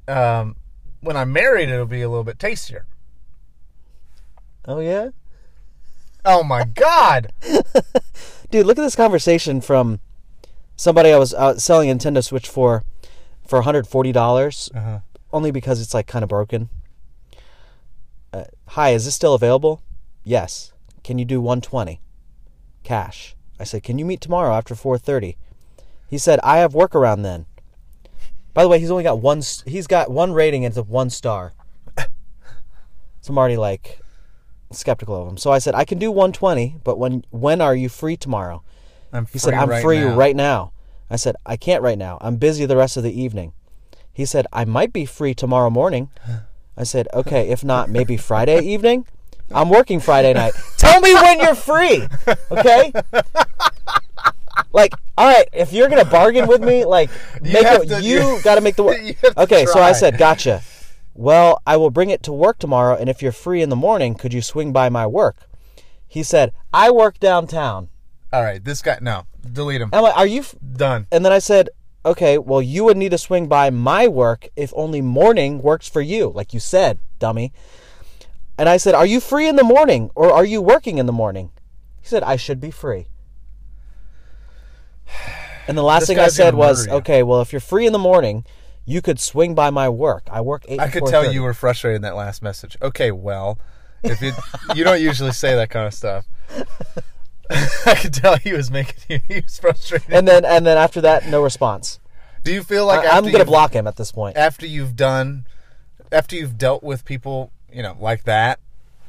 um, 0.07 0.57
when 1.01 1.17
I'm 1.17 1.33
married, 1.33 1.69
it'll 1.71 1.87
be 1.87 2.03
a 2.03 2.09
little 2.09 2.25
bit 2.25 2.39
tastier. 2.39 2.87
Oh 4.67 4.79
yeah. 4.81 5.11
Oh 6.25 6.43
my 6.43 6.65
god! 6.65 7.33
Dude, 8.51 8.65
look 8.67 8.79
at 8.79 8.83
this 8.83 8.97
conversation 8.97 9.61
from 9.61 10.01
somebody 10.77 11.11
I 11.13 11.19
was 11.19 11.35
uh, 11.35 11.59
selling 11.59 11.91
a 11.91 11.95
Nintendo 11.95 12.25
Switch 12.25 12.49
for 12.49 12.83
for 13.47 13.59
140 13.59 14.13
dollars, 14.13 14.71
Uh-huh. 14.75 15.01
only 15.33 15.51
because 15.51 15.81
it's 15.81 15.93
like 15.93 16.07
kind 16.07 16.23
of 16.23 16.29
broken. 16.31 16.71
Uh, 18.33 18.45
hi, 18.69 18.91
is 18.91 19.05
this 19.05 19.15
still 19.15 19.35
available? 19.35 19.83
Yes. 20.25 20.73
Can 21.03 21.19
you 21.19 21.25
do 21.27 21.41
120 21.43 22.01
cash? 22.83 23.37
I 23.61 23.65
said, 23.65 23.83
"Can 23.83 23.99
you 23.99 24.05
meet 24.07 24.21
tomorrow 24.23 24.55
after 24.55 24.75
4:30?" 24.75 25.37
He 26.09 26.17
said, 26.19 26.41
"I 26.43 26.59
have 26.59 26.75
work 26.75 26.95
around 26.95 27.23
then." 27.23 27.45
By 28.55 28.63
the 28.63 28.69
way, 28.69 28.79
he's 28.79 28.91
only 28.91 29.03
got 29.05 29.21
one. 29.21 29.43
He's 29.67 29.87
got 29.87 30.11
one 30.11 30.33
rating 30.33 30.65
and 30.65 30.73
it's 30.73 30.79
a 30.79 30.83
one 30.83 31.11
star. 31.11 31.53
So 33.21 33.33
I'm 33.33 33.39
already 33.39 33.57
like 33.57 34.01
skeptical 34.77 35.21
of 35.21 35.29
him. 35.29 35.37
So 35.37 35.51
I 35.53 35.59
said, 35.59 35.75
"I 35.75 35.85
can 35.85 35.99
do 35.99 36.11
120, 36.11 36.77
but 36.85 36.99
when 36.99 37.25
when 37.31 37.61
are 37.61 37.75
you 37.75 37.89
free 37.89 38.17
tomorrow?" 38.17 38.63
I'm 39.13 39.27
He 39.27 39.39
said, 39.39 39.55
"I'm 39.55 39.69
right 39.71 39.83
free 39.83 40.01
now." 40.01 40.17
right 40.17 40.37
now." 40.37 40.73
I 41.11 41.17
said, 41.17 41.37
"I 41.47 41.57
can't 41.57 41.83
right 41.83 41.99
now. 41.99 42.19
I'm 42.21 42.37
busy 42.37 42.67
the 42.67 42.77
rest 42.77 42.97
of 42.97 43.03
the 43.03 43.13
evening." 43.21 43.53
He 44.13 44.25
said, 44.25 44.47
"I 44.53 44.65
might 44.65 44.93
be 44.93 45.05
free 45.07 45.35
tomorrow 45.35 45.71
morning." 45.71 46.11
I 46.77 46.83
said, 46.85 47.09
"Okay, 47.15 47.49
if 47.51 47.63
not, 47.65 47.89
maybe 47.91 48.17
Friday 48.17 48.61
evening." 48.61 49.07
I'm 49.55 49.69
working 49.69 50.01
Friday 50.01 50.33
night. 50.33 50.55
Tell 50.79 51.01
me 51.01 51.13
when 51.15 51.39
you're 51.41 51.55
free, 51.55 52.09
okay? 52.51 52.91
Like, 54.73 54.95
all 55.19 55.27
right, 55.27 55.49
if 55.53 55.73
you're 55.73 55.89
gonna 55.89 56.05
bargain 56.05 56.47
with 56.49 56.63
me, 56.63 56.85
like, 56.85 57.11
make 57.43 57.65
it, 57.65 57.89
to- 57.89 58.03
you 58.03 58.21
you- 58.37 58.43
got 58.43 58.55
to 58.57 58.61
make 58.61 58.75
the 58.77 58.83
work. 58.83 58.99
Okay, 59.37 59.67
so. 59.67 59.81
I 59.81 59.93
said, 59.93 60.17
"Gotcha." 60.19 60.63
Well, 61.15 61.63
I 61.67 61.77
will 61.77 61.91
bring 61.91 62.11
it 62.11 62.23
to 62.25 62.33
work 62.33 62.59
tomorrow, 62.59 62.97
and 62.97 63.09
if 63.09 63.23
you're 63.23 63.33
free 63.33 63.63
in 63.63 63.69
the 63.69 63.77
morning, 63.77 64.17
could 64.17 64.35
you 64.35 64.43
swing 64.43 64.73
by 64.73 64.89
my 64.89 65.07
work? 65.07 65.49
He 66.07 66.23
said, 66.23 66.53
I 66.73 66.91
work 66.91 67.21
downtown. 67.21 67.89
All 68.33 68.43
right, 68.43 68.63
this 68.63 68.83
guy. 68.83 68.99
No, 69.01 69.27
delete 69.53 69.81
him. 69.81 69.91
I'm 69.93 70.03
like, 70.03 70.17
Are 70.17 70.27
you. 70.27 70.41
F-? 70.41 70.57
Done. 70.77 71.07
And 71.13 71.25
then 71.25 71.33
I 71.33 71.39
said, 71.39 71.69
Okay, 72.05 72.37
well, 72.37 72.61
you 72.61 72.85
would 72.85 72.97
need 72.97 73.13
to 73.13 73.19
swing 73.19 73.47
by 73.47 73.71
my 73.71 74.09
work 74.09 74.49
if 74.57 74.73
only 74.77 75.01
morning 75.01 75.63
works 75.63 75.89
for 75.89 76.01
you, 76.01 76.31
like 76.35 76.53
you 76.53 76.61
said, 76.61 76.99
dummy. 77.19 77.53
And 78.59 78.69
I 78.69 78.77
said, 78.77 78.95
Are 78.95 79.07
you 79.07 79.21
free 79.21 79.49
in 79.49 79.57
the 79.57 79.65
morning 79.65 80.11
or 80.15 80.33
are 80.33 80.45
you 80.45 80.61
working 80.61 80.99
in 80.99 81.07
the 81.07 81.13
morning? 81.13 81.51
He 82.01 82.09
said, 82.09 82.23
I 82.25 82.37
should 82.37 82.61
be 82.61 82.71
free. 82.71 83.07
And 85.67 85.79
the 85.79 85.83
last 85.83 86.03
This 86.03 86.09
thing 86.09 86.19
I 86.19 86.29
said 86.29 86.55
was, 86.55 86.87
you. 86.87 86.93
Okay, 86.95 87.23
well, 87.23 87.41
if 87.41 87.53
you're 87.53 87.61
free 87.61 87.87
in 87.87 87.93
the 87.93 87.99
morning, 87.99 88.45
you 88.85 89.01
could 89.03 89.19
swing 89.19 89.55
by 89.55 89.71
my 89.71 89.89
work. 89.89 90.25
I 90.31 90.41
work 90.41 90.65
8 90.69 90.81
I 90.81 90.89
could 90.89 91.07
tell 91.07 91.25
4:30." 91.25 91.33
you 91.35 91.43
were 91.43 91.55
frustrated 91.55 91.97
in 91.97 92.03
that 92.03 92.17
last 92.17 92.43
message. 92.43 92.77
Okay, 92.83 93.11
well, 93.11 93.59
if 94.03 94.21
you 94.21 94.33
you 94.75 94.85
don't 94.85 95.01
usually 95.01 95.33
say 95.33 95.55
that 95.55 95.71
kind 95.71 95.87
of 95.87 95.95
stuff. 95.95 96.27
I 97.51 97.95
could 97.97 98.15
tell 98.15 98.37
he 98.37 98.53
was 98.53 98.71
making 98.71 99.03
you. 99.09 99.21
He 99.35 99.41
was 99.43 99.59
frustrated. 99.59 100.13
And 100.13 100.27
then, 100.27 100.45
and 100.45 100.67
then 100.67 100.79
after 100.79 101.01
that, 101.03 101.29
no 101.29 101.43
response. 101.43 102.01
Do 102.43 102.53
you 102.53 102.63
feel 102.63 102.87
like 102.87 103.07
I, 103.07 103.17
I'm 103.17 103.23
going 103.25 103.39
to 103.39 103.45
block 103.45 103.73
him 103.73 103.87
at 103.87 103.97
this 103.97 104.13
point. 104.13 104.37
after 104.37 104.67
you've 104.67 104.97
done 104.97 105.47
after 106.13 106.37
you've 106.37 106.59
dealt 106.59 106.83
with 106.83 107.05
people 107.05 107.51
you 107.73 107.83
know 107.83 107.97
like 107.99 108.25
that 108.25 108.61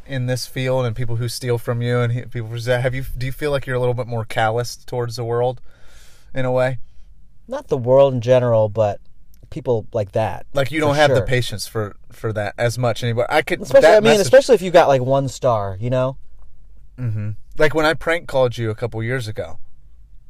in 0.08 0.26
this 0.28 0.48
field 0.48 0.86
and 0.86 0.96
people 0.96 1.18
who 1.18 1.28
steal 1.28 1.58
from 1.58 1.82
you 1.82 2.00
and 2.00 2.14
he- 2.14 2.22
people 2.26 2.48
who 2.48 2.58
have 2.72 2.96
you 2.96 3.04
do 3.18 3.26
you 3.26 3.32
feel 3.32 3.52
like 3.52 3.66
you're 3.66 3.76
a 3.76 3.80
little 3.80 3.94
bit 3.94 4.08
more 4.08 4.24
callous 4.24 4.76
towards 4.78 5.18
the 5.18 5.24
world 5.24 5.60
in 6.34 6.46
a 6.46 6.52
way 6.52 6.80
Not 7.48 7.68
the 7.68 7.78
world 7.78 8.14
in 8.14 8.22
general, 8.22 8.70
but 8.70 9.00
people 9.56 9.88
like 9.94 10.12
that. 10.12 10.46
like 10.54 10.70
you 10.70 10.82
don't 10.82 10.96
have 10.96 11.10
the 11.16 11.22
patience 11.22 11.66
for 11.66 11.96
for 12.12 12.34
that 12.34 12.54
as 12.58 12.78
much 12.78 13.02
anymore 13.04 13.26
i 13.30 13.42
could 13.42 13.62
Especially, 13.62 13.88
I 13.88 13.94
mean, 13.96 14.04
message- 14.04 14.22
especially 14.28 14.56
if 14.56 14.62
you 14.62 14.70
got 14.70 14.88
like 14.90 15.02
one 15.02 15.28
star, 15.30 15.78
you 15.80 15.90
know. 15.90 16.18
Mm-hmm. 17.00 17.32
like 17.58 17.74
when 17.74 17.86
i 17.86 17.94
prank 17.94 18.28
called 18.28 18.58
you 18.58 18.70
a 18.70 18.76
couple 18.76 19.02
years 19.04 19.28
ago 19.28 19.60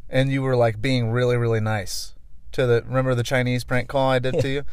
and 0.10 0.32
you 0.32 0.42
were 0.44 0.56
like 0.56 0.82
being 0.82 1.10
really 1.12 1.38
really 1.38 1.60
nice 1.60 2.14
to 2.52 2.66
the 2.66 2.84
remember 2.88 3.14
the 3.16 3.24
chinese 3.24 3.64
prank 3.64 3.88
call 3.88 4.10
i 4.10 4.18
did 4.20 4.40
to 4.40 4.48
you 4.50 4.64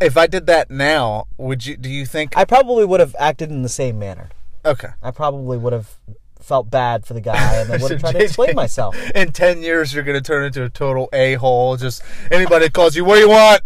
if 0.00 0.16
i 0.16 0.26
did 0.26 0.46
that 0.46 0.70
now 0.70 1.26
would 1.38 1.64
you 1.66 1.76
do 1.76 1.88
you 1.88 2.04
think 2.06 2.36
I 2.36 2.44
probably 2.44 2.84
would 2.84 3.00
have 3.00 3.14
acted 3.18 3.50
in 3.50 3.62
the 3.62 3.68
same 3.70 3.98
manner. 3.98 4.28
okay 4.64 4.88
I 5.02 5.10
probably 5.10 5.56
would 5.58 5.72
have 5.72 5.88
felt 6.40 6.68
bad 6.70 7.06
for 7.06 7.14
the 7.14 7.20
guy 7.20 7.54
and 7.60 7.70
then 7.70 7.80
would 7.80 7.92
have 7.92 8.00
tried 8.00 8.12
to 8.12 8.24
explain 8.24 8.54
myself. 8.54 8.94
In 9.14 9.30
ten 9.30 9.62
years, 9.62 9.94
you're 9.94 10.02
gonna 10.02 10.20
turn 10.20 10.44
into 10.44 10.64
a 10.64 10.68
total 10.68 11.08
a 11.12 11.34
hole. 11.34 11.76
Just 11.76 12.02
anybody 12.32 12.68
calls 12.68 12.96
you, 12.96 13.04
what 13.04 13.14
do 13.14 13.20
you 13.20 13.28
want? 13.28 13.62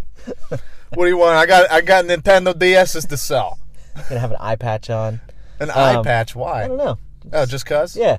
What 0.91 1.05
do 1.05 1.09
you 1.09 1.17
want? 1.17 1.37
I 1.37 1.47
got 1.47 1.71
I 1.71 1.81
got 1.81 2.05
Nintendo 2.05 2.53
DSs 2.53 3.09
to 3.09 3.17
sell. 3.17 3.59
I'm 3.95 4.03
Gonna 4.09 4.21
have 4.21 4.31
an 4.31 4.37
eye 4.41 4.57
patch 4.57 4.89
on. 4.89 5.21
An 5.59 5.71
eye 5.71 6.03
patch? 6.03 6.37
Why? 6.37 6.65
I 6.65 6.69
don't 6.69 6.77
know. 6.77 6.99
Oh, 7.33 7.47
just 7.47 7.67
cause? 7.67 7.97
Yeah. 7.97 8.19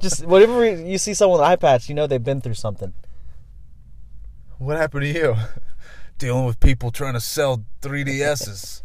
Just 0.00 0.24
whatever 0.24 0.64
you 0.64 0.96
see 0.96 1.12
someone 1.12 1.40
with 1.40 1.46
an 1.46 1.52
eye 1.52 1.56
patch, 1.56 1.88
you 1.88 1.94
know 1.94 2.06
they've 2.06 2.22
been 2.22 2.40
through 2.40 2.54
something. 2.54 2.94
What 4.58 4.76
happened 4.76 5.02
to 5.02 5.08
you? 5.08 5.36
Dealing 6.18 6.46
with 6.46 6.60
people 6.60 6.90
trying 6.90 7.14
to 7.14 7.20
sell 7.20 7.64
3DSs. 7.82 8.82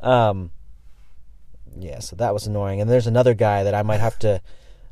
Um, 0.00 0.50
yeah, 1.78 2.00
so 2.00 2.16
that 2.16 2.32
was 2.34 2.46
annoying. 2.46 2.80
And 2.80 2.90
there's 2.90 3.06
another 3.06 3.34
guy 3.34 3.62
that 3.62 3.74
I 3.74 3.82
might 3.82 4.00
have 4.00 4.18
to, 4.20 4.40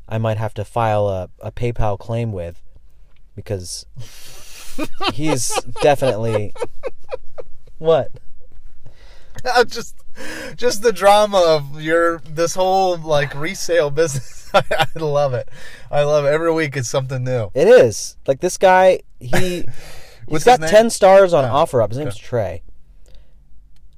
I 0.07 0.17
might 0.17 0.37
have 0.37 0.53
to 0.55 0.65
file 0.65 1.07
a, 1.07 1.29
a 1.41 1.51
PayPal 1.51 1.97
claim 1.97 2.31
with, 2.31 2.61
because 3.35 3.85
he's 5.13 5.53
definitely 5.81 6.53
what? 7.77 8.09
Just 9.67 9.95
just 10.55 10.83
the 10.83 10.91
drama 10.91 11.41
of 11.47 11.81
your 11.81 12.19
this 12.19 12.53
whole 12.53 12.97
like 12.97 13.33
resale 13.33 13.89
business. 13.89 14.49
I, 14.53 14.61
I 14.69 14.99
love 14.99 15.33
it. 15.33 15.49
I 15.89 16.03
love 16.03 16.25
it. 16.25 16.27
Every 16.27 16.51
week 16.53 16.75
it's 16.77 16.89
something 16.89 17.23
new. 17.23 17.49
It 17.55 17.67
is 17.67 18.17
like 18.27 18.39
this 18.41 18.57
guy. 18.57 18.99
He 19.19 19.63
What's 20.25 20.43
he's 20.43 20.43
got 20.43 20.59
name? 20.59 20.69
ten 20.69 20.89
stars 20.89 21.33
on 21.33 21.45
Oh, 21.45 21.47
OfferUp. 21.65 21.89
His 21.89 21.97
name's. 21.97 22.17
Trey. 22.17 22.61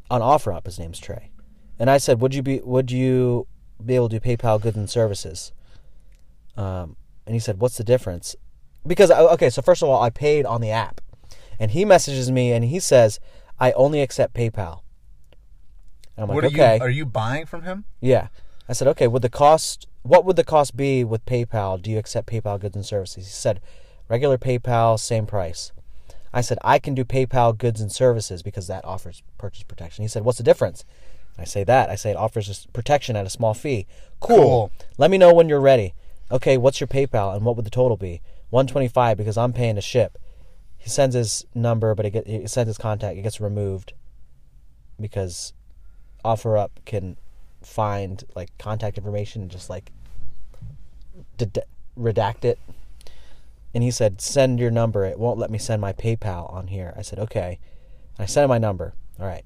On 0.10 0.22
OfferUp, 0.22 0.66
his 0.66 0.80
name's 0.80 1.00
Trey. 1.00 1.32
And 1.80 1.90
I 1.90 1.98
said, 1.98 2.22
"Would 2.22 2.36
you 2.36 2.44
be 2.44 2.62
Would 2.64 2.92
you 2.92 3.48
be 3.84 3.96
able 3.96 4.08
to 4.10 4.20
do 4.20 4.26
PayPal 4.38 4.62
goods 4.62 4.78
and 4.78 4.90
services?" 4.90 5.52
Um, 6.56 6.96
and 7.26 7.34
he 7.34 7.40
said, 7.40 7.60
"What's 7.60 7.78
the 7.78 7.84
difference?" 7.84 8.36
Because 8.86 9.12
okay, 9.12 9.50
so 9.50 9.62
first 9.62 9.82
of 9.82 9.90
all, 9.90 10.02
I 10.02 10.10
paid 10.10 10.46
on 10.46 10.62
the 10.62 10.72
app, 10.72 11.02
and 11.60 11.72
he 11.72 11.86
messages 11.86 12.32
me 12.32 12.52
and 12.52 12.66
he 12.66 12.80
says, 12.80 13.20
"I 13.60 13.72
only 13.74 14.02
accept 14.02 14.34
PayPal." 14.34 14.82
And 16.16 16.24
I'm 16.24 16.28
like, 16.28 16.36
What 16.36 16.44
are 16.44 16.48
"Okay, 16.48 16.76
you 16.78 16.82
are 16.82 16.90
you 16.90 17.06
buying 17.06 17.46
from 17.46 17.64
him? 17.64 17.86
yeah." 18.02 18.28
I 18.68 18.74
said, 18.74 18.88
"Okay, 18.90 19.08
would 19.08 19.22
the 19.22 19.30
cost? 19.30 19.88
What 20.04 20.26
would 20.26 20.36
the 20.36 20.44
cost 20.44 20.76
be 20.76 21.04
with 21.04 21.26
PayPal? 21.26 21.82
Do 21.82 21.92
you 21.92 21.98
accept 21.98 22.28
PayPal 22.28 22.60
goods 22.60 22.76
and 22.76 22.86
services?" 22.86 23.26
He 23.26 23.32
said, 23.32 23.62
"Regular 24.10 24.38
PayPal, 24.38 25.00
same 25.00 25.26
price." 25.26 25.72
I 26.34 26.42
said, 26.42 26.58
"I 26.64 26.80
can 26.80 26.94
do 26.96 27.06
PayPal 27.06 27.58
goods 27.58 27.80
and 27.80 27.92
services 27.92 28.42
because 28.42 28.68
that 28.68 28.84
offers 28.86 29.24
purchase 29.38 29.64
protection." 29.64 30.04
He 30.04 30.08
said, 30.08 30.24
"What's 30.26 30.38
the 30.40 30.44
difference?" 30.44 30.84
I 31.38 31.46
say 31.46 31.64
that. 31.64 31.90
I 31.90 31.96
say 31.96 32.12
it 32.12 32.18
offers 32.18 32.68
protection 32.74 33.16
at 33.16 33.26
a 33.26 33.30
small 33.30 33.54
fee. 33.54 33.88
Cool. 34.20 34.38
Cool. 34.38 34.72
Let 34.98 35.10
me 35.10 35.18
know 35.18 35.34
when 35.34 35.50
you're 35.50 35.60
ready. 35.60 35.94
Okay, 36.32 36.58
what's 36.58 36.80
your 36.80 36.88
PayPal 36.88 37.36
and 37.36 37.44
what 37.46 37.56
would 37.56 37.66
the 37.66 37.72
total 37.72 37.98
be? 37.98 38.22
125 38.54 39.18
because 39.18 39.36
I'm 39.36 39.52
paying 39.52 39.76
to 39.76 39.82
ship. 39.82 40.20
He 40.78 40.88
sends 40.88 41.16
his 41.16 41.44
number, 41.56 41.96
but 41.96 42.06
it 42.06 42.12
get, 42.12 42.28
he 42.28 42.46
sends 42.48 42.68
his 42.68 42.78
contact. 42.78 43.18
It 43.18 43.24
gets 43.24 43.42
removed 43.42 43.94
because 45.02 45.54
OfferUp 46.24 46.70
can 46.86 47.18
find 47.64 48.24
like 48.36 48.56
contact 48.60 48.98
information 48.98 49.42
and 49.42 49.50
just 49.50 49.72
like 49.72 49.92
ded- 51.36 51.64
redact 51.98 52.46
it. 52.46 52.60
And 53.74 53.84
he 53.84 53.90
said, 53.90 54.22
"Send 54.22 54.60
your 54.60 54.70
number. 54.70 55.04
It 55.04 55.18
won't 55.18 55.40
let 55.40 55.50
me 55.50 55.58
send 55.58 55.82
my 55.82 55.92
PayPal 55.92 56.54
on 56.54 56.68
here." 56.68 56.94
I 56.96 57.02
said, 57.02 57.18
"Okay." 57.18 57.58
I 58.20 58.28
sent 58.28 58.44
him 58.44 58.50
my 58.50 58.60
number. 58.60 58.94
All 59.20 59.26
right. 59.26 59.44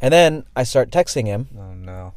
And 0.00 0.12
then 0.12 0.44
I 0.54 0.62
start 0.62 0.90
texting 0.90 1.26
him. 1.26 1.48
Oh 1.58 1.74
no. 1.74 2.14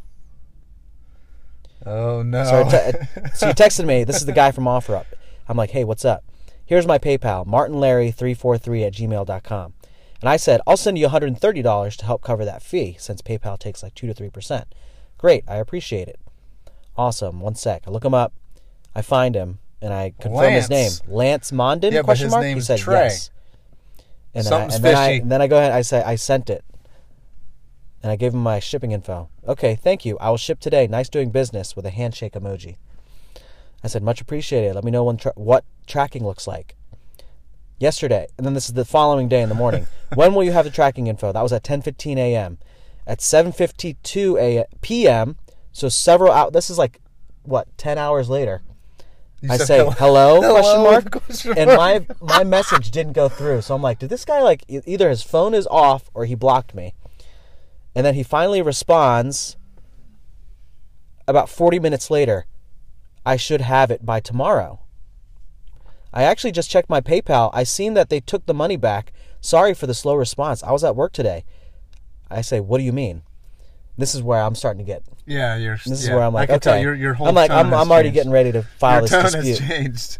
Oh 1.84 2.22
no. 2.22 2.44
So, 2.44 2.64
te- 2.66 3.32
so 3.34 3.48
he 3.48 3.54
texted 3.54 3.86
me. 3.86 4.04
This 4.04 4.18
is 4.18 4.28
the 4.28 4.34
guy 4.34 4.52
from 4.52 4.66
OfferUp. 4.66 5.06
I'm 5.52 5.58
like, 5.58 5.72
hey, 5.72 5.84
what's 5.84 6.06
up? 6.06 6.24
Here's 6.66 6.88
my 6.88 6.98
PayPal, 6.98 7.46
martinlarry343 7.46 8.88
at 8.88 8.94
gmail.com. 8.94 9.74
And 10.22 10.30
I 10.30 10.38
said, 10.38 10.62
I'll 10.66 10.78
send 10.78 10.98
you 10.98 11.10
$130 11.10 11.98
to 11.98 12.06
help 12.06 12.22
cover 12.22 12.46
that 12.46 12.64
fee 12.64 12.96
since 12.98 13.22
PayPal 13.22 13.60
takes 13.60 13.84
like 13.84 13.94
2 13.94 14.14
to 14.14 14.14
3%. 14.14 14.64
Great. 15.18 15.44
I 15.50 15.58
appreciate 15.58 16.08
it. 16.08 16.22
Awesome. 16.96 17.42
One 17.42 17.56
sec. 17.56 17.84
I 17.86 17.92
look 17.92 18.06
him 18.06 18.14
up. 18.14 18.32
I 18.96 19.02
find 19.02 19.36
him 19.36 19.60
and 19.82 19.94
I 19.94 20.14
confirm 20.22 20.54
his 20.54 20.70
name. 20.70 20.92
Lance. 21.10 21.52
Lance 21.52 21.52
Mondin? 21.52 21.92
Yeah, 21.92 22.00
but 22.00 22.06
question 22.06 22.28
his 22.28 22.32
mark? 22.32 22.46
he 22.46 22.54
name's 22.54 22.68
said 22.68 22.80
Trey. 22.80 23.04
yes. 23.04 23.30
And 24.34 24.46
then, 24.46 24.54
I, 24.54 24.64
and, 24.64 24.72
then 24.72 24.96
I, 24.96 25.08
fishy. 25.08 25.22
and 25.22 25.32
then 25.34 25.42
I 25.42 25.48
go 25.48 25.58
ahead. 25.58 25.72
I 25.74 25.82
say 25.82 26.02
I 26.02 26.16
sent 26.16 26.50
it, 26.50 26.64
and 28.02 28.10
I 28.10 28.16
gave 28.16 28.34
him 28.34 28.42
my 28.42 28.60
shipping 28.60 28.94
info. 28.94 29.28
Okay, 29.46 29.76
thank 29.76 30.06
you. 30.06 30.18
I 30.20 30.30
will 30.30 30.38
ship 30.38 30.62
today. 30.62 30.88
Nice 30.88 31.10
doing 31.10 31.32
business 31.32 31.76
with 31.76 31.86
a 31.86 31.90
handshake 31.90 32.34
emoji. 32.34 32.78
I 33.84 33.88
said 33.88 34.04
much 34.04 34.22
appreciated. 34.22 34.76
Let 34.76 34.84
me 34.84 34.92
know 34.92 35.04
when 35.04 35.18
tra- 35.18 35.34
what 35.36 35.66
tracking 35.88 36.26
looks 36.26 36.48
like. 36.48 36.76
Yesterday, 37.80 38.28
and 38.38 38.46
then 38.46 38.54
this 38.54 38.68
is 38.68 38.74
the 38.74 38.86
following 38.86 39.28
day 39.28 39.42
in 39.42 39.50
the 39.50 39.56
morning. 39.56 39.88
when 40.14 40.36
will 40.36 40.44
you 40.44 40.52
have 40.52 40.66
the 40.66 40.72
tracking 40.72 41.08
info? 41.08 41.32
That 41.32 41.42
was 41.42 41.52
at 41.52 41.64
10:15 41.64 42.18
a.m. 42.18 42.60
At 43.08 43.20
7:52 43.20 44.40
a 44.40 44.66
p.m. 44.82 45.38
So 45.72 45.90
several 45.90 46.32
out. 46.32 46.54
This 46.54 46.70
is 46.70 46.78
like 46.78 47.00
what 47.44 47.76
10 47.78 47.98
hours 47.98 48.30
later. 48.30 48.62
You 49.42 49.50
I 49.52 49.58
say 49.58 49.80
hello- 49.80 50.40
hello, 50.40 50.40
question 50.52 50.82
mark, 50.84 51.12
question 51.12 51.58
and 51.58 51.68
mark. 51.70 52.08
my 52.22 52.28
my 52.38 52.44
message 52.58 52.92
didn't 52.92 53.14
go 53.14 53.28
through. 53.28 53.62
So 53.62 53.74
I'm 53.74 53.82
like, 53.82 53.98
did 53.98 54.10
this 54.12 54.26
guy 54.26 54.42
like 54.44 54.64
either 54.68 55.10
his 55.10 55.24
phone 55.24 55.56
is 55.56 55.66
off 55.68 56.12
or 56.14 56.26
he 56.26 56.36
blocked 56.36 56.76
me? 56.76 56.94
And 57.96 58.06
then 58.06 58.14
he 58.14 58.22
finally 58.24 58.62
responds. 58.62 59.58
About 61.28 61.50
40 61.50 61.80
minutes 61.80 62.10
later, 62.10 62.46
I 63.26 63.36
should 63.36 63.62
have 63.62 63.92
it 63.92 64.06
by 64.06 64.20
tomorrow. 64.20 64.80
I 66.14 66.24
actually 66.24 66.52
just 66.52 66.70
checked 66.70 66.90
my 66.90 67.02
PayPal. 67.02 67.50
I 67.54 67.64
seen 67.64 67.94
that 67.94 68.10
they 68.10 68.20
took 68.20 68.46
the 68.46 68.54
money 68.54 68.78
back. 68.78 69.14
Sorry 69.40 69.74
for 69.74 69.88
the 69.88 69.94
slow 69.94 70.16
response. 70.16 70.62
I 70.64 70.72
was 70.72 70.84
at 70.84 70.96
work 70.96 71.14
today. 71.14 71.46
I 72.30 72.42
say, 72.42 72.60
what 72.60 72.78
do 72.78 72.84
you 72.84 72.94
mean? 72.94 73.24
This 73.98 74.16
is 74.16 74.24
where 74.24 74.42
I'm 74.42 74.56
starting 74.56 74.84
to 74.84 74.86
get. 74.86 75.04
Yeah, 75.26 75.58
you're. 75.58 75.76
This 75.76 75.88
is 75.88 76.08
yeah. 76.08 76.16
where 76.16 76.24
I'm 76.24 76.34
like, 76.34 76.50
okay. 76.50 76.60
tell 76.60 76.80
your 76.80 76.96
your 76.96 77.14
whole. 77.14 77.28
I'm 77.28 77.36
like, 77.36 77.52
I'm, 77.52 77.74
I'm 77.74 77.92
already 77.92 78.08
changed. 78.08 78.16
getting 78.16 78.32
ready 78.32 78.52
to 78.54 78.64
file 78.64 78.94
Your 78.94 79.02
this 79.02 79.12
tone 79.12 79.24
dispute. 79.24 79.60
has 79.60 79.68
changed. 79.68 80.18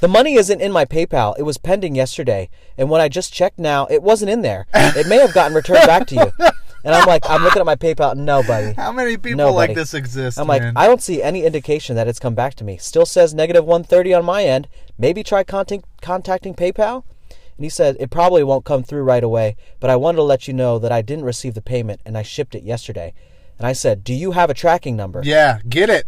The 0.00 0.08
money 0.08 0.34
isn't 0.34 0.60
in 0.60 0.70
my 0.70 0.84
PayPal. 0.84 1.36
It 1.38 1.42
was 1.42 1.58
pending 1.58 1.96
yesterday, 1.96 2.48
and 2.76 2.88
when 2.88 3.00
I 3.00 3.08
just 3.08 3.32
checked 3.32 3.58
now, 3.58 3.86
it 3.86 4.02
wasn't 4.02 4.30
in 4.30 4.42
there. 4.42 4.66
It 4.72 5.08
may 5.08 5.16
have 5.16 5.34
gotten 5.34 5.54
returned 5.54 5.86
back 5.86 6.06
to 6.08 6.14
you. 6.14 6.46
And 6.84 6.94
I'm 6.94 7.06
like, 7.06 7.28
I'm 7.28 7.42
looking 7.42 7.60
at 7.60 7.66
my 7.66 7.74
PayPal. 7.76 8.16
No, 8.16 8.42
buddy. 8.42 8.72
How 8.74 8.92
many 8.92 9.16
people 9.16 9.36
Nobody. 9.36 9.68
like 9.68 9.74
this 9.74 9.94
exist? 9.94 10.38
I'm 10.38 10.46
like, 10.46 10.62
man? 10.62 10.74
I 10.76 10.86
don't 10.86 11.02
see 11.02 11.22
any 11.22 11.44
indication 11.44 11.96
that 11.96 12.06
it's 12.06 12.18
come 12.20 12.34
back 12.34 12.54
to 12.56 12.64
me. 12.64 12.76
Still 12.78 13.04
says 13.06 13.34
negative 13.34 13.64
130 13.64 14.14
on 14.14 14.24
my 14.24 14.44
end. 14.44 14.68
Maybe 14.96 15.22
try 15.24 15.42
contact, 15.44 15.84
contacting 16.00 16.54
PayPal. 16.54 17.02
And 17.30 17.64
he 17.64 17.68
said, 17.68 17.96
It 17.98 18.10
probably 18.10 18.44
won't 18.44 18.64
come 18.64 18.84
through 18.84 19.02
right 19.02 19.24
away, 19.24 19.56
but 19.80 19.90
I 19.90 19.96
wanted 19.96 20.16
to 20.16 20.22
let 20.22 20.46
you 20.46 20.54
know 20.54 20.78
that 20.78 20.92
I 20.92 21.02
didn't 21.02 21.24
receive 21.24 21.54
the 21.54 21.60
payment 21.62 22.00
and 22.06 22.16
I 22.16 22.22
shipped 22.22 22.54
it 22.54 22.62
yesterday. 22.62 23.12
And 23.58 23.66
I 23.66 23.72
said, 23.72 24.04
Do 24.04 24.14
you 24.14 24.30
have 24.32 24.48
a 24.48 24.54
tracking 24.54 24.94
number? 24.96 25.20
Yeah, 25.24 25.58
get 25.68 25.90
it. 25.90 26.06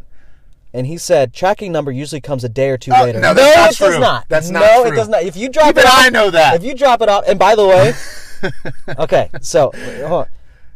And 0.72 0.87
he 0.87 0.96
said, 0.98 1.35
Tracking 1.35 1.72
number 1.72 1.90
usually 1.90 2.20
comes 2.20 2.44
a 2.44 2.48
day 2.48 2.70
or 2.70 2.78
two 2.78 2.92
Oh, 2.94 3.02
later. 3.02 3.18
no, 3.18 3.35
that's 3.35 3.56
not 3.56 3.70
it 3.72 3.76
true. 3.76 3.87
does 3.88 3.98
not. 4.00 4.26
That's 4.28 4.50
not 4.50 4.61
true. 4.61 4.85
no, 4.85 4.92
it 4.92 4.94
does 4.94 5.09
not. 5.09 5.24
If 5.24 5.37
you 5.37 5.48
drop 5.48 5.70
Even 5.70 5.83
it 5.83 5.87
off, 5.87 5.94
I 5.98 6.11
know 6.11 6.30
that. 6.30 6.54
If 6.54 6.62
you 6.62 6.74
drop 6.76 7.02
it 7.02 7.09
off, 7.09 7.24
and 7.26 7.37
by 7.40 7.56
the 7.56 7.66
way, 7.66 7.92
okay, 9.00 9.30
so 9.40 9.72
hold 10.06 10.12
on. 10.12 10.26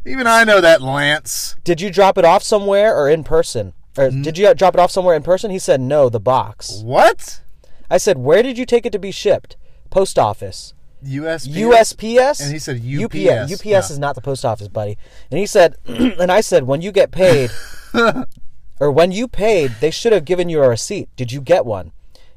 Even 0.05 0.27
I 0.27 0.43
know 0.43 0.61
that, 0.61 0.81
Lance. 0.81 1.55
did 1.63 1.81
you 1.81 1.89
drop 1.89 2.17
it 2.17 2.25
off 2.25 2.43
somewhere 2.43 2.95
or 2.95 3.09
in 3.09 3.23
person? 3.23 3.73
Or 3.97 4.09
did 4.11 4.37
you 4.37 4.53
drop 4.53 4.73
it 4.75 4.79
off 4.79 4.91
somewhere 4.91 5.15
in 5.15 5.23
person? 5.23 5.51
He 5.51 5.59
said, 5.59 5.79
No, 5.81 6.09
the 6.09 6.19
box. 6.19 6.81
What? 6.83 7.41
I 7.89 7.97
said, 7.97 8.17
Where 8.17 8.43
did 8.43 8.57
you 8.57 8.65
take 8.65 8.85
it 8.85 8.91
to 8.91 8.99
be 8.99 9.11
shipped? 9.11 9.55
Post 9.89 10.19
office. 10.19 10.73
USPS. 11.03 11.47
USPS? 11.55 12.41
And 12.43 12.51
he 12.51 12.59
said 12.59 12.77
UPS. 12.77 13.15
UPS. 13.15 13.53
UPS 13.53 13.65
Yeah. 13.65 13.79
is 13.79 13.99
not 13.99 14.15
the 14.15 14.21
post 14.21 14.43
office, 14.43 14.67
buddy. 14.67 14.97
And 15.31 15.39
he 15.39 15.45
said, 15.45 15.77
and 15.85 16.31
I 16.31 16.41
said, 16.41 16.63
when 16.63 16.81
you 16.81 16.91
get 16.91 17.11
paid, 17.11 17.51
or 18.79 18.91
when 18.91 19.11
you 19.11 19.27
paid, 19.27 19.71
they 19.79 19.91
should 19.91 20.11
have 20.13 20.25
given 20.25 20.49
you 20.49 20.61
a 20.61 20.69
receipt. 20.69 21.09
Did 21.15 21.31
you 21.31 21.41
get 21.41 21.65
one? 21.65 21.91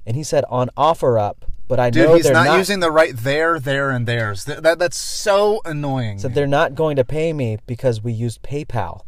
And 0.06 0.16
he 0.16 0.22
said, 0.22 0.44
on 0.48 0.70
offer 0.76 1.18
up, 1.18 1.44
but 1.68 1.78
I 1.78 1.90
Dude, 1.90 2.06
know 2.06 2.14
he's 2.14 2.30
not, 2.30 2.46
not, 2.46 2.58
using 2.58 2.80
the 2.80 2.90
right 2.90 3.14
there, 3.14 3.60
there, 3.60 3.90
and 3.90 4.06
theirs. 4.06 4.46
Th- 4.46 4.58
that, 4.58 4.78
that's 4.78 4.96
so 4.96 5.60
annoying. 5.66 6.18
said 6.18 6.34
they're 6.34 6.46
not 6.46 6.74
going 6.74 6.96
to 6.96 7.04
pay 7.04 7.34
me 7.34 7.58
because 7.66 8.02
we 8.02 8.12
used 8.12 8.42
PayPal. 8.42 9.02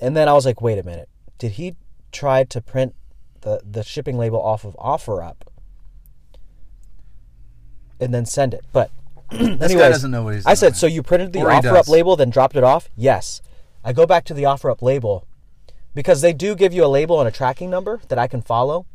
And 0.00 0.16
then 0.16 0.28
I 0.28 0.32
was 0.32 0.46
like, 0.46 0.62
wait 0.62 0.78
a 0.78 0.82
minute. 0.82 1.10
Did 1.38 1.52
he 1.52 1.76
try 2.10 2.44
to 2.44 2.60
print 2.60 2.94
the, 3.42 3.60
the 3.70 3.84
shipping 3.84 4.16
label 4.16 4.40
off 4.40 4.64
of 4.64 4.74
OfferUp 4.76 5.36
and 8.00 8.14
then 8.14 8.24
send 8.24 8.54
it? 8.54 8.64
But 8.72 8.90
this 9.30 9.40
guy 9.40 9.64
anyways, 9.66 9.76
doesn't 9.76 10.10
know 10.10 10.22
what 10.24 10.34
he's 10.34 10.46
I 10.46 10.54
said, 10.54 10.74
so 10.74 10.86
you 10.86 11.02
printed 11.02 11.34
the 11.34 11.40
OfferUp 11.40 11.86
label, 11.88 12.16
then 12.16 12.30
dropped 12.30 12.56
it 12.56 12.64
off? 12.64 12.88
Yes. 12.96 13.42
I 13.84 13.92
go 13.92 14.06
back 14.06 14.24
to 14.24 14.34
the 14.34 14.44
OfferUp 14.44 14.80
label 14.80 15.26
because 15.94 16.22
they 16.22 16.32
do 16.32 16.54
give 16.54 16.72
you 16.72 16.84
a 16.84 16.86
label 16.86 17.20
and 17.20 17.28
a 17.28 17.32
tracking 17.32 17.68
number 17.68 18.00
that 18.08 18.18
I 18.18 18.26
can 18.26 18.40
follow. 18.40 18.86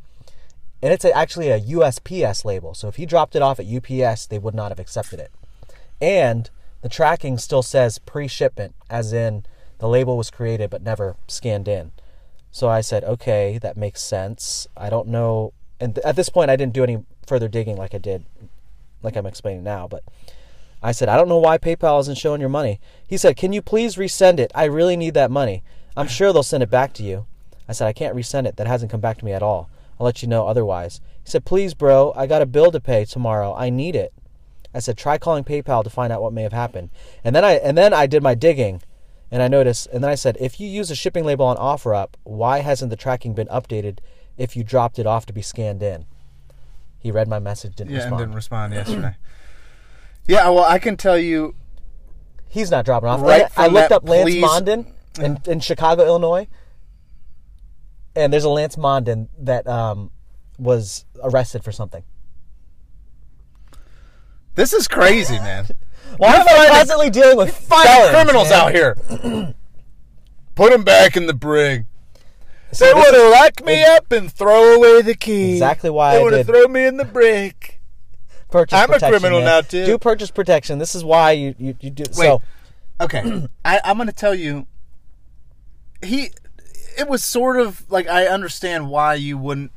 And 0.81 0.93
it's 0.93 1.05
actually 1.05 1.49
a 1.49 1.59
USPS 1.59 2.45
label. 2.45 2.73
So 2.73 2.87
if 2.87 2.97
he 2.97 3.05
dropped 3.05 3.35
it 3.35 3.41
off 3.41 3.59
at 3.59 3.65
UPS, 3.65 4.27
they 4.27 4.37
would 4.37 4.53
not 4.53 4.69
have 4.69 4.79
accepted 4.79 5.19
it. 5.19 5.31
And 5.99 6.49
the 6.81 6.89
tracking 6.89 7.37
still 7.37 7.63
says 7.63 7.97
pre 7.99 8.27
shipment, 8.27 8.75
as 8.89 9.11
in 9.11 9.45
the 9.79 9.87
label 9.87 10.17
was 10.17 10.29
created 10.29 10.69
but 10.69 10.83
never 10.83 11.15
scanned 11.27 11.67
in. 11.67 11.91
So 12.51 12.69
I 12.69 12.81
said, 12.81 13.03
okay, 13.03 13.59
that 13.61 13.77
makes 13.77 14.01
sense. 14.01 14.67
I 14.75 14.89
don't 14.89 15.07
know. 15.07 15.53
And 15.79 15.95
th- 15.95 16.05
at 16.05 16.15
this 16.15 16.29
point, 16.29 16.49
I 16.49 16.55
didn't 16.55 16.73
do 16.73 16.83
any 16.83 17.03
further 17.25 17.47
digging 17.47 17.75
like 17.77 17.93
I 17.93 17.99
did, 17.99 18.25
like 19.03 19.15
I'm 19.15 19.25
explaining 19.25 19.63
now. 19.63 19.87
But 19.87 20.03
I 20.81 20.91
said, 20.91 21.09
I 21.09 21.17
don't 21.17 21.29
know 21.29 21.37
why 21.37 21.57
PayPal 21.57 21.99
isn't 22.01 22.17
showing 22.17 22.39
your 22.39 22.49
money. 22.49 22.79
He 23.07 23.17
said, 23.17 23.35
Can 23.35 23.53
you 23.53 23.61
please 23.61 23.95
resend 23.95 24.39
it? 24.39 24.51
I 24.55 24.65
really 24.65 24.95
need 24.95 25.13
that 25.15 25.31
money. 25.31 25.63
I'm 25.95 26.07
sure 26.07 26.31
they'll 26.31 26.43
send 26.43 26.63
it 26.63 26.69
back 26.69 26.93
to 26.93 27.03
you. 27.03 27.25
I 27.67 27.73
said, 27.73 27.87
I 27.87 27.93
can't 27.93 28.15
resend 28.15 28.47
it. 28.47 28.55
That 28.57 28.67
hasn't 28.67 28.91
come 28.91 29.01
back 29.01 29.17
to 29.17 29.25
me 29.25 29.33
at 29.33 29.43
all. 29.43 29.69
I'll 29.99 30.05
let 30.05 30.21
you 30.21 30.27
know 30.27 30.47
otherwise. 30.47 31.01
He 31.23 31.29
said, 31.29 31.45
Please, 31.45 31.73
bro, 31.73 32.13
I 32.15 32.27
got 32.27 32.41
a 32.41 32.45
bill 32.45 32.71
to 32.71 32.79
pay 32.79 33.05
tomorrow. 33.05 33.55
I 33.55 33.69
need 33.69 33.95
it. 33.95 34.13
I 34.73 34.79
said, 34.79 34.97
try 34.97 35.17
calling 35.17 35.43
PayPal 35.43 35.83
to 35.83 35.89
find 35.89 36.13
out 36.13 36.21
what 36.21 36.33
may 36.33 36.43
have 36.43 36.53
happened. 36.53 36.89
And 37.23 37.35
then 37.35 37.43
I 37.43 37.53
and 37.53 37.75
then 37.77 37.93
I 37.93 38.05
did 38.05 38.21
my 38.21 38.35
digging 38.35 38.83
and 39.31 39.41
I 39.41 39.47
noticed 39.47 39.87
and 39.87 40.03
then 40.03 40.11
I 40.11 40.15
said, 40.15 40.37
if 40.39 40.59
you 40.59 40.67
use 40.67 40.91
a 40.91 40.95
shipping 40.95 41.23
label 41.23 41.45
on 41.45 41.57
OfferUp, 41.57 42.09
why 42.23 42.59
hasn't 42.59 42.91
the 42.91 42.95
tracking 42.95 43.33
been 43.33 43.47
updated 43.47 43.99
if 44.37 44.55
you 44.55 44.63
dropped 44.63 44.99
it 44.99 45.07
off 45.07 45.25
to 45.27 45.33
be 45.33 45.41
scanned 45.41 45.81
in? 45.81 46.05
He 46.99 47.11
read 47.11 47.27
my 47.27 47.39
message, 47.39 47.75
didn't 47.75 47.91
yeah, 47.91 47.97
respond. 47.97 48.13
and 48.13 48.21
didn't 48.21 48.35
respond 48.35 48.73
yesterday. 48.73 49.15
yeah, 50.27 50.49
well, 50.49 50.65
I 50.65 50.77
can 50.79 50.95
tell 50.97 51.17
you. 51.17 51.55
He's 52.49 52.71
not 52.71 52.85
dropping 52.85 53.09
off. 53.09 53.21
Right 53.21 53.41
And 53.43 53.51
I 53.55 53.67
looked 53.67 53.91
up 53.91 54.07
Lance 54.07 54.25
please- 54.25 54.43
Mondin 54.43 54.91
in, 55.19 55.39
in 55.47 55.59
Chicago, 55.59 56.05
Illinois, 56.05 56.47
and 58.17 58.33
there's 58.33 58.43
a 58.43 58.49
Lance 58.49 58.75
Mondin 58.75 59.27
that 59.39 59.67
um, 59.67 60.11
was 60.57 61.05
arrested 61.23 61.63
for 61.63 61.71
something. 61.71 62.03
This 64.55 64.73
is 64.73 64.87
crazy, 64.87 65.37
man. 65.39 65.67
Why 66.17 66.35
am 66.35 66.47
I 66.47 66.67
constantly 66.69 67.09
dealing 67.09 67.37
with 67.37 67.55
felons, 67.55 68.09
criminals 68.09 68.49
man? 68.49 68.59
out 68.59 68.71
here. 68.71 68.95
Put 70.55 70.71
them 70.71 70.83
back 70.83 71.15
in 71.15 71.27
the 71.27 71.33
brig. 71.33 71.85
See, 72.71 72.85
They 72.85 72.93
would 72.93 73.13
have 73.13 73.31
locked 73.31 73.63
me 73.63 73.83
up 73.83 74.11
and 74.11 74.31
throw 74.31 74.75
away 74.75 75.01
the 75.01 75.15
key. 75.15 75.53
Exactly 75.53 75.89
why 75.89 76.17
they 76.17 76.23
would 76.23 76.33
have 76.33 76.47
thrown 76.47 76.71
me 76.71 76.85
in 76.85 76.97
the 76.97 77.05
brig. 77.05 77.79
purchase 78.49 78.77
I'm 78.77 78.91
a 78.91 78.99
criminal 78.99 79.39
man. 79.39 79.45
now, 79.45 79.61
too. 79.61 79.85
Do 79.85 79.97
purchase 79.97 80.31
protection. 80.31 80.79
This 80.79 80.95
is 80.95 81.03
why 81.03 81.31
you 81.31 81.53
you, 81.59 81.75
you 81.79 81.91
do. 81.91 82.03
Wait. 82.03 82.15
So 82.15 82.41
Okay, 82.99 83.47
I, 83.65 83.79
I'm 83.83 83.97
going 83.97 84.07
to 84.07 84.13
tell 84.13 84.35
you. 84.35 84.67
He, 86.03 86.29
it 86.97 87.07
was 87.07 87.23
sort 87.23 87.59
of 87.59 87.89
like 87.89 88.07
I 88.07 88.25
understand 88.27 88.89
why 88.89 89.13
you 89.15 89.37
wouldn't. 89.37 89.71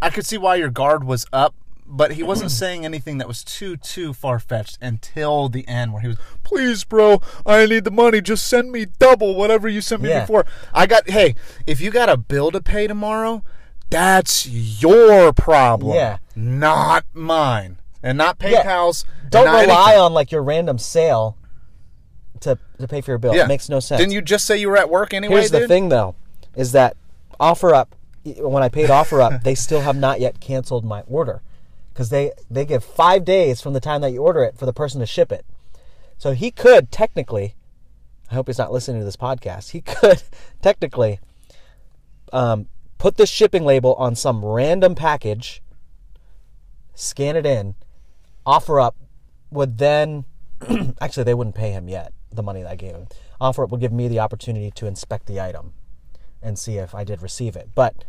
I 0.00 0.10
could 0.10 0.24
see 0.26 0.38
why 0.38 0.54
your 0.56 0.70
guard 0.70 1.02
was 1.04 1.26
up, 1.32 1.54
but 1.86 2.12
he 2.12 2.22
wasn't 2.22 2.50
saying 2.62 2.84
anything 2.84 3.18
that 3.18 3.26
was 3.28 3.42
too 3.42 3.76
too 3.76 4.12
far 4.12 4.38
fetched 4.38 4.78
until 4.80 5.48
the 5.48 5.66
end, 5.66 5.92
where 5.92 6.02
he 6.02 6.08
was, 6.08 6.18
"Please, 6.44 6.84
bro, 6.84 7.20
I 7.44 7.66
need 7.66 7.84
the 7.84 7.90
money. 7.90 8.20
Just 8.20 8.46
send 8.46 8.70
me 8.72 8.86
double 8.98 9.34
whatever 9.34 9.68
you 9.68 9.80
sent 9.80 10.02
me 10.02 10.10
Yeah. 10.10 10.20
before." 10.20 10.46
I 10.72 10.86
got. 10.86 11.10
Hey, 11.10 11.34
if 11.66 11.80
you 11.80 11.90
got 11.90 12.08
a 12.08 12.16
bill 12.16 12.50
to 12.52 12.60
pay 12.60 12.86
tomorrow, 12.86 13.42
that's 13.90 14.46
your 14.46 15.32
problem. 15.32 15.94
Yeah. 15.96 16.18
not 16.36 17.04
mine, 17.12 17.78
and 18.02 18.16
not 18.16 18.36
Yeah. 18.40 18.62
PayPal's. 18.62 19.04
don't 19.28 19.46
not 19.46 19.60
rely 19.62 19.82
anything. 19.88 20.00
on 20.00 20.12
like 20.14 20.30
your 20.30 20.42
random 20.42 20.78
sale 20.78 21.36
to 22.40 22.56
to 22.78 22.86
pay 22.86 23.00
for 23.00 23.10
your 23.10 23.18
bill. 23.18 23.34
Yeah. 23.34 23.44
It 23.44 23.48
makes 23.48 23.68
no 23.68 23.80
sense. 23.80 23.98
Didn't 24.00 24.12
you 24.12 24.22
just 24.22 24.44
say 24.44 24.56
you 24.56 24.68
were 24.68 24.76
at 24.76 24.88
work 24.88 25.12
anyway? 25.12 25.34
Here's 25.34 25.50
the 25.50 25.60
dude? 25.60 25.68
thing, 25.68 25.88
though, 25.88 26.14
is 26.58 26.72
that 26.72 26.96
OfferUp, 27.40 27.86
when 28.24 28.64
I 28.64 28.68
paid 28.68 28.90
OfferUp, 28.90 29.44
they 29.44 29.54
still 29.54 29.80
have 29.80 29.96
not 29.96 30.20
yet 30.20 30.40
canceled 30.40 30.84
my 30.84 31.02
order 31.02 31.40
because 31.92 32.10
they 32.10 32.32
they 32.50 32.66
give 32.66 32.84
five 32.84 33.24
days 33.24 33.60
from 33.60 33.72
the 33.72 33.80
time 33.80 34.00
that 34.00 34.10
you 34.10 34.22
order 34.22 34.42
it 34.42 34.58
for 34.58 34.66
the 34.66 34.72
person 34.72 35.00
to 35.00 35.06
ship 35.06 35.30
it. 35.30 35.46
So 36.18 36.32
he 36.32 36.50
could 36.50 36.90
technically, 36.90 37.54
I 38.28 38.34
hope 38.34 38.48
he's 38.48 38.58
not 38.58 38.72
listening 38.72 39.00
to 39.00 39.04
this 39.04 39.16
podcast. 39.16 39.70
He 39.70 39.80
could 40.00 40.22
technically 40.60 41.20
um, 42.32 42.66
put 42.98 43.16
this 43.16 43.30
shipping 43.30 43.64
label 43.64 43.94
on 43.94 44.16
some 44.16 44.44
random 44.44 44.96
package, 44.96 45.62
scan 46.92 47.36
it 47.36 47.46
in, 47.46 47.76
OfferUp 48.44 48.94
would 49.52 49.78
then 49.78 50.24
actually 51.00 51.22
they 51.22 51.34
wouldn't 51.34 51.54
pay 51.54 51.70
him 51.70 51.88
yet 51.88 52.12
the 52.32 52.42
money 52.42 52.62
that 52.62 52.72
I 52.72 52.76
gave 52.76 52.96
him. 52.96 53.06
OfferUp 53.40 53.70
would 53.70 53.80
give 53.80 53.92
me 53.92 54.08
the 54.08 54.18
opportunity 54.18 54.72
to 54.72 54.86
inspect 54.86 55.26
the 55.26 55.40
item 55.40 55.72
and 56.42 56.58
see 56.58 56.76
if 56.78 56.94
I 56.94 57.04
did 57.04 57.22
receive 57.22 57.56
it. 57.56 57.70
But 57.74 58.04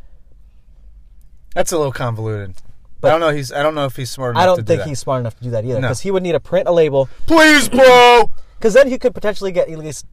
That's 1.56 1.72
a 1.72 1.78
little 1.78 1.92
convoluted. 1.92 2.56
But- 3.02 3.08
I 3.08 3.12
don't 3.12 3.22
know. 3.22 3.30
He's. 3.30 3.52
I 3.52 3.64
don't 3.64 3.76
know 3.76 3.86
if 3.86 3.96
he's 3.96 4.12
smart 4.12 4.32
enough 4.36 4.42
I 4.42 4.46
to 4.46 4.48
don't 4.50 4.58
do 4.58 4.64
think 4.66 4.80
that. 4.82 4.88
he's 4.90 5.00
smart 5.00 5.22
enough 5.22 5.38
to 5.38 5.44
do 5.44 5.50
that 5.52 5.64
either 5.64 5.76
No. 5.76 5.88
because 5.88 6.02
he 6.02 6.12
would 6.12 6.22
need 6.24 6.34
to 6.34 6.40
print 6.40 6.68
a 6.68 6.72
label 6.72 7.08
Please, 7.28 7.70
bro. 7.70 8.30
because 8.58 8.74
then 8.74 8.90
he 8.90 8.98
could 8.98 9.14
potentially 9.14 9.52
get 9.52 9.70
at 9.70 9.78
least 9.80 10.06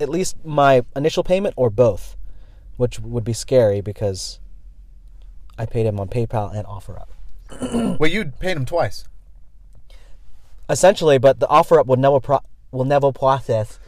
at 0.00 0.08
least 0.08 0.36
my 0.44 0.82
initial 0.96 1.22
payment 1.24 1.54
or 1.56 1.70
both, 1.70 2.16
which 2.76 2.98
would 3.00 3.24
be 3.24 3.32
scary 3.32 3.80
because 3.80 4.40
I 5.56 5.66
paid 5.66 5.86
him 5.86 5.98
on 6.00 6.08
PayPal 6.08 6.54
and 6.54 6.66
OfferUp. 6.66 7.08
well, 7.98 8.10
you 8.10 8.26
paid 8.26 8.56
him 8.56 8.64
twice. 8.64 9.04
Essentially, 10.68 11.18
but 11.18 11.40
the 11.40 11.46
OfferUp 11.46 11.86
will 11.86 11.96
never 11.96 12.20
pro- 12.20 12.40
will 12.72 12.84
never 12.84 13.10
process. 13.12 13.78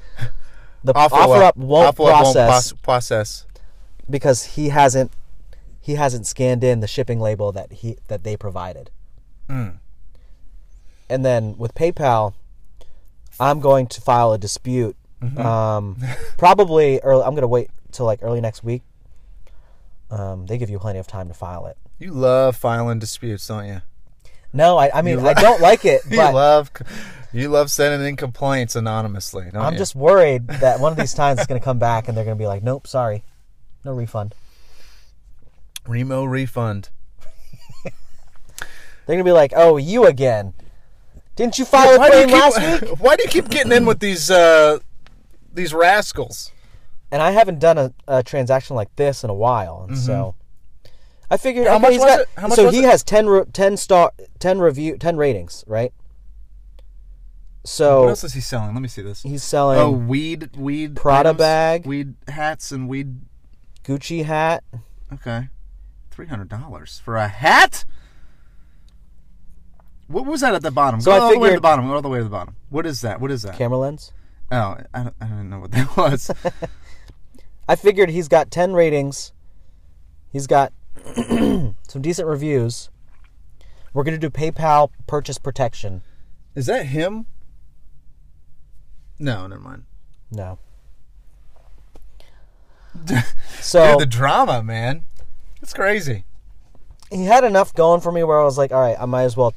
The 0.82 0.92
Offer 0.96 1.16
OfferUp 1.16 1.56
won't 1.56 1.88
Offer 1.88 2.02
up 2.04 2.08
process 2.22 2.72
pos- 2.72 2.80
process. 2.80 3.46
Because 4.10 4.44
he 4.44 4.68
hasn't 4.68 5.12
he 5.80 5.94
hasn't 5.94 6.26
scanned 6.26 6.62
in 6.62 6.80
the 6.80 6.86
shipping 6.86 7.20
label 7.20 7.52
that 7.52 7.72
he 7.72 7.96
that 8.08 8.22
they 8.24 8.36
provided. 8.36 8.90
Hmm. 9.48 9.68
And 11.08 11.24
then 11.24 11.56
with 11.58 11.74
PayPal, 11.74 12.34
I'm 13.40 13.60
going 13.60 13.86
to 13.88 14.00
file 14.00 14.32
a 14.32 14.38
dispute. 14.38 14.96
Mm-hmm. 15.22 15.38
Um, 15.38 15.96
probably 16.38 17.00
early, 17.00 17.24
I'm 17.24 17.30
going 17.30 17.42
to 17.42 17.48
wait 17.48 17.70
till 17.92 18.06
like 18.06 18.20
early 18.22 18.40
next 18.40 18.62
week. 18.62 18.82
Um, 20.10 20.46
they 20.46 20.58
give 20.58 20.70
you 20.70 20.78
plenty 20.78 20.98
of 20.98 21.06
time 21.06 21.28
to 21.28 21.34
file 21.34 21.66
it. 21.66 21.76
You 21.98 22.12
love 22.12 22.56
filing 22.56 22.98
disputes, 22.98 23.46
don't 23.46 23.66
you? 23.66 23.82
No, 24.52 24.78
I, 24.78 24.90
I 24.98 25.02
mean 25.02 25.22
lo- 25.22 25.30
I 25.30 25.34
don't 25.34 25.60
like 25.60 25.84
it, 25.84 26.02
You 26.10 26.16
but 26.16 26.34
love. 26.34 26.70
You 27.32 27.48
love 27.48 27.70
sending 27.70 28.06
in 28.08 28.16
complaints 28.16 28.74
anonymously, 28.74 29.50
don't 29.52 29.62
I'm 29.62 29.74
you? 29.74 29.78
just 29.78 29.94
worried 29.94 30.48
that 30.48 30.80
one 30.80 30.90
of 30.90 30.98
these 30.98 31.14
times 31.14 31.38
it's 31.38 31.46
going 31.46 31.60
to 31.60 31.64
come 31.64 31.78
back 31.78 32.08
and 32.08 32.16
they're 32.16 32.24
going 32.24 32.36
to 32.36 32.42
be 32.42 32.48
like, 32.48 32.62
"Nope, 32.64 32.88
sorry, 32.88 33.22
no 33.84 33.92
refund." 33.92 34.34
Remo 35.86 36.24
refund. 36.24 36.90
They're 37.84 37.92
going 39.06 39.18
to 39.18 39.24
be 39.24 39.32
like, 39.32 39.52
"Oh, 39.56 39.76
you 39.76 40.04
again? 40.06 40.54
Didn't 41.36 41.58
you 41.58 41.64
file 41.64 41.94
a 41.94 41.98
Why 41.98 42.10
claim 42.10 42.30
last 42.30 42.82
week?" 42.82 42.98
Why 43.00 43.16
do 43.16 43.22
you 43.24 43.28
keep 43.30 43.48
getting 43.48 43.72
in 43.72 43.86
with 43.86 44.00
these 44.00 44.30
uh, 44.30 44.78
these 45.52 45.72
rascals? 45.74 46.52
and 47.12 47.20
I 47.20 47.32
haven't 47.32 47.58
done 47.58 47.76
a, 47.76 47.92
a 48.06 48.22
transaction 48.22 48.76
like 48.76 48.94
this 48.94 49.24
in 49.24 49.30
a 49.30 49.34
while, 49.34 49.84
and 49.88 49.98
so 49.98 50.36
I 51.28 51.36
figured 51.38 51.66
How 51.66 51.74
okay, 51.76 51.82
much 51.82 51.92
was 51.94 52.04
got, 52.04 52.20
it? 52.20 52.28
How 52.36 52.46
much 52.46 52.56
so 52.56 52.70
he 52.70 52.80
it? 52.80 52.84
has 52.84 53.02
10, 53.02 53.26
re- 53.28 53.44
10 53.52 53.76
star 53.78 54.12
10 54.38 54.60
review 54.60 54.96
10 54.96 55.16
ratings, 55.16 55.64
right? 55.66 55.92
So 57.64 58.02
What 58.02 58.08
else 58.10 58.24
is 58.24 58.32
he 58.34 58.40
selling? 58.40 58.74
Let 58.74 58.80
me 58.82 58.88
see 58.88 59.02
this. 59.02 59.22
he's 59.22 59.42
selling 59.42 59.78
Oh, 59.78 59.90
weed, 59.90 60.56
weed, 60.56 60.94
Prada 60.96 61.30
items? 61.30 61.38
bag. 61.38 61.86
weed 61.86 62.14
hats, 62.28 62.70
and 62.72 62.88
weed. 62.88 63.20
Gucci 63.90 64.24
hat. 64.24 64.62
Okay, 65.12 65.48
three 66.12 66.26
hundred 66.26 66.48
dollars 66.48 67.00
for 67.04 67.16
a 67.16 67.26
hat. 67.26 67.84
What 70.06 70.26
was 70.26 70.42
that 70.42 70.54
at 70.54 70.62
the 70.62 70.70
bottom? 70.70 71.00
So 71.00 71.10
Go 71.10 71.16
I 71.16 71.20
all 71.20 71.32
the 71.32 71.38
way 71.40 71.48
to 71.50 71.54
the 71.56 71.60
bottom. 71.60 71.88
Go 71.88 71.94
all 71.94 72.02
the 72.02 72.08
way 72.08 72.18
to 72.18 72.24
the 72.24 72.30
bottom. 72.30 72.54
What 72.68 72.86
is 72.86 73.00
that? 73.00 73.20
What 73.20 73.32
is 73.32 73.42
that? 73.42 73.56
camera 73.56 73.78
lens. 73.78 74.12
Oh, 74.52 74.76
I 74.94 75.02
don't, 75.02 75.14
I 75.20 75.26
don't 75.26 75.50
know 75.50 75.58
what 75.58 75.72
that 75.72 75.96
was. 75.96 76.30
I 77.68 77.76
figured 77.76 78.10
he's 78.10 78.26
got 78.26 78.50
10 78.50 78.72
ratings. 78.72 79.32
He's 80.32 80.48
got 80.48 80.72
some 81.14 81.74
decent 82.00 82.26
reviews. 82.26 82.90
We're 83.92 84.02
going 84.02 84.18
to 84.18 84.28
do 84.28 84.30
PayPal 84.30 84.90
purchase 85.06 85.38
protection. 85.38 86.02
is 86.56 86.66
that 86.66 86.86
him? 86.86 87.26
No, 89.20 89.46
never 89.46 89.62
mind. 89.62 89.84
No. 90.32 90.58
So 93.60 93.92
Dude, 93.92 94.00
the 94.00 94.06
drama, 94.06 94.62
man. 94.62 95.04
It's 95.60 95.74
crazy. 95.74 96.24
he 97.10 97.26
had 97.26 97.44
enough 97.44 97.74
going 97.74 98.00
for 98.00 98.10
me 98.10 98.24
where 98.24 98.40
I 98.40 98.44
was 98.44 98.56
like, 98.56 98.72
all 98.72 98.80
right, 98.80 98.96
I 98.98 99.04
might 99.04 99.24
as 99.24 99.36
well 99.36 99.54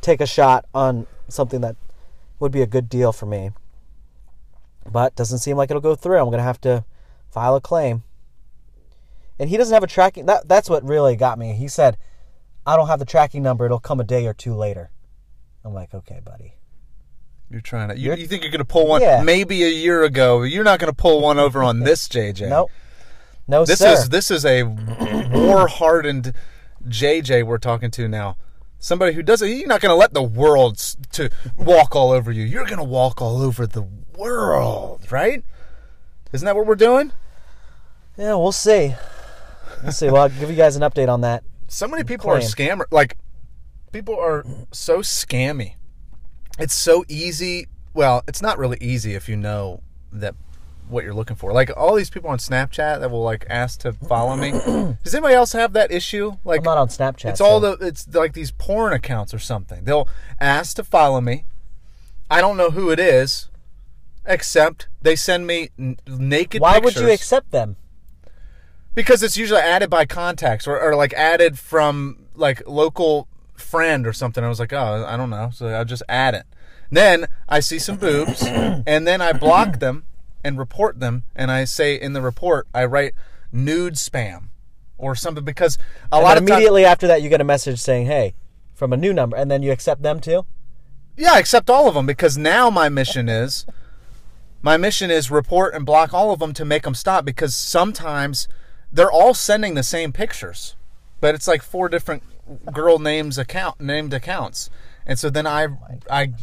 take 0.00 0.20
a 0.20 0.26
shot 0.26 0.64
on 0.72 1.06
something 1.28 1.60
that 1.62 1.74
would 2.38 2.52
be 2.52 2.62
a 2.62 2.66
good 2.66 2.88
deal 2.88 3.12
for 3.12 3.26
me. 3.26 3.50
But 4.90 5.16
doesn't 5.16 5.38
seem 5.38 5.56
like 5.56 5.70
it'll 5.70 5.82
go 5.82 5.96
through. 5.96 6.18
I'm 6.18 6.30
to 6.30 6.40
have 6.40 6.60
to 6.60 6.84
file 7.28 7.56
a 7.56 7.60
claim. 7.60 8.04
And 9.38 9.50
he 9.50 9.56
doesn't 9.56 9.74
have 9.74 9.82
a 9.82 9.88
tracking 9.88 10.26
that 10.26 10.48
that's 10.48 10.70
what 10.70 10.84
really 10.84 11.16
got 11.16 11.38
me. 11.38 11.54
He 11.54 11.68
said, 11.68 11.98
"I 12.64 12.76
don't 12.76 12.86
have 12.86 13.00
the 13.00 13.04
tracking 13.04 13.42
number. 13.42 13.66
It'll 13.66 13.80
come 13.80 14.00
a 14.00 14.04
day 14.04 14.26
or 14.26 14.32
two 14.32 14.54
later." 14.54 14.90
I'm 15.64 15.74
like, 15.74 15.92
"Okay, 15.92 16.20
buddy." 16.24 16.55
You're 17.50 17.60
trying 17.60 17.88
to. 17.88 17.98
You, 17.98 18.10
You're- 18.14 18.26
think 18.26 18.42
you're 18.42 18.52
gonna 18.52 18.64
pull 18.64 18.86
one? 18.88 19.00
Yeah. 19.02 19.22
Maybe 19.22 19.62
a 19.64 19.68
year 19.68 20.02
ago. 20.04 20.42
You're 20.42 20.64
not 20.64 20.78
gonna 20.80 20.92
pull 20.92 21.20
one 21.20 21.38
over 21.38 21.62
on 21.62 21.80
this 21.80 22.08
JJ. 22.08 22.48
Nope. 22.48 22.70
No, 23.48 23.64
This 23.64 23.78
sir. 23.78 23.92
is 23.92 24.08
this 24.08 24.30
is 24.30 24.44
a 24.44 24.64
war 24.64 25.68
hardened 25.68 26.32
JJ 26.88 27.44
we're 27.44 27.58
talking 27.58 27.90
to 27.92 28.08
now. 28.08 28.36
Somebody 28.80 29.12
who 29.14 29.22
doesn't. 29.22 29.48
You're 29.48 29.68
not 29.68 29.80
going 29.80 29.90
to 29.90 29.96
let 29.96 30.12
the 30.12 30.22
world 30.22 30.76
to 31.12 31.30
walk 31.56 31.96
all 31.96 32.10
over 32.10 32.30
you. 32.30 32.42
You're 32.44 32.64
going 32.66 32.76
to 32.76 32.84
walk 32.84 33.22
all 33.22 33.40
over 33.40 33.66
the 33.66 33.86
world, 34.16 35.10
right? 35.10 35.42
Isn't 36.32 36.44
that 36.44 36.54
what 36.54 36.66
we're 36.66 36.74
doing? 36.74 37.12
yeah, 38.18 38.34
we'll 38.34 38.52
see. 38.52 38.94
We'll 39.82 39.92
see. 39.92 40.10
Well, 40.10 40.22
I'll 40.24 40.28
give 40.28 40.50
you 40.50 40.56
guys 40.56 40.76
an 40.76 40.82
update 40.82 41.08
on 41.08 41.22
that. 41.22 41.42
So 41.68 41.88
many 41.88 42.04
people 42.04 42.30
are 42.30 42.38
Claim. 42.40 42.48
scammer. 42.50 42.84
Like 42.90 43.16
people 43.92 44.16
are 44.18 44.44
so 44.72 44.98
scammy. 44.98 45.74
It's 46.58 46.74
so 46.74 47.04
easy. 47.08 47.68
Well, 47.94 48.22
it's 48.26 48.42
not 48.42 48.58
really 48.58 48.78
easy 48.80 49.14
if 49.14 49.28
you 49.28 49.36
know 49.36 49.82
that 50.12 50.34
what 50.88 51.04
you're 51.04 51.14
looking 51.14 51.36
for. 51.36 51.52
Like 51.52 51.70
all 51.76 51.94
these 51.94 52.10
people 52.10 52.30
on 52.30 52.38
Snapchat 52.38 53.00
that 53.00 53.10
will 53.10 53.22
like 53.22 53.44
ask 53.50 53.80
to 53.80 53.92
follow 53.92 54.36
me. 54.36 54.50
Does 55.04 55.14
anybody 55.14 55.34
else 55.34 55.52
have 55.52 55.72
that 55.72 55.90
issue? 55.90 56.36
Like 56.44 56.58
I'm 56.60 56.64
not 56.64 56.78
on 56.78 56.88
Snapchat. 56.88 57.30
It's 57.30 57.40
all 57.40 57.60
so- 57.60 57.76
the 57.76 57.86
it's 57.86 58.06
like 58.14 58.32
these 58.34 58.50
porn 58.50 58.92
accounts 58.92 59.34
or 59.34 59.38
something. 59.38 59.84
They'll 59.84 60.08
ask 60.40 60.76
to 60.76 60.84
follow 60.84 61.20
me. 61.20 61.44
I 62.30 62.40
don't 62.40 62.56
know 62.56 62.70
who 62.70 62.90
it 62.90 62.98
is, 62.98 63.50
except 64.24 64.88
they 65.02 65.16
send 65.16 65.46
me 65.46 65.70
n- 65.78 65.96
naked. 66.06 66.60
Why 66.60 66.74
pictures 66.80 66.96
would 67.02 67.08
you 67.08 67.12
accept 67.14 67.50
them? 67.52 67.76
Because 68.94 69.22
it's 69.22 69.36
usually 69.36 69.60
added 69.60 69.90
by 69.90 70.06
contacts 70.06 70.66
or, 70.66 70.80
or 70.80 70.96
like 70.96 71.12
added 71.14 71.58
from 71.58 72.26
like 72.34 72.62
local 72.66 73.28
friend 73.60 74.06
or 74.06 74.12
something. 74.12 74.42
I 74.42 74.48
was 74.48 74.60
like, 74.60 74.72
oh, 74.72 75.04
I 75.06 75.16
don't 75.16 75.30
know, 75.30 75.50
so 75.52 75.66
I'll 75.68 75.84
just 75.84 76.02
add 76.08 76.34
it. 76.34 76.44
Then 76.90 77.26
I 77.48 77.60
see 77.60 77.78
some 77.78 77.96
boobs, 77.96 78.42
and 78.46 79.06
then 79.06 79.20
I 79.20 79.32
block 79.32 79.78
them 79.78 80.04
and 80.44 80.58
report 80.58 81.00
them, 81.00 81.24
and 81.34 81.50
I 81.50 81.64
say 81.64 82.00
in 82.00 82.12
the 82.12 82.22
report 82.22 82.68
I 82.72 82.84
write 82.84 83.14
nude 83.52 83.94
spam 83.94 84.48
or 84.98 85.14
something 85.14 85.44
because 85.44 85.78
a 86.10 86.16
And 86.16 86.24
lot 86.24 86.36
of 86.36 86.42
immediately 86.42 86.84
after 86.84 87.06
that, 87.06 87.22
you 87.22 87.28
get 87.28 87.40
a 87.40 87.44
message 87.44 87.80
saying, 87.80 88.06
"Hey," 88.06 88.34
from 88.74 88.92
a 88.92 88.96
new 88.96 89.12
number, 89.12 89.36
and 89.36 89.50
then 89.50 89.62
you 89.62 89.72
accept 89.72 90.02
them 90.02 90.20
too. 90.20 90.46
Yeah, 91.16 91.32
I 91.32 91.38
accept 91.38 91.70
all 91.70 91.88
of 91.88 91.94
them 91.94 92.06
because 92.06 92.36
now 92.36 92.70
my 92.70 92.88
mission 92.88 93.28
is 93.28 93.66
my 94.62 94.76
mission 94.76 95.10
is 95.10 95.30
report 95.30 95.74
and 95.74 95.86
block 95.86 96.12
all 96.12 96.32
of 96.32 96.40
them 96.40 96.52
to 96.54 96.64
make 96.64 96.82
them 96.82 96.94
stop 96.94 97.24
because 97.24 97.54
sometimes 97.54 98.48
they're 98.92 99.10
all 99.10 99.34
sending 99.34 99.74
the 99.74 99.82
same 99.82 100.12
pictures, 100.12 100.76
but 101.20 101.34
it's 101.34 101.48
like 101.48 101.62
four 101.62 101.88
different 101.88 102.22
girl 102.72 102.98
names 102.98 103.38
account 103.38 103.80
named 103.80 104.12
accounts, 104.14 104.70
and 105.06 105.18
so 105.18 105.30
then 105.30 105.46
I 105.46 105.66
oh 105.66 105.76
I 106.10 106.22
You 106.22 106.34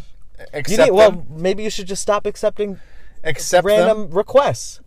accept 0.54 0.92
need, 0.92 0.98
well, 0.98 1.12
them, 1.12 1.26
maybe 1.30 1.64
you 1.64 1.70
should 1.70 1.88
just 1.88 2.02
stop 2.02 2.26
accepting 2.26 2.80
accept 3.24 3.66
random 3.66 4.10
them. 4.10 4.18
requests. 4.18 4.82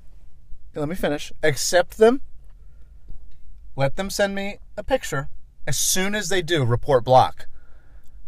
Let 0.74 0.88
me 0.88 0.94
finish. 0.94 1.32
Accept 1.42 1.96
them. 1.98 2.20
Let 3.76 3.96
them 3.96 4.10
send 4.10 4.34
me 4.34 4.58
a 4.76 4.82
picture. 4.82 5.28
As 5.66 5.76
soon 5.76 6.14
as 6.14 6.28
they 6.28 6.42
do, 6.42 6.64
report 6.64 7.04
block. 7.04 7.46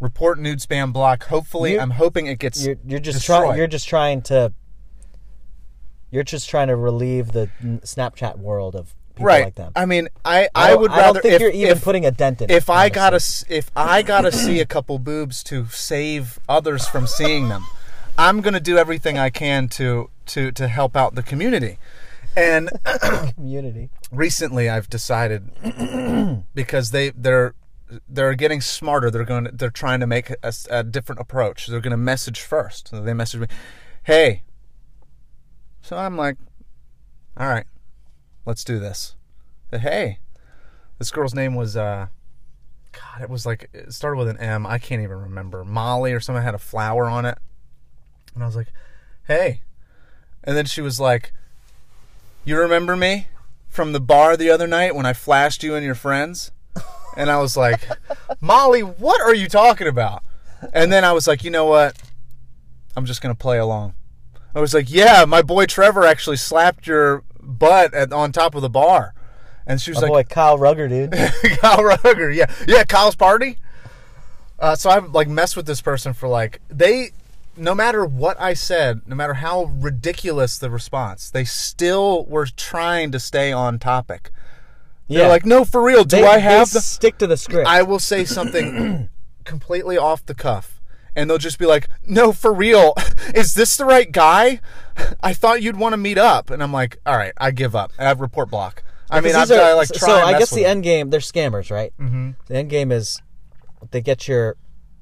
Report 0.00 0.38
nude 0.38 0.58
spam 0.60 0.92
block. 0.92 1.24
Hopefully, 1.24 1.72
You- 1.72 1.80
I'm 1.80 1.90
hoping 1.92 2.26
it 2.26 2.38
gets. 2.38 2.64
You're 2.64 2.76
you're 2.86 3.00
just 3.00 3.24
trying. 3.24 3.56
You're 3.56 3.66
just 3.66 3.88
trying 3.88 4.22
to. 4.22 4.52
You're 6.10 6.22
just 6.24 6.48
trying 6.48 6.68
to 6.68 6.76
relieve 6.76 7.32
the 7.32 7.50
Snapchat 7.62 8.38
world 8.38 8.74
of 8.74 8.94
people 9.18 9.26
right. 9.26 9.44
like 9.44 9.54
them. 9.54 9.72
I 9.76 9.86
mean, 9.86 10.08
I 10.24 10.48
I, 10.54 10.70
don't- 10.70 10.80
would 10.82 10.90
I 10.90 10.96
rather 10.98 11.12
don't 11.14 11.22
think 11.22 11.34
if, 11.34 11.40
you're 11.40 11.50
even 11.50 11.76
if, 11.76 11.84
putting 11.84 12.06
a 12.06 12.10
dent 12.10 12.40
in. 12.42 12.50
it, 12.50 12.54
if 12.54 12.70
I 12.70 12.84
honestly. 12.86 12.94
gotta 12.94 13.56
if 13.58 13.70
I 13.76 14.02
gotta 14.02 14.32
see 14.32 14.60
a 14.60 14.66
couple 14.66 14.98
boobs 14.98 15.42
to 15.44 15.66
save 15.66 16.38
others 16.48 16.86
from 16.88 17.06
seeing 17.06 17.48
them, 17.48 17.64
I'm 18.16 18.40
gonna 18.40 18.60
do 18.60 18.78
everything 18.78 19.18
I 19.18 19.30
can 19.30 19.68
to 19.70 20.10
to 20.26 20.50
to 20.52 20.68
help 20.68 20.96
out 20.96 21.14
the 21.14 21.22
community. 21.22 21.78
And 22.36 22.70
community. 23.34 23.90
recently, 24.12 24.68
I've 24.68 24.88
decided 24.88 25.50
because 26.54 26.90
they 26.92 27.10
they're 27.10 27.54
they're 28.08 28.34
getting 28.34 28.60
smarter. 28.60 29.10
They're 29.10 29.24
going. 29.24 29.44
To, 29.46 29.50
they're 29.50 29.70
trying 29.70 30.00
to 30.00 30.06
make 30.06 30.30
a 30.70 30.84
different 30.84 31.20
approach. 31.20 31.66
They're 31.66 31.80
going 31.80 31.92
to 31.92 31.96
message 31.96 32.40
first. 32.42 32.90
They 32.92 33.14
message 33.14 33.40
me, 33.40 33.46
"Hey." 34.04 34.42
So 35.80 35.96
I'm 35.96 36.16
like, 36.18 36.36
"All 37.38 37.48
right, 37.48 37.64
let's 38.48 38.64
do 38.64 38.80
this." 38.80 39.14
Hey, 39.70 40.18
this 40.98 41.10
girl's 41.10 41.34
name 41.34 41.54
was 41.54 41.76
uh, 41.76 42.08
God. 42.92 43.22
It 43.22 43.30
was 43.30 43.46
like 43.46 43.70
it 43.72 43.92
started 43.92 44.18
with 44.18 44.28
an 44.28 44.38
M. 44.38 44.66
I 44.66 44.78
can't 44.78 45.02
even 45.02 45.18
remember. 45.18 45.64
Molly 45.64 46.12
or 46.12 46.20
something 46.20 46.42
had 46.42 46.54
a 46.54 46.58
flower 46.58 47.04
on 47.04 47.24
it, 47.24 47.38
and 48.34 48.42
I 48.42 48.46
was 48.46 48.56
like, 48.56 48.72
"Hey," 49.26 49.60
and 50.42 50.56
then 50.56 50.64
she 50.64 50.80
was 50.80 50.98
like, 50.98 51.32
"You 52.44 52.58
remember 52.58 52.96
me?" 52.96 53.28
from 53.68 53.92
the 53.92 54.00
bar 54.00 54.36
the 54.36 54.50
other 54.50 54.66
night 54.66 54.94
when 54.94 55.06
I 55.06 55.12
flashed 55.12 55.62
you 55.62 55.74
and 55.74 55.84
your 55.84 55.94
friends? 55.94 56.50
And 57.16 57.30
I 57.30 57.38
was 57.38 57.56
like, 57.56 57.80
Molly, 58.40 58.80
what 58.80 59.20
are 59.20 59.34
you 59.34 59.48
talking 59.48 59.86
about? 59.86 60.22
And 60.72 60.92
then 60.92 61.04
I 61.04 61.12
was 61.12 61.26
like, 61.26 61.44
you 61.44 61.50
know 61.50 61.66
what? 61.66 61.96
I'm 62.96 63.04
just 63.04 63.22
going 63.22 63.34
to 63.34 63.38
play 63.38 63.58
along. 63.58 63.94
I 64.54 64.60
was 64.60 64.74
like, 64.74 64.90
yeah, 64.90 65.24
my 65.26 65.42
boy 65.42 65.66
Trevor 65.66 66.04
actually 66.04 66.36
slapped 66.36 66.86
your 66.86 67.22
butt 67.48 67.94
at, 67.94 68.12
on 68.12 68.30
top 68.30 68.54
of 68.54 68.62
the 68.62 68.70
bar. 68.70 69.14
And 69.66 69.80
she 69.80 69.90
was 69.90 70.00
My 70.00 70.08
like, 70.08 70.28
boy 70.28 70.34
Kyle 70.34 70.58
Rugger, 70.58 70.88
dude. 70.88 71.12
Kyle 71.60 71.82
Rugger, 71.82 72.30
yeah, 72.30 72.52
yeah, 72.66 72.84
Kyle's 72.84 73.16
party. 73.16 73.58
Uh, 74.58 74.74
so 74.74 74.90
I've 74.90 75.10
like 75.10 75.28
messed 75.28 75.56
with 75.56 75.66
this 75.66 75.80
person 75.80 76.12
for 76.12 76.28
like 76.28 76.60
they, 76.68 77.10
no 77.56 77.74
matter 77.74 78.04
what 78.04 78.40
I 78.40 78.54
said, 78.54 79.02
no 79.06 79.14
matter 79.14 79.34
how 79.34 79.64
ridiculous 79.64 80.58
the 80.58 80.70
response, 80.70 81.30
they 81.30 81.44
still 81.44 82.24
were 82.26 82.46
trying 82.46 83.12
to 83.12 83.20
stay 83.20 83.52
on 83.52 83.78
topic. 83.78 84.30
Yeah, 85.06 85.20
They're 85.20 85.28
like, 85.28 85.46
no, 85.46 85.64
for 85.64 85.82
real, 85.82 86.04
do 86.04 86.16
they, 86.16 86.26
I 86.26 86.38
have 86.38 86.70
the? 86.70 86.80
stick 86.80 87.16
to 87.18 87.26
the 87.26 87.36
script? 87.36 87.66
I 87.66 87.82
will 87.82 87.98
say 87.98 88.24
something 88.24 89.08
completely 89.44 89.96
off 89.96 90.24
the 90.26 90.34
cuff, 90.34 90.77
and 91.18 91.28
they'll 91.28 91.36
just 91.38 91.58
be 91.58 91.66
like, 91.66 91.88
no, 92.06 92.32
for 92.32 92.52
real, 92.52 92.94
is 93.34 93.54
this 93.54 93.76
the 93.76 93.84
right 93.84 94.10
guy? 94.10 94.60
I 95.22 95.32
thought 95.34 95.62
you'd 95.62 95.76
want 95.76 95.92
to 95.92 95.96
meet 95.96 96.16
up, 96.18 96.50
and 96.50 96.62
I'm 96.62 96.72
like, 96.72 96.98
all 97.04 97.16
right, 97.16 97.32
I 97.38 97.50
give 97.50 97.74
up. 97.74 97.92
I 97.98 98.04
have 98.04 98.20
report 98.20 98.50
block. 98.50 98.82
I 99.10 99.20
mean, 99.20 99.34
I'm 99.34 99.42
these 99.48 99.52
are- 99.52 99.60
I 99.60 99.72
like 99.72 99.88
so 99.88 100.12
I 100.12 100.38
guess 100.38 100.50
the 100.50 100.62
them. 100.62 100.70
end 100.70 100.82
game. 100.84 101.10
They're 101.10 101.20
scammers, 101.20 101.70
right? 101.70 101.92
Mm-hmm. 101.98 102.30
The 102.46 102.54
end 102.56 102.70
game 102.70 102.92
is 102.92 103.20
they 103.90 104.00
get 104.00 104.28
your 104.28 104.56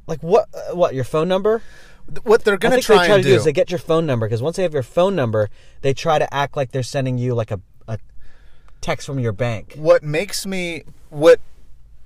like 0.06 0.22
what 0.22 0.48
uh, 0.54 0.74
what 0.74 0.94
your 0.94 1.04
phone 1.04 1.28
number. 1.28 1.60
what 2.22 2.44
they're 2.44 2.56
gonna 2.56 2.80
try, 2.80 2.98
they 3.02 3.06
try 3.08 3.14
and 3.16 3.24
to 3.24 3.28
do 3.28 3.34
do 3.34 3.38
is 3.38 3.44
they 3.44 3.52
get 3.52 3.70
your 3.70 3.80
phone 3.80 4.06
number 4.06 4.26
because 4.26 4.40
once 4.42 4.56
they 4.56 4.62
have 4.62 4.72
your 4.74 4.82
phone 4.84 5.16
number, 5.16 5.50
they 5.82 5.92
try 5.92 6.18
to 6.18 6.32
act 6.32 6.56
like 6.56 6.70
they're 6.72 6.82
sending 6.84 7.18
you 7.18 7.34
like 7.34 7.50
a, 7.50 7.60
a 7.88 7.98
text 8.80 9.06
from 9.06 9.18
your 9.18 9.32
bank. 9.32 9.74
what 9.76 10.02
makes 10.04 10.46
me 10.46 10.84
what 11.10 11.40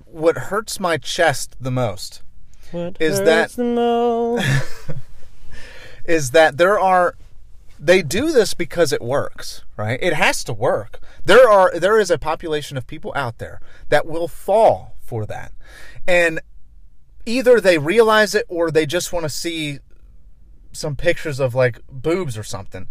what 0.05 0.37
hurts 0.37 0.79
my 0.79 0.97
chest 0.97 1.55
the 1.61 1.71
most 1.71 2.23
What 2.71 2.97
Is 2.99 3.19
that- 3.21 3.51
is 6.05 6.31
that 6.31 6.57
there 6.57 6.79
are 6.79 7.15
they 7.79 8.03
do 8.03 8.31
this 8.31 8.53
because 8.53 8.93
it 8.93 9.01
works, 9.01 9.63
right? 9.75 9.97
It 10.01 10.13
has 10.13 10.43
to 10.43 10.53
work. 10.53 10.99
There 11.25 11.49
are 11.49 11.77
there 11.79 11.99
is 11.99 12.11
a 12.11 12.17
population 12.17 12.77
of 12.77 12.85
people 12.85 13.11
out 13.15 13.39
there 13.39 13.59
that 13.89 14.05
will 14.05 14.27
fall 14.27 14.95
for 15.01 15.25
that. 15.25 15.51
And 16.07 16.39
either 17.25 17.59
they 17.59 17.77
realize 17.77 18.35
it 18.35 18.45
or 18.47 18.71
they 18.71 18.85
just 18.85 19.11
want 19.11 19.23
to 19.23 19.29
see 19.29 19.79
some 20.71 20.95
pictures 20.95 21.39
of 21.39 21.53
like 21.55 21.79
boobs 21.89 22.37
or 22.37 22.43
something. 22.43 22.87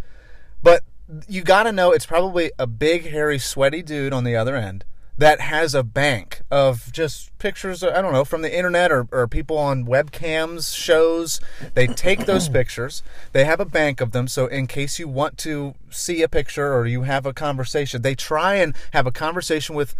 But 0.62 0.82
you 1.28 1.42
got 1.42 1.64
to 1.64 1.72
know 1.72 1.92
it's 1.92 2.06
probably 2.06 2.52
a 2.58 2.66
big 2.66 3.10
hairy 3.10 3.38
sweaty 3.38 3.82
dude 3.82 4.12
on 4.12 4.24
the 4.24 4.36
other 4.36 4.56
end 4.56 4.84
that 5.20 5.38
has 5.38 5.74
a 5.74 5.82
bank 5.82 6.40
of 6.50 6.90
just 6.92 7.36
pictures 7.38 7.84
I 7.84 8.00
don't 8.00 8.14
know 8.14 8.24
from 8.24 8.40
the 8.40 8.56
internet 8.56 8.90
or, 8.90 9.06
or 9.12 9.28
people 9.28 9.58
on 9.58 9.84
webcams 9.84 10.74
shows 10.74 11.40
they 11.74 11.86
take 11.86 12.24
those 12.24 12.48
pictures 12.58 13.02
they 13.32 13.44
have 13.44 13.60
a 13.60 13.66
bank 13.66 14.00
of 14.00 14.12
them 14.12 14.26
so 14.28 14.46
in 14.46 14.66
case 14.66 14.98
you 14.98 15.08
want 15.08 15.36
to 15.38 15.74
see 15.90 16.22
a 16.22 16.28
picture 16.28 16.72
or 16.72 16.86
you 16.86 17.02
have 17.02 17.26
a 17.26 17.34
conversation 17.34 18.00
they 18.00 18.14
try 18.14 18.54
and 18.54 18.74
have 18.92 19.06
a 19.06 19.12
conversation 19.12 19.74
with 19.74 19.94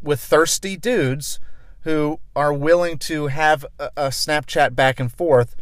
with 0.00 0.20
thirsty 0.20 0.76
dudes 0.76 1.40
who 1.82 2.20
are 2.36 2.52
willing 2.52 2.98
to 2.98 3.26
have 3.26 3.66
a, 3.80 3.90
a 3.96 4.08
Snapchat 4.10 4.76
back 4.76 5.00
and 5.00 5.10
forth 5.10 5.56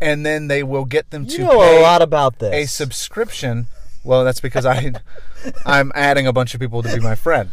and 0.00 0.24
then 0.24 0.48
they 0.48 0.62
will 0.62 0.86
get 0.86 1.10
them 1.10 1.24
You 1.24 1.36
to 1.36 1.42
know 1.44 1.58
pay 1.60 1.78
a 1.80 1.82
lot 1.82 2.00
about 2.00 2.38
this. 2.38 2.54
a 2.54 2.64
subscription. 2.66 3.66
Well, 4.06 4.24
that's 4.24 4.40
because 4.40 4.64
I 4.64 4.92
I'm 5.66 5.90
adding 5.94 6.26
a 6.26 6.32
bunch 6.32 6.54
of 6.54 6.60
people 6.60 6.82
to 6.82 6.94
be 6.94 7.00
my 7.00 7.16
friend. 7.16 7.50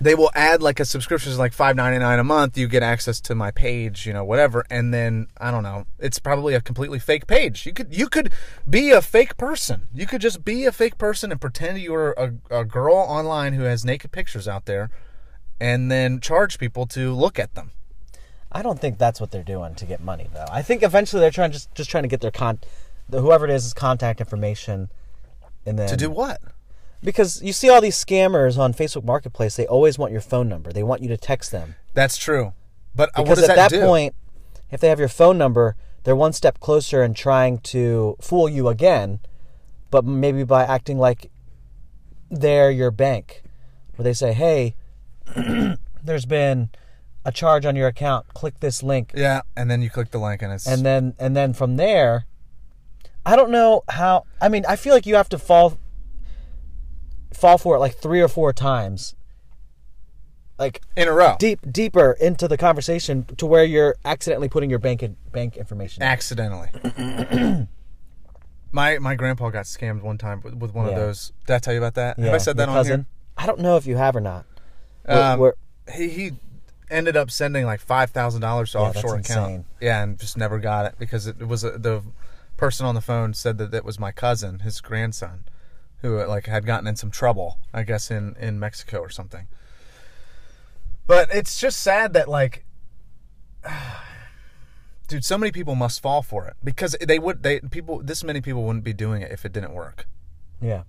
They 0.00 0.14
will 0.14 0.30
add 0.34 0.62
like 0.62 0.80
a 0.80 0.86
subscription 0.86 1.30
is 1.30 1.38
like 1.38 1.52
five 1.52 1.76
ninety 1.76 1.98
nine 1.98 2.18
a 2.18 2.24
month. 2.24 2.56
You 2.56 2.66
get 2.68 2.82
access 2.82 3.20
to 3.22 3.34
my 3.34 3.50
page, 3.50 4.06
you 4.06 4.14
know, 4.14 4.24
whatever, 4.24 4.64
and 4.70 4.94
then 4.94 5.26
I 5.38 5.50
don't 5.50 5.62
know. 5.62 5.84
It's 5.98 6.18
probably 6.18 6.54
a 6.54 6.62
completely 6.62 6.98
fake 6.98 7.26
page. 7.26 7.66
You 7.66 7.74
could 7.74 7.94
you 7.94 8.08
could 8.08 8.32
be 8.68 8.92
a 8.92 9.02
fake 9.02 9.36
person. 9.36 9.88
You 9.92 10.06
could 10.06 10.22
just 10.22 10.42
be 10.42 10.64
a 10.64 10.72
fake 10.72 10.96
person 10.96 11.30
and 11.30 11.38
pretend 11.38 11.78
you're 11.80 12.12
a, 12.12 12.32
a 12.50 12.64
girl 12.64 12.96
online 12.96 13.52
who 13.52 13.64
has 13.64 13.84
naked 13.84 14.12
pictures 14.12 14.48
out 14.48 14.64
there, 14.64 14.90
and 15.60 15.90
then 15.90 16.20
charge 16.20 16.58
people 16.58 16.86
to 16.86 17.12
look 17.12 17.38
at 17.38 17.54
them. 17.54 17.72
I 18.50 18.62
don't 18.62 18.80
think 18.80 18.96
that's 18.96 19.20
what 19.20 19.32
they're 19.32 19.42
doing 19.42 19.74
to 19.74 19.84
get 19.84 20.00
money, 20.00 20.28
though. 20.32 20.48
I 20.50 20.62
think 20.62 20.82
eventually 20.82 21.20
they're 21.20 21.30
trying 21.30 21.52
just 21.52 21.74
just 21.74 21.90
trying 21.90 22.04
to 22.04 22.08
get 22.08 22.22
their 22.22 22.30
con, 22.30 22.58
whoever 23.10 23.44
it 23.44 23.50
is, 23.50 23.66
is 23.66 23.74
contact 23.74 24.18
information, 24.20 24.88
and 25.70 25.78
then 25.78 25.88
To 25.88 25.96
do 25.96 26.10
what? 26.10 26.40
because 27.02 27.40
you 27.42 27.52
see 27.52 27.70
all 27.70 27.80
these 27.80 27.96
scammers 27.96 28.58
on 28.58 28.74
Facebook 28.74 29.04
Marketplace. 29.04 29.56
They 29.56 29.66
always 29.66 29.98
want 29.98 30.12
your 30.12 30.20
phone 30.20 30.48
number. 30.48 30.72
They 30.72 30.82
want 30.82 31.00
you 31.00 31.08
to 31.08 31.16
text 31.16 31.50
them 31.50 31.76
That's 31.94 32.16
true. 32.18 32.52
But 32.94 33.08
uh, 33.10 33.22
what 33.22 33.24
because 33.24 33.38
does 33.40 33.48
at 33.48 33.56
that, 33.56 33.70
that, 33.70 33.76
do? 33.76 33.86
point, 33.86 34.14
if 34.70 34.80
they 34.80 34.88
have 34.88 34.98
your 34.98 35.08
phone 35.08 35.38
number, 35.38 35.76
they're 36.02 36.16
one 36.16 36.32
step 36.32 36.58
closer 36.60 37.02
in 37.02 37.14
trying 37.14 37.58
to 37.58 38.16
fool 38.20 38.48
you 38.48 38.68
again, 38.68 39.20
but 39.90 40.04
maybe 40.04 40.44
by 40.44 40.64
acting 40.64 40.98
like 40.98 41.30
they're 42.30 42.70
your 42.70 42.90
bank, 42.90 43.42
where 43.94 44.04
they 44.04 44.12
say, 44.12 44.32
"Hey, 44.32 44.74
there's 46.02 46.26
been 46.26 46.70
a 47.24 47.30
charge 47.30 47.64
on 47.64 47.76
your 47.76 47.86
account. 47.86 48.34
Click 48.34 48.58
this 48.60 48.82
link." 48.82 49.12
yeah, 49.14 49.42
and 49.56 49.70
then 49.70 49.82
you 49.82 49.90
click 49.90 50.10
the 50.10 50.18
link 50.18 50.42
and 50.42 50.52
it's 50.52 50.66
and 50.66 50.84
then 50.84 51.14
and 51.18 51.36
then 51.36 51.52
from 51.52 51.76
there 51.76 52.26
i 53.26 53.36
don't 53.36 53.50
know 53.50 53.82
how 53.88 54.24
i 54.40 54.48
mean 54.48 54.64
i 54.68 54.76
feel 54.76 54.92
like 54.94 55.06
you 55.06 55.14
have 55.14 55.28
to 55.28 55.38
fall 55.38 55.78
fall 57.34 57.58
for 57.58 57.76
it 57.76 57.78
like 57.78 57.94
three 57.96 58.20
or 58.20 58.28
four 58.28 58.52
times 58.52 59.14
like 60.58 60.82
in 60.96 61.08
a 61.08 61.12
row. 61.12 61.36
deep 61.38 61.60
deeper 61.72 62.12
into 62.20 62.46
the 62.46 62.56
conversation 62.58 63.24
to 63.36 63.46
where 63.46 63.64
you're 63.64 63.96
accidentally 64.04 64.48
putting 64.48 64.68
your 64.68 64.78
bank 64.78 65.02
in, 65.02 65.16
bank 65.32 65.56
information 65.56 66.02
accidentally. 66.02 66.68
my 68.72 68.98
my 68.98 69.14
grandpa 69.14 69.48
got 69.50 69.64
scammed 69.64 70.02
one 70.02 70.18
time 70.18 70.40
with, 70.44 70.54
with 70.54 70.74
one 70.74 70.86
Yeah. 70.86 70.92
of 70.92 70.98
those. 70.98 71.32
Did 71.46 71.54
I 71.54 71.58
tell 71.60 71.72
you 71.72 71.78
about 71.80 71.94
that? 71.94 72.18
Yeah, 72.18 72.26
Have 72.26 72.34
I 72.34 72.38
said 72.38 72.56
that 72.58 72.64
your 72.64 72.70
on 72.70 72.76
cousin 72.76 73.00
here? 73.00 73.06
i 73.38 73.46
don't 73.46 73.60
know 73.60 73.76
if 73.78 73.86
you 73.86 73.96
have 73.96 74.14
or 74.14 74.20
not 74.20 74.44
We're- 75.08 75.20
Um, 75.22 75.40
we're- 75.40 75.54
he 75.94 76.08
he 76.10 76.32
ended 76.90 77.16
up 77.16 77.30
sending 77.30 77.64
like 77.64 77.80
five 77.80 78.10
thousand 78.10 78.42
dollars 78.42 78.72
to 78.72 78.78
Yeah, 78.78 78.84
offshore 78.84 79.16
account. 79.16 79.64
Yeah, 79.80 80.02
and 80.02 80.18
just 80.18 80.36
never 80.36 80.58
got 80.58 80.84
it 80.86 80.94
because 80.98 81.26
it, 81.26 81.38
was 81.46 81.64
a, 81.64 81.78
the 81.78 82.02
person 82.60 82.84
on 82.84 82.94
the 82.94 83.00
phone 83.00 83.32
said 83.32 83.56
that 83.56 83.72
it 83.72 83.86
was 83.86 83.98
my 83.98 84.12
cousin, 84.12 84.58
his 84.58 84.82
grandson, 84.82 85.44
who 86.02 86.20
uh, 86.20 86.28
like 86.28 86.44
had 86.44 86.66
gotten 86.66 86.86
in 86.86 86.94
some 86.94 87.10
trouble, 87.10 87.58
I 87.72 87.82
guess 87.84 88.10
in 88.10 88.36
in 88.38 88.60
Mexico 88.60 88.98
or 88.98 89.08
something. 89.08 89.48
But 91.06 91.34
it's 91.34 91.58
just 91.58 91.80
sad 91.80 92.12
that 92.12 92.28
like. 92.28 92.64
Dude, 95.08 95.24
so 95.24 95.36
many 95.36 95.50
people 95.50 95.74
must 95.74 96.00
fall 96.00 96.22
for 96.22 96.46
it 96.46 96.54
because 96.62 96.94
they 97.00 97.18
would. 97.18 97.42
They 97.42 97.60
people. 97.60 98.00
This 98.04 98.22
many 98.22 98.40
people 98.40 98.62
wouldn't 98.62 98.84
be 98.84 98.92
doing 98.92 99.22
it 99.22 99.32
if 99.32 99.44
it 99.44 99.52
didn't 99.52 99.72
work. 99.72 100.06
yeah 100.60 100.82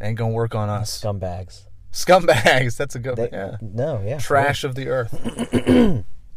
Ain't 0.00 0.18
gonna 0.18 0.34
work 0.34 0.54
on 0.54 0.68
us. 0.68 1.00
scumbags 1.00 1.66
Scumbags. 1.92 2.76
That's 2.80 2.94
a 2.96 2.98
good. 2.98 3.16
they, 3.16 3.30
yeah. 3.32 3.56
no 3.62 4.02
yeah 4.04 4.18
Trash 4.18 4.64
of 4.64 4.74
the 4.74 4.88
earth. 4.88 5.14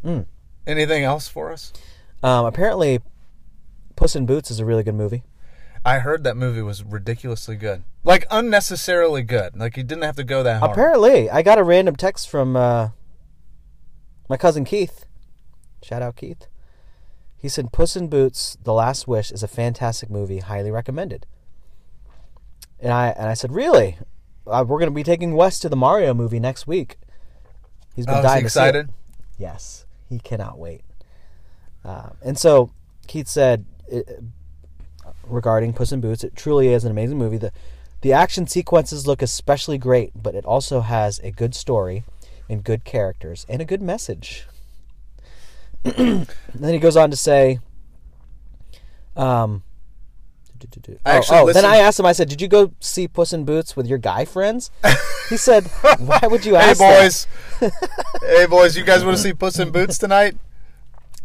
Anything 0.67 1.03
else 1.03 1.27
for 1.27 1.51
us? 1.51 1.73
um 2.23 2.45
apparently 2.45 3.01
puss 3.95 4.15
in 4.15 4.25
boots 4.25 4.49
is 4.51 4.59
a 4.59 4.65
really 4.65 4.83
good 4.83 4.95
movie 4.95 5.23
I 5.85 5.99
heard 5.99 6.23
that 6.23 6.35
movie 6.35 6.63
was 6.63 6.83
ridiculously 6.83 7.55
good. 7.55 7.83
Like 8.03 8.25
unnecessarily 8.31 9.21
good. 9.21 9.55
Like 9.55 9.77
you 9.77 9.83
didn't 9.83 10.03
have 10.03 10.15
to 10.15 10.23
go 10.23 10.41
that 10.41 10.59
hard. 10.59 10.71
Apparently, 10.71 11.29
I 11.29 11.43
got 11.43 11.59
a 11.59 11.63
random 11.63 11.95
text 11.95 12.27
from 12.27 12.55
uh, 12.55 12.89
my 14.27 14.35
cousin 14.35 14.65
Keith. 14.65 15.05
Shout 15.83 16.01
out 16.01 16.15
Keith. 16.15 16.47
He 17.37 17.47
said, 17.47 17.71
"Puss 17.71 17.95
in 17.95 18.07
Boots: 18.07 18.57
The 18.63 18.73
Last 18.73 19.07
Wish 19.07 19.29
is 19.31 19.43
a 19.43 19.47
fantastic 19.47 20.09
movie, 20.09 20.39
highly 20.39 20.71
recommended." 20.71 21.27
And 22.79 22.91
I 22.91 23.09
and 23.09 23.27
I 23.29 23.35
said, 23.35 23.51
"Really? 23.51 23.99
Uh, 24.47 24.65
we're 24.67 24.79
going 24.79 24.89
to 24.89 24.95
be 24.95 25.03
taking 25.03 25.35
Wes 25.35 25.59
to 25.59 25.69
the 25.69 25.75
Mario 25.75 26.15
movie 26.15 26.39
next 26.39 26.65
week." 26.65 26.97
He's 27.95 28.07
been 28.07 28.15
Oh, 28.15 28.23
dying 28.23 28.39
he 28.39 28.45
to 28.45 28.49
see 28.49 28.59
it. 28.59 28.87
Yes, 29.37 29.85
he 30.09 30.17
cannot 30.17 30.57
wait. 30.57 30.81
Uh, 31.83 32.09
and 32.23 32.39
so 32.39 32.71
Keith 33.05 33.27
said 33.27 33.65
it, 33.87 34.23
regarding 35.23 35.73
Puss 35.73 35.91
in 35.91 36.01
Boots, 36.01 36.23
it 36.23 36.35
truly 36.35 36.69
is 36.69 36.83
an 36.83 36.91
amazing 36.91 37.17
movie. 37.17 37.37
The 37.37 37.51
the 38.01 38.13
action 38.13 38.45
sequences 38.45 39.07
look 39.07 39.21
especially 39.21 39.77
great, 39.77 40.11
but 40.15 40.35
it 40.35 40.45
also 40.45 40.81
has 40.81 41.19
a 41.19 41.31
good 41.31 41.55
story 41.55 42.03
and 42.47 42.63
good 42.63 42.83
characters 42.83 43.45
and 43.49 43.61
a 43.61 43.65
good 43.65 43.81
message. 43.81 44.45
then 45.83 46.27
he 46.61 46.77
goes 46.77 46.95
on 46.95 47.09
to 47.09 47.17
say, 47.17 47.59
um, 49.15 49.63
I 51.05 51.13
oh, 51.13 51.17
actually 51.17 51.37
oh, 51.37 51.53
then 51.53 51.65
I 51.65 51.77
asked 51.77 51.99
him. 51.99 52.05
I 52.05 52.11
said, 52.11 52.29
"Did 52.29 52.41
you 52.41 52.47
go 52.47 52.71
see 52.79 53.07
Puss 53.07 53.33
in 53.33 53.45
Boots 53.45 53.75
with 53.75 53.87
your 53.87 53.97
guy 53.97 54.25
friends?" 54.25 54.71
He 55.29 55.37
said, 55.37 55.65
"Why 55.97 56.19
would 56.21 56.45
you 56.45 56.55
Hey 56.55 56.69
ask 56.69 56.79
that?" 56.79 57.01
boys. 57.01 57.27
hey 58.21 58.45
boys, 58.45 58.77
you 58.77 58.83
guys 58.83 59.03
want 59.03 59.17
to 59.17 59.23
see 59.23 59.33
Puss 59.33 59.57
in 59.57 59.71
Boots 59.71 59.97
tonight? 59.97 60.37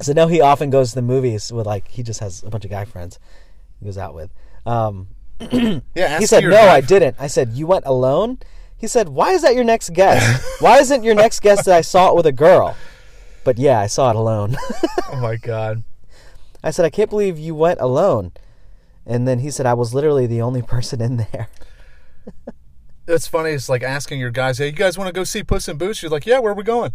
So 0.02 0.12
now 0.12 0.26
he 0.28 0.40
often 0.40 0.70
goes 0.70 0.90
to 0.90 0.94
the 0.96 1.02
movies 1.02 1.52
with 1.52 1.66
like 1.66 1.88
he 1.88 2.02
just 2.02 2.20
has 2.20 2.42
a 2.42 2.50
bunch 2.50 2.64
of 2.64 2.70
guy 2.70 2.84
friends 2.84 3.18
he 3.78 3.84
goes 3.86 3.98
out 3.98 4.14
with. 4.14 4.30
Um, 4.66 5.08
Yeah. 5.94 6.18
he 6.18 6.26
said, 6.26 6.44
"No, 6.44 6.50
guy- 6.50 6.74
I 6.76 6.80
didn't." 6.80 7.16
I 7.18 7.26
said, 7.26 7.50
"You 7.52 7.66
went 7.66 7.84
alone." 7.86 8.38
He 8.76 8.86
said, 8.86 9.08
"Why 9.10 9.32
is 9.32 9.42
that 9.42 9.54
your 9.54 9.64
next 9.64 9.92
guest? 9.92 10.42
Why 10.62 10.78
isn't 10.78 11.02
your 11.04 11.14
next 11.14 11.40
guest 11.40 11.66
that 11.66 11.74
I 11.76 11.80
saw 11.82 12.10
it 12.10 12.16
with 12.16 12.26
a 12.26 12.32
girl?" 12.32 12.76
But 13.44 13.58
yeah, 13.58 13.78
I 13.80 13.86
saw 13.86 14.10
it 14.10 14.16
alone. 14.16 14.56
Oh 15.12 15.16
my 15.20 15.34
god. 15.36 15.82
I 16.62 16.70
said, 16.70 16.84
"I 16.84 16.90
can't 16.90 17.10
believe 17.10 17.36
you 17.38 17.54
went 17.54 17.80
alone." 17.80 18.32
And 19.04 19.26
then 19.26 19.40
he 19.40 19.50
said, 19.50 19.66
"I 19.66 19.74
was 19.74 19.92
literally 19.92 20.26
the 20.26 20.40
only 20.40 20.62
person 20.62 21.00
in 21.00 21.16
there." 21.18 21.48
It's 23.08 23.26
funny. 23.26 23.50
It's 23.50 23.68
like 23.68 23.82
asking 23.82 24.20
your 24.20 24.30
guys, 24.30 24.58
"Hey, 24.58 24.66
you 24.66 24.72
guys 24.72 24.96
want 24.96 25.08
to 25.08 25.12
go 25.12 25.24
see 25.24 25.42
Puss 25.42 25.68
in 25.68 25.78
Boots?" 25.78 26.00
You're 26.00 26.12
like, 26.12 26.26
"Yeah, 26.26 26.38
where 26.38 26.52
are 26.52 26.54
we 26.54 26.62
going?" 26.62 26.92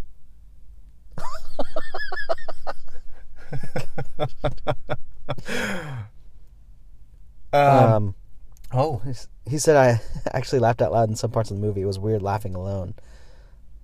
Um, 7.52 7.62
Um, 7.72 8.14
oh, 8.72 9.02
he 9.48 9.58
said, 9.58 9.76
"I 9.76 10.00
actually 10.32 10.58
laughed 10.58 10.82
out 10.82 10.92
loud 10.92 11.08
in 11.08 11.16
some 11.16 11.30
parts 11.30 11.50
of 11.50 11.56
the 11.58 11.66
movie. 11.66 11.82
It 11.82 11.86
was 11.86 11.98
weird 11.98 12.22
laughing 12.22 12.54
alone, 12.54 12.94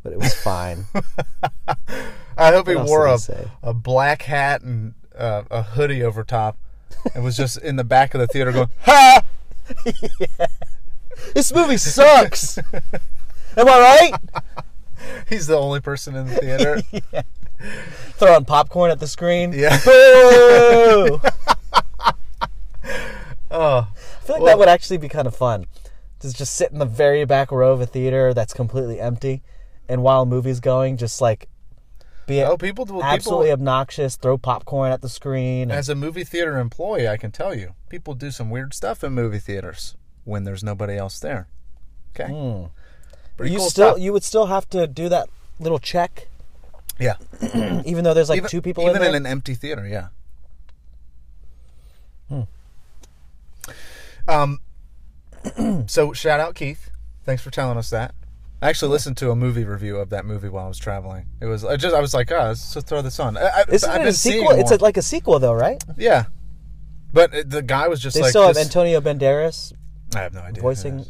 but 0.02 0.12
it 0.12 0.18
was 0.18 0.34
fine." 0.34 0.86
I 2.36 2.50
hope 2.50 2.66
he 2.66 2.76
wore 2.76 3.06
did 3.06 3.20
he 3.26 3.32
a, 3.62 3.70
a 3.70 3.74
black 3.74 4.22
hat 4.22 4.62
and 4.62 4.94
uh, 5.16 5.42
a 5.50 5.62
hoodie 5.62 6.02
over 6.02 6.24
top, 6.24 6.56
and 7.14 7.22
was 7.22 7.36
just 7.36 7.58
in 7.58 7.76
the 7.76 7.84
back 7.84 8.14
of 8.14 8.20
the 8.20 8.26
theater 8.26 8.52
going, 8.52 8.70
"Ha!" 8.80 9.22
this 11.34 11.52
movie 11.54 11.76
sucks. 11.76 12.58
Am 12.58 13.68
I 13.68 14.10
right? 14.10 14.12
He's 15.28 15.46
the 15.46 15.58
only 15.58 15.80
person 15.80 16.16
in 16.16 16.26
the 16.26 16.36
theater. 16.36 16.82
Throwing 18.16 18.44
popcorn 18.44 18.90
at 18.90 19.00
the 19.00 19.06
screen. 19.08 19.52
yeah. 19.52 19.78
Boo! 19.84 21.20
Oh, 23.54 23.86
I 23.94 24.24
feel 24.24 24.36
like 24.36 24.44
that 24.46 24.58
would 24.58 24.68
actually 24.68 24.96
be 24.96 25.08
kind 25.08 25.26
of 25.26 25.36
fun. 25.36 25.66
To 26.20 26.32
just 26.32 26.54
sit 26.54 26.72
in 26.72 26.78
the 26.78 26.86
very 26.86 27.24
back 27.26 27.50
row 27.52 27.72
of 27.72 27.80
a 27.80 27.86
theater 27.86 28.32
that's 28.32 28.54
completely 28.54 28.98
empty, 29.00 29.42
and 29.88 30.02
while 30.02 30.22
a 30.22 30.26
movie's 30.26 30.58
going, 30.60 30.96
just 30.96 31.20
like 31.20 31.48
be 32.26 32.42
Oh, 32.42 32.56
people 32.56 32.86
will 32.86 33.02
absolutely 33.04 33.46
people 33.48 33.60
obnoxious, 33.60 34.16
throw 34.16 34.38
popcorn 34.38 34.90
at 34.92 35.02
the 35.02 35.08
screen. 35.08 35.62
and- 35.70 35.72
as 35.72 35.88
a 35.90 35.94
movie 35.94 36.24
theater 36.24 36.58
employee, 36.58 37.06
I 37.08 37.16
can 37.18 37.30
tell 37.30 37.54
you, 37.54 37.74
people 37.90 38.14
do 38.14 38.30
some 38.30 38.48
weird 38.48 38.72
stuff 38.72 39.04
in 39.04 39.12
movie 39.12 39.38
theaters 39.40 39.96
when 40.24 40.44
there's 40.44 40.64
nobody 40.64 40.96
else 40.96 41.18
there. 41.20 41.48
Okay. 42.18 42.32
Hmm. 42.32 42.64
Pretty 43.36 43.52
you 43.52 43.58
cool 43.58 43.68
still 43.70 43.90
stuff. 43.92 44.00
you 44.00 44.12
would 44.14 44.24
still 44.24 44.46
have 44.46 44.68
to 44.70 44.86
do 44.86 45.08
that 45.10 45.28
little 45.60 45.78
check, 45.80 46.28
yeah. 47.02 47.82
even 47.84 48.04
though 48.04 48.14
there's 48.14 48.28
like 48.28 48.38
even, 48.38 48.50
two 48.50 48.62
people 48.62 48.84
even 48.84 48.96
in 48.96 49.00
there. 49.02 49.10
in 49.10 49.16
an 49.16 49.26
empty 49.26 49.54
theater, 49.54 49.86
yeah. 49.86 50.08
Hmm. 52.28 52.42
Um. 54.28 54.60
so 55.86 56.12
shout 56.12 56.40
out 56.40 56.54
Keith. 56.54 56.90
Thanks 57.24 57.42
for 57.42 57.50
telling 57.50 57.76
us 57.78 57.90
that. 57.90 58.14
I 58.60 58.68
actually 58.68 58.92
listened 58.92 59.16
to 59.16 59.30
a 59.32 59.36
movie 59.36 59.64
review 59.64 59.96
of 59.96 60.10
that 60.10 60.24
movie 60.24 60.48
while 60.48 60.66
I 60.66 60.68
was 60.68 60.78
traveling. 60.78 61.26
It 61.40 61.46
was 61.46 61.64
I 61.64 61.76
just 61.76 61.94
I 61.94 62.00
was 62.00 62.14
like, 62.14 62.30
oh, 62.30 62.36
let's 62.48 62.74
just 62.74 62.86
throw 62.86 63.02
this 63.02 63.18
on. 63.18 63.36
I, 63.36 63.64
Isn't 63.68 63.90
I've 63.90 64.02
it 64.02 64.08
a 64.08 64.12
sequel? 64.12 64.52
It's 64.52 64.70
a, 64.70 64.76
like 64.76 64.96
a 64.96 65.02
sequel 65.02 65.38
though, 65.40 65.52
right? 65.54 65.82
yeah, 65.96 66.26
but 67.12 67.34
it- 67.34 67.50
the 67.50 67.62
guy 67.62 67.88
was 67.88 68.00
just 68.00 68.14
They 68.14 68.22
like 68.22 68.30
still 68.30 68.46
have 68.46 68.54
this- 68.54 68.64
Antonio 68.64 69.00
Banderas 69.00 69.72
I 70.14 70.20
have 70.20 70.32
no 70.34 70.40
idea. 70.42 70.62
voicing. 70.62 71.04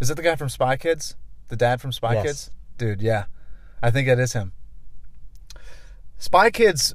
Is 0.00 0.08
it 0.10 0.14
the 0.16 0.22
guy 0.22 0.36
from 0.36 0.48
Spy 0.48 0.76
Kids? 0.76 1.16
The 1.48 1.56
dad 1.56 1.80
from 1.80 1.90
Spy 1.90 2.14
Yes. 2.14 2.24
Kids? 2.26 2.50
Dude, 2.76 3.02
yeah, 3.02 3.24
I 3.82 3.90
think 3.90 4.06
it 4.06 4.20
is 4.20 4.34
him. 4.34 4.52
Spy 6.18 6.50
Kids 6.50 6.94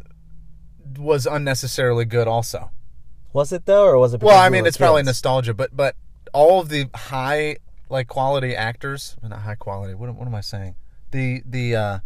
was 0.97 1.25
unnecessarily 1.25 2.05
good, 2.05 2.27
also. 2.27 2.71
Was 3.31 3.51
it 3.51 3.65
though, 3.65 3.85
or 3.85 3.97
was 3.97 4.13
it? 4.13 4.21
Well, 4.21 4.37
I 4.39 4.49
mean, 4.49 4.65
it's 4.65 4.77
probably 4.77 5.01
nostalgia, 5.03 5.53
but 5.53 5.75
but 5.75 5.95
all 6.33 6.59
of 6.59 6.69
the 6.69 6.87
high 6.93 7.57
like 7.89 8.07
quality 8.07 8.55
actors, 8.55 9.15
well, 9.21 9.29
not 9.29 9.39
high 9.39 9.55
quality. 9.55 9.93
What 9.95 10.09
am- 10.09 10.17
what 10.17 10.27
am 10.27 10.35
I 10.35 10.41
saying? 10.41 10.75
The 11.11 11.41
the 11.45 11.75
uh, 11.75 11.99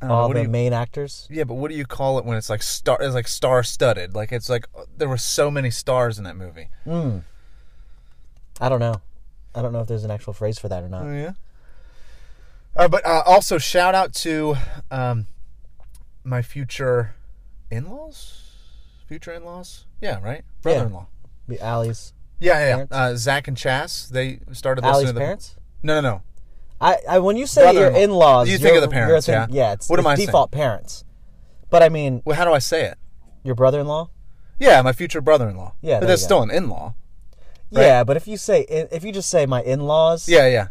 don't 0.00 0.08
know, 0.08 0.14
all 0.14 0.28
the 0.32 0.42
you- 0.42 0.48
main 0.48 0.72
actors. 0.72 1.28
yeah, 1.30 1.44
but 1.44 1.54
what 1.54 1.70
do 1.70 1.76
you 1.76 1.86
call 1.86 2.18
it 2.18 2.24
when 2.24 2.36
it's 2.36 2.50
like 2.50 2.62
star? 2.62 2.98
It's 3.00 3.14
like 3.14 3.28
star 3.28 3.62
studded. 3.62 4.14
Like 4.14 4.32
it's 4.32 4.48
like 4.50 4.66
uh, 4.76 4.82
there 4.96 5.08
were 5.08 5.16
so 5.16 5.50
many 5.50 5.70
stars 5.70 6.18
in 6.18 6.24
that 6.24 6.36
movie. 6.36 6.68
I 6.86 8.68
don't 8.68 8.80
know. 8.80 9.00
I 9.54 9.62
don't 9.62 9.72
know 9.72 9.80
if 9.80 9.86
there's 9.86 10.04
an 10.04 10.10
actual 10.10 10.32
phrase 10.32 10.58
for 10.58 10.68
that 10.68 10.82
or 10.82 10.88
not. 10.88 11.04
Oh, 11.06 11.12
yeah. 11.12 11.32
Uh, 12.76 12.88
but 12.88 13.04
uh, 13.06 13.22
also 13.26 13.58
shout 13.58 13.94
out 13.94 14.12
to 14.12 14.56
um, 14.90 15.26
my 16.24 16.42
future 16.42 17.14
in-laws, 17.70 18.50
future 19.06 19.32
in-laws. 19.32 19.86
Yeah, 20.00 20.20
right. 20.22 20.44
Brother-in-law. 20.62 21.06
The 21.48 21.60
Allie's 21.60 22.12
Yeah, 22.38 22.58
yeah. 22.58 22.84
yeah. 22.90 22.96
Uh, 22.96 23.16
Zach 23.16 23.48
and 23.48 23.56
Chas. 23.56 24.08
They 24.10 24.40
started 24.52 24.84
Allie's 24.84 25.04
listening 25.04 25.14
the 25.14 25.20
parents. 25.20 25.56
No, 25.82 26.00
no, 26.00 26.10
no. 26.10 26.22
I, 26.80 26.96
I 27.08 27.18
when 27.20 27.36
you 27.38 27.46
say 27.46 27.72
your 27.72 27.90
in-laws, 27.90 28.50
You 28.50 28.58
think 28.58 28.76
of 28.76 28.82
the 28.82 28.88
parents, 28.88 29.26
thinking- 29.26 29.54
yeah. 29.54 29.68
yeah. 29.68 29.72
It's, 29.72 29.88
What 29.88 29.98
am 29.98 30.04
it's 30.06 30.10
I 30.10 30.14
saying? 30.16 30.26
default 30.26 30.50
parents. 30.50 31.04
But 31.70 31.82
I 31.82 31.88
mean, 31.88 32.20
Well, 32.26 32.36
how 32.36 32.44
do 32.44 32.52
I 32.52 32.58
say 32.58 32.84
it? 32.84 32.98
your 33.42 33.54
brother-in-law. 33.54 34.10
Yeah, 34.58 34.82
my 34.82 34.92
future 34.92 35.20
brother-in-law. 35.20 35.74
Yeah, 35.80 36.00
but 36.00 36.06
that's 36.06 36.22
still 36.22 36.42
an 36.42 36.50
in-law. 36.50 36.94
Yeah, 37.70 38.04
but 38.04 38.16
if 38.16 38.26
you 38.28 38.36
say 38.36 38.62
if 38.68 39.04
you 39.04 39.12
just 39.12 39.28
say 39.30 39.46
my 39.46 39.62
in-laws, 39.62 40.28
Yeah, 40.28 40.46
yeah. 40.48 40.68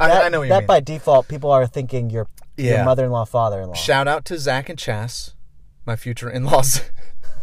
I, 0.00 0.08
that, 0.08 0.24
I 0.24 0.28
know 0.28 0.46
that 0.46 0.58
mean. 0.60 0.66
by 0.66 0.80
default 0.80 1.28
people 1.28 1.50
are 1.50 1.66
thinking 1.66 2.10
your 2.10 2.26
Yeah. 2.56 2.76
your 2.76 2.84
mother-in-law, 2.84 3.24
father-in-law. 3.26 3.74
Shout 3.74 4.08
out 4.08 4.24
to 4.26 4.38
Zach 4.38 4.68
and 4.68 4.78
Chas, 4.78 5.34
my 5.86 5.96
future 5.96 6.28
in-laws. 6.30 6.82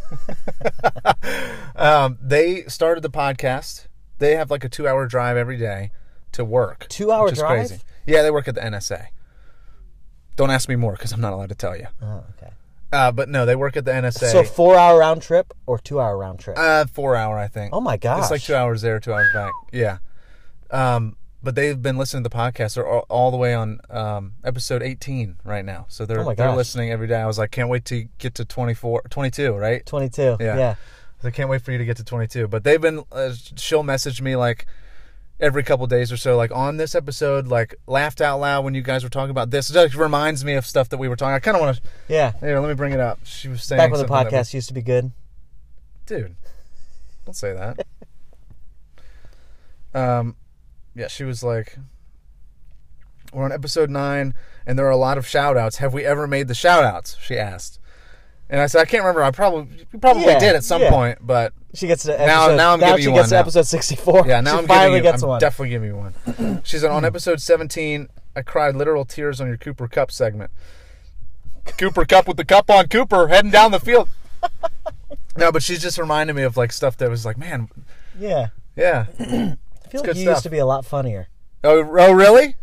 um, 1.75 2.17
they 2.21 2.63
started 2.63 3.01
the 3.01 3.09
podcast. 3.09 3.87
They 4.19 4.35
have 4.35 4.49
like 4.49 4.63
a 4.63 4.69
two-hour 4.69 5.07
drive 5.07 5.37
every 5.37 5.57
day 5.57 5.91
to 6.33 6.43
work. 6.45 6.87
Two-hour 6.89 7.25
which 7.25 7.33
is 7.33 7.39
drive? 7.39 7.67
Crazy. 7.69 7.81
Yeah, 8.05 8.21
they 8.21 8.31
work 8.31 8.47
at 8.47 8.55
the 8.55 8.61
NSA. 8.61 9.07
Don't 10.35 10.51
ask 10.51 10.69
me 10.69 10.75
more 10.75 10.93
because 10.93 11.11
I'm 11.11 11.21
not 11.21 11.33
allowed 11.33 11.49
to 11.49 11.55
tell 11.55 11.75
you. 11.75 11.87
oh, 12.01 12.23
okay. 12.37 12.51
Uh, 12.91 13.11
but 13.11 13.27
no, 13.27 13.45
they 13.45 13.55
work 13.55 13.75
at 13.75 13.83
the 13.83 13.91
NSA. 13.91 14.31
So 14.31 14.43
four-hour 14.43 14.97
round 14.99 15.21
trip 15.21 15.51
or 15.65 15.77
two-hour 15.77 16.17
round 16.17 16.39
trip? 16.39 16.57
uh, 16.57 16.85
four 16.85 17.15
hour, 17.17 17.37
I 17.37 17.47
think. 17.47 17.73
oh 17.73 17.81
my 17.81 17.97
gosh! 17.97 18.21
It's 18.21 18.31
like 18.31 18.41
two 18.43 18.55
hours 18.55 18.81
there, 18.81 18.99
two 18.99 19.13
hours 19.13 19.27
back. 19.33 19.51
Yeah. 19.73 19.97
Um, 20.71 21.17
but 21.47 21.55
they've 21.55 21.81
been 21.81 21.97
listening 21.97 22.23
to 22.23 22.29
the 22.29 22.35
podcast. 22.35 22.75
They're 22.75 22.85
all, 22.85 23.05
all 23.07 23.31
the 23.31 23.37
way 23.37 23.53
on 23.53 23.79
um, 23.89 24.33
episode 24.43 24.83
18 24.83 25.37
right 25.45 25.63
now. 25.63 25.85
So 25.87 26.05
they're 26.05 26.19
Oh 26.19 26.33
they're 26.33 26.51
listening 26.53 26.91
every 26.91 27.07
day. 27.07 27.21
I 27.21 27.25
was 27.25 27.37
like, 27.37 27.51
can't 27.51 27.69
wait 27.69 27.85
to 27.85 28.09
get 28.17 28.35
to 28.35 28.43
24, 28.43 29.03
22, 29.09 29.53
right? 29.53 29.85
Twenty-two. 29.85 30.35
Yeah. 30.41 30.57
Yeah. 30.57 30.75
I 31.23 31.31
can't 31.31 31.49
wait 31.49 31.61
for 31.61 31.71
you 31.71 31.77
to 31.77 31.85
get 31.85 31.95
to 31.95 32.03
22. 32.03 32.49
But 32.49 32.65
they've 32.65 32.81
been, 32.81 33.05
uh, 33.13 33.31
she'll 33.55 33.81
message 33.81 34.21
me 34.21 34.35
like 34.35 34.65
every 35.39 35.63
couple 35.63 35.87
days 35.87 36.11
or 36.11 36.17
so, 36.17 36.35
like 36.35 36.51
on 36.51 36.75
this 36.75 36.95
episode, 36.95 37.47
like 37.47 37.75
laughed 37.87 38.19
out 38.19 38.41
loud 38.41 38.65
when 38.65 38.73
you 38.73 38.81
guys 38.81 39.05
were 39.05 39.09
talking 39.09 39.31
about 39.31 39.49
this. 39.49 39.69
It 39.69 39.73
just 39.75 39.95
reminds 39.95 40.43
me 40.43 40.55
of 40.55 40.65
stuff 40.65 40.89
that 40.89 40.97
we 40.97 41.07
were 41.07 41.15
talking. 41.15 41.33
I 41.33 41.39
kind 41.39 41.55
of 41.55 41.61
want 41.61 41.77
to, 41.77 41.83
Yeah. 42.09 42.33
here, 42.41 42.59
let 42.59 42.67
me 42.67 42.75
bring 42.75 42.91
it 42.91 42.99
up. 42.99 43.19
She 43.23 43.47
was 43.47 43.63
saying 43.63 43.77
Back 43.77 43.91
when 43.93 44.01
the 44.01 44.05
podcast 44.05 44.53
used 44.53 44.67
to 44.67 44.73
be 44.73 44.81
good. 44.81 45.11
dude 46.05 46.35
don't 47.23 47.35
say 47.35 47.53
that 47.53 47.85
um 49.93 50.35
yeah 50.97 51.07
she 51.07 51.23
was 51.23 51.43
like 51.43 51.77
we're 53.33 53.43
on 53.45 53.51
episode 53.51 53.89
9 53.89 54.33
and 54.65 54.79
there 54.79 54.85
are 54.87 54.91
a 54.91 54.97
lot 54.97 55.17
of 55.17 55.27
shout 55.27 55.55
outs 55.57 55.77
have 55.77 55.93
we 55.93 56.03
ever 56.05 56.27
made 56.27 56.47
the 56.47 56.55
shout 56.55 56.83
outs 56.83 57.15
she 57.21 57.37
asked 57.37 57.79
and 58.49 58.59
i 58.61 58.65
said 58.65 58.81
i 58.81 58.85
can't 58.85 59.03
remember 59.03 59.21
i 59.23 59.31
probably 59.31 59.85
probably 60.01 60.23
Yeah, 60.25 60.39
did 60.39 60.55
at 60.55 60.63
some 60.63 60.81
yeah. 60.81 60.89
point 60.89 61.19
but 61.21 61.53
She 61.73 61.85
gets 61.87 62.03
to 62.03 62.13
episode, 62.19 62.25
Now- 62.27 62.55
now 62.55 62.73
I'm 62.73 62.79
giving 62.79 62.97
she 62.97 63.03
you 63.03 63.09
gets 63.11 63.19
one 63.23 63.29
to 63.29 63.35
now. 63.35 63.39
episode 63.41 63.65
sixty-four. 63.67 64.25
yeah 64.27 64.41
now 64.41 64.53
she 64.53 64.57
i'm 64.59 64.67
finally 64.67 64.99
giving 64.99 65.05
you 65.05 65.11
gets 65.11 65.23
i'm 65.23 65.29
one. 65.29 65.39
definitely 65.39 65.69
giving 65.69 65.89
you 65.89 65.95
one 65.97 66.61
she 66.63 66.77
said 66.77 66.89
on 66.89 67.05
episode 67.05 67.41
17 67.41 68.07
i 68.35 68.41
cried 68.41 68.75
literal 68.75 69.05
tears 69.05 69.39
on 69.41 69.47
your 69.47 69.57
Cooper 69.57 69.87
Kupp 69.87 70.09
segment 70.11 70.49
Cooper 71.77 72.05
Kupp 72.05 72.27
with 72.27 72.37
the 72.37 72.45
cup 72.45 72.69
on 72.71 72.87
cooper 72.87 73.27
heading 73.27 73.51
down 73.51 73.71
the 73.71 73.79
field 73.79 74.09
no 75.37 75.51
but 75.51 75.61
she's 75.61 75.81
just 75.81 75.97
reminding 75.97 76.35
me 76.35 76.43
of 76.43 76.55
like 76.57 76.71
stuff 76.71 76.95
that 76.97 77.09
was 77.09 77.25
like 77.25 77.37
man 77.37 77.67
yeah. 78.17 78.47
yeah 78.75 79.05
I 79.87 79.89
feel 79.89 80.01
like 80.01 80.15
you 80.15 80.23
stuff. 80.23 80.35
used 80.35 80.43
to 80.43 80.49
be 80.49 80.57
a 80.57 80.65
lot 80.65 80.85
funnier. 80.85 81.29
Oh, 81.63 81.79
oh 81.79 82.11
really? 82.11 82.55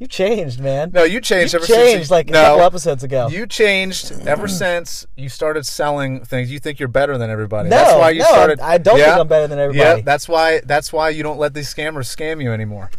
You 0.00 0.06
changed, 0.06 0.58
man. 0.60 0.92
No, 0.94 1.04
you 1.04 1.20
changed 1.20 1.52
you 1.52 1.58
ever 1.58 1.66
since. 1.66 1.78
changed 1.78 2.10
you- 2.10 2.16
like 2.16 2.30
a 2.30 2.32
couple 2.32 2.62
episodes 2.62 3.04
ago. 3.04 3.28
You 3.28 3.46
changed 3.46 4.12
ever 4.26 4.46
mm. 4.46 4.50
since 4.50 5.06
you 5.14 5.28
started 5.28 5.66
selling 5.66 6.24
things. 6.24 6.50
You 6.50 6.58
think 6.58 6.80
you're 6.80 6.88
better 6.88 7.18
than 7.18 7.28
everybody. 7.28 7.68
No, 7.68 7.76
that's 7.76 7.94
why 7.94 8.10
you 8.10 8.20
no, 8.20 8.28
started. 8.28 8.60
I 8.60 8.78
don't 8.78 8.96
think 8.96 9.08
I'm 9.08 9.28
better 9.28 9.46
than 9.46 9.58
everybody. 9.58 9.98
Yeah, 10.00 10.02
that's 10.02 10.26
why. 10.26 10.60
That's 10.64 10.90
why 10.90 11.10
you 11.10 11.22
don't 11.22 11.38
let 11.38 11.52
these 11.52 11.72
scammers 11.72 12.08
scam 12.16 12.42
you 12.42 12.50
anymore. 12.50 12.90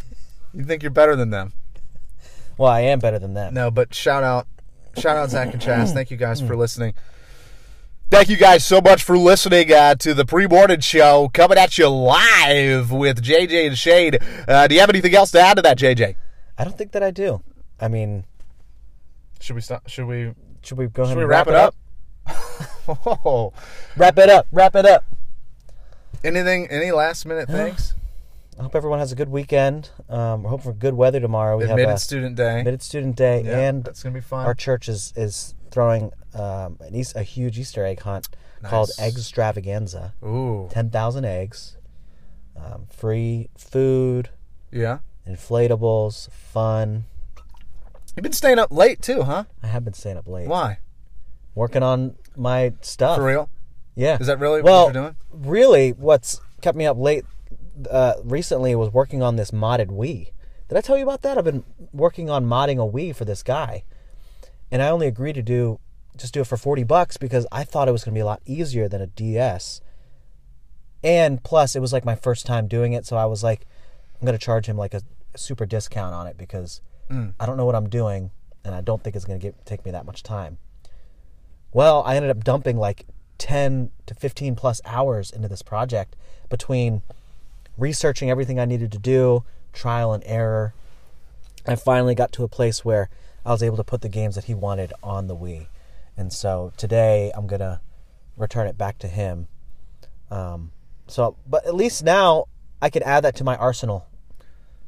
You 0.54 0.62
think 0.62 0.84
you're 0.84 0.92
better 0.92 1.16
than 1.16 1.30
them. 1.30 1.52
well, 2.56 2.70
I 2.70 2.82
am 2.82 3.00
better 3.00 3.18
than 3.18 3.34
that. 3.34 3.52
No, 3.52 3.72
but 3.72 3.92
shout 3.92 4.22
out, 4.22 4.46
shout 4.96 5.16
out 5.16 5.28
Zach 5.30 5.52
and 5.52 5.60
Chaz. 5.60 5.92
Thank 5.92 6.12
you 6.12 6.16
guys 6.16 6.40
for 6.40 6.54
mm. 6.54 6.58
listening. 6.58 6.94
Thank 8.12 8.28
you 8.28 8.36
guys 8.36 8.62
so 8.62 8.82
much 8.82 9.02
for 9.02 9.16
listening 9.16 9.72
uh, 9.72 9.94
to 9.94 10.12
the 10.12 10.26
Pre 10.26 10.46
Mornin' 10.46 10.82
Show 10.82 11.30
coming 11.32 11.56
at 11.56 11.78
you 11.78 11.88
live 11.88 12.92
with 12.92 13.22
JJ 13.22 13.68
and 13.68 13.78
Shade. 13.78 14.18
Uh, 14.46 14.66
do 14.66 14.74
you 14.74 14.80
have 14.82 14.90
anything 14.90 15.14
else 15.14 15.30
to 15.30 15.40
add 15.40 15.56
to 15.56 15.62
that, 15.62 15.78
JJ? 15.78 16.16
I 16.58 16.64
don't 16.64 16.76
think 16.76 16.92
that 16.92 17.02
I 17.02 17.10
do. 17.10 17.42
I 17.80 17.88
mean, 17.88 18.24
Should 19.40 19.54
we 19.56 19.62
stop? 19.62 19.88
Should 19.88 20.04
we? 20.04 20.34
should 20.62 20.76
we 20.76 20.88
go 20.88 21.04
ahead 21.04 21.12
Should 21.14 21.16
we 21.16 21.22
and 21.22 21.30
wrap, 21.30 21.46
it 21.48 21.54
up? 21.54 21.74
Oh. 23.26 23.54
Wrap 23.96 24.18
it 24.18 24.28
up. 24.28 24.46
Wrap 24.52 24.76
it 24.76 24.84
up. 24.84 25.04
Anything? 26.22 26.66
Any 26.70 26.90
last 26.92 27.24
minute 27.24 27.48
things? 27.48 27.94
I 28.58 28.62
hope 28.62 28.74
everyone 28.76 28.98
has 28.98 29.10
a 29.10 29.14
good 29.16 29.30
weekend. 29.30 29.88
Um, 30.10 30.42
we're 30.42 30.50
hoping 30.50 30.64
for 30.64 30.72
good 30.74 30.92
weather 30.94 31.18
tomorrow. 31.18 31.56
We 31.56 31.64
Admitted 31.64 31.88
have 31.88 31.96
a 31.96 32.00
Student 32.00 32.36
Day. 32.36 32.58
admitted 32.58 32.82
student 32.82 33.16
day, 33.16 33.42
Yeah, 33.44 33.58
and 33.58 33.82
that's 33.84 34.02
gonna 34.02 34.14
be 34.14 34.20
fun. 34.20 34.44
our 34.44 34.54
church 34.54 34.88
is 34.90 35.14
is 35.16 35.54
throwing 35.70 36.12
um, 36.34 36.76
an 36.80 36.94
Eas- 36.94 37.14
a 37.14 37.22
huge 37.22 37.58
Easter 37.58 37.84
egg 37.84 38.00
hunt 38.00 38.28
called 38.62 38.90
Nice. 38.98 39.08
Egg 39.08 39.14
Extravaganza. 39.18 40.14
Ooh, 40.24 40.68
Ten 40.70 40.90
thousand 40.90 41.24
eggs, 41.24 41.76
um, 42.56 42.86
free 42.90 43.48
food, 43.56 44.30
yeah. 44.70 44.98
inflatables, 45.28 46.30
fun. 46.30 47.04
You've 48.16 48.22
been 48.22 48.32
staying 48.32 48.58
up 48.58 48.70
late 48.72 49.00
too, 49.02 49.22
huh? 49.22 49.44
I 49.62 49.66
have 49.68 49.84
been 49.84 49.94
staying 49.94 50.16
up 50.18 50.28
late 50.28 50.46
Why? 50.48 50.78
working 51.54 51.82
on 51.82 52.16
my 52.36 52.72
stuff. 52.82 53.16
For 53.16 53.24
real? 53.24 53.48
Yeah. 53.94 54.18
Is 54.20 54.26
that 54.26 54.38
really 54.38 54.62
well, 54.62 54.86
what 54.86 54.94
you're 54.94 55.02
doing? 55.04 55.16
really, 55.32 55.90
what's 55.92 56.40
kept 56.60 56.76
me 56.76 56.86
up 56.86 56.96
late 56.98 57.24
uh, 57.90 58.14
recently 58.22 58.74
was 58.74 58.90
working 58.92 59.22
on 59.22 59.36
this 59.36 59.50
modded 59.50 59.88
Wii. 59.88 60.28
Did 60.68 60.78
I 60.78 60.80
tell 60.80 60.96
you 60.96 61.02
about 61.02 61.22
that? 61.22 61.36
I've 61.36 61.44
been 61.44 61.64
working 61.92 62.30
on 62.30 62.46
modding 62.46 62.76
a 62.76 62.90
Wii 62.90 63.14
for 63.14 63.24
this 63.26 63.42
guy, 63.42 63.84
and 64.70 64.80
I 64.82 64.88
only 64.88 65.06
agreed 65.06 65.34
to 65.34 65.42
do 65.42 65.78
just 66.16 66.34
do 66.34 66.40
it 66.40 66.46
for 66.46 66.56
forty 66.56 66.84
bucks 66.84 67.16
because 67.16 67.46
I 67.50 67.64
thought 67.64 67.88
it 67.88 67.92
was 67.92 68.04
going 68.04 68.14
to 68.14 68.18
be 68.18 68.22
a 68.22 68.26
lot 68.26 68.42
easier 68.46 68.88
than 68.88 69.00
a 69.00 69.06
DS. 69.06 69.80
And 71.04 71.42
plus, 71.42 71.74
it 71.74 71.80
was 71.80 71.92
like 71.92 72.04
my 72.04 72.14
first 72.14 72.46
time 72.46 72.68
doing 72.68 72.92
it, 72.92 73.06
so 73.06 73.16
I 73.16 73.26
was 73.26 73.42
like, 73.42 73.66
I'm 74.20 74.26
going 74.26 74.38
to 74.38 74.44
charge 74.44 74.66
him 74.66 74.76
like 74.76 74.94
a, 74.94 75.02
a 75.34 75.38
super 75.38 75.66
discount 75.66 76.14
on 76.14 76.28
it 76.28 76.38
because 76.38 76.80
mm. 77.10 77.32
I 77.40 77.46
don't 77.46 77.56
know 77.56 77.64
what 77.64 77.74
I'm 77.74 77.88
doing, 77.88 78.30
and 78.64 78.74
I 78.74 78.80
don't 78.80 79.02
think 79.02 79.16
it's 79.16 79.24
going 79.24 79.40
to 79.40 79.52
take 79.64 79.84
me 79.84 79.90
that 79.90 80.06
much 80.06 80.22
time. 80.22 80.58
Well, 81.72 82.02
I 82.06 82.16
ended 82.16 82.30
up 82.30 82.44
dumping 82.44 82.76
like 82.76 83.06
10 83.38 83.90
to 84.06 84.14
15 84.14 84.54
plus 84.54 84.80
hours 84.84 85.30
into 85.30 85.48
this 85.48 85.62
project 85.62 86.14
between 86.48 87.02
researching 87.76 88.30
everything 88.30 88.60
I 88.60 88.66
needed 88.66 88.92
to 88.92 88.98
do, 88.98 89.44
trial 89.72 90.12
and 90.12 90.22
error. 90.26 90.74
I 91.66 91.74
finally 91.74 92.14
got 92.14 92.30
to 92.32 92.44
a 92.44 92.48
place 92.48 92.84
where 92.84 93.08
I 93.44 93.50
was 93.50 93.62
able 93.62 93.76
to 93.78 93.84
put 93.84 94.02
the 94.02 94.08
games 94.08 94.36
that 94.36 94.44
he 94.44 94.54
wanted 94.54 94.92
on 95.02 95.26
the 95.26 95.34
Wii. 95.34 95.66
And 96.16 96.32
so 96.32 96.72
today 96.76 97.32
I'm 97.34 97.46
gonna 97.46 97.80
return 98.36 98.66
it 98.66 98.76
back 98.78 98.98
to 98.98 99.08
him. 99.08 99.48
Um, 100.30 100.72
so, 101.06 101.36
but 101.46 101.66
at 101.66 101.74
least 101.74 102.02
now 102.04 102.46
I 102.80 102.90
can 102.90 103.02
add 103.02 103.24
that 103.24 103.36
to 103.36 103.44
my 103.44 103.56
arsenal. 103.56 104.06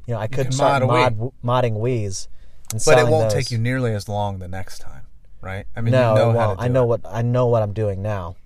You 0.07 0.15
know, 0.15 0.21
I 0.21 0.27
could 0.27 0.53
start 0.53 0.83
mod 0.83 1.17
mod, 1.17 1.33
modding 1.45 1.79
Wii's. 1.79 2.29
And 2.73 2.83
But 2.85 2.99
it 2.99 3.07
won't 3.07 3.31
those. 3.31 3.33
take 3.35 3.51
you 3.51 3.59
nearly 3.59 3.93
as 3.95 4.09
long 4.09 4.39
the 4.39 4.49
next 4.49 4.79
time, 4.81 5.05
right? 5.41 5.67
I 5.77 5.81
mean, 5.81 5.93
no, 5.93 6.11
you 6.11 6.19
know 6.19 6.31
it 6.31 6.33
how 6.37 6.47
won't. 6.49 6.59
to 6.59 6.63
do 6.65 6.65
I 6.65 6.69
know 6.73 6.83
it. 6.85 6.87
what 6.87 7.01
I 7.07 7.23
know 7.23 7.47
what 7.47 7.63
I'm 7.63 7.73
doing 7.73 8.03
now. 8.03 8.37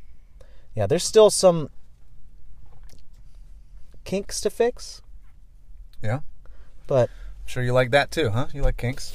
Yeah, 0.74 0.86
there's 0.86 1.04
still 1.04 1.30
some 1.30 1.70
kinks 4.04 4.40
to 4.42 4.50
fix, 4.50 5.02
Yeah, 6.02 6.20
but 6.86 7.10
I'm 7.10 7.46
sure 7.46 7.62
you 7.62 7.72
like 7.72 7.90
that 7.90 8.10
too, 8.10 8.30
huh? 8.30 8.46
You 8.52 8.62
like 8.62 8.76
kinks? 8.76 9.12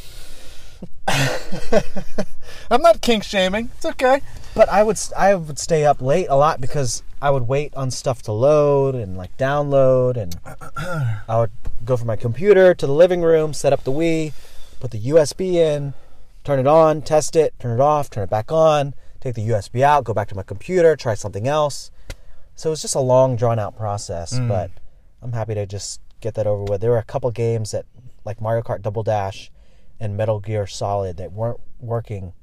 I'm 2.72 2.82
not 2.82 3.02
kink 3.02 3.24
shaming. 3.24 3.70
It's 3.76 3.86
okay. 3.86 4.22
but 4.56 4.70
I 4.70 4.84
would 4.84 5.00
I 5.18 5.36
would 5.36 5.60
stay 5.60 5.86
up 5.86 6.02
late 6.02 6.28
a 6.30 6.36
lot 6.36 6.62
because 6.62 7.04
I 7.22 7.30
would 7.30 7.48
wait 7.48 7.74
on 7.76 7.92
stuff 7.92 8.22
to 8.24 8.32
load 8.32 8.96
and 8.96 9.18
like 9.18 9.36
download 9.38 10.18
and 10.18 10.36
I 11.28 11.40
would 11.40 11.52
go 11.86 11.98
from 11.98 12.08
my 12.08 12.16
computer 12.16 12.74
to 12.74 12.88
the 12.88 12.94
living 12.94 13.22
room, 13.22 13.54
set 13.54 13.74
up 13.74 13.84
the 13.84 13.92
Wii, 13.92 14.34
put 14.80 14.92
the 14.92 15.00
USB 15.00 15.54
in, 15.54 15.94
turn 16.44 16.60
it 16.60 16.68
on, 16.68 17.02
test 17.02 17.36
it, 17.36 17.54
turn 17.60 17.80
it 17.80 17.82
off, 17.82 18.10
turn 18.10 18.24
it 18.24 18.30
back 18.30 18.52
on, 18.52 18.94
take 19.22 19.36
the 19.36 19.48
USB 19.48 19.82
out, 19.82 20.04
go 20.04 20.14
back 20.14 20.28
to 20.30 20.36
my 20.36 20.44
computer, 20.44 20.96
try 20.96 21.14
something 21.14 21.48
else. 21.48 21.92
So 22.56 22.70
it 22.70 22.72
was 22.72 22.82
just 22.82 22.96
a 22.96 23.00
long 23.00 23.36
drawn 23.36 23.58
out 23.60 23.78
process, 23.78 24.38
mm. 24.38 24.48
but 24.48 24.70
I'm 25.22 25.32
happy 25.32 25.56
to 25.56 25.66
just 25.66 26.02
get 26.20 26.36
that 26.36 26.46
over 26.46 26.64
with. 26.64 26.82
There 26.82 26.92
were 26.92 26.98
a 26.98 27.04
couple 27.04 27.32
games 27.32 27.72
that 27.72 27.86
like 28.26 28.42
Mario 28.42 28.62
Kart 28.62 28.82
Double 28.82 29.04
Dash 29.04 29.50
and 30.04 30.18
Metal 30.18 30.40
Gear 30.40 30.68
Solid 30.68 31.18
that 31.18 31.32
weren't 31.32 31.60
working. 31.80 32.34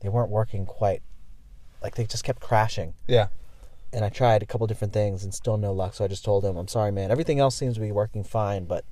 They 0.00 0.08
weren't 0.08 0.30
working 0.30 0.66
quite 0.66 1.02
like 1.82 1.94
they 1.94 2.04
just 2.04 2.24
kept 2.24 2.40
crashing. 2.40 2.94
Yeah. 3.06 3.28
And 3.92 4.04
I 4.04 4.08
tried 4.08 4.42
a 4.42 4.46
couple 4.46 4.66
different 4.66 4.92
things 4.92 5.22
and 5.22 5.32
still 5.32 5.56
no 5.56 5.72
luck. 5.72 5.94
So 5.94 6.04
I 6.04 6.08
just 6.08 6.24
told 6.24 6.44
him, 6.44 6.56
"I'm 6.56 6.66
sorry, 6.68 6.90
man. 6.90 7.10
Everything 7.10 7.38
else 7.38 7.54
seems 7.54 7.74
to 7.74 7.80
be 7.80 7.92
working 7.92 8.24
fine." 8.24 8.64
But 8.64 8.84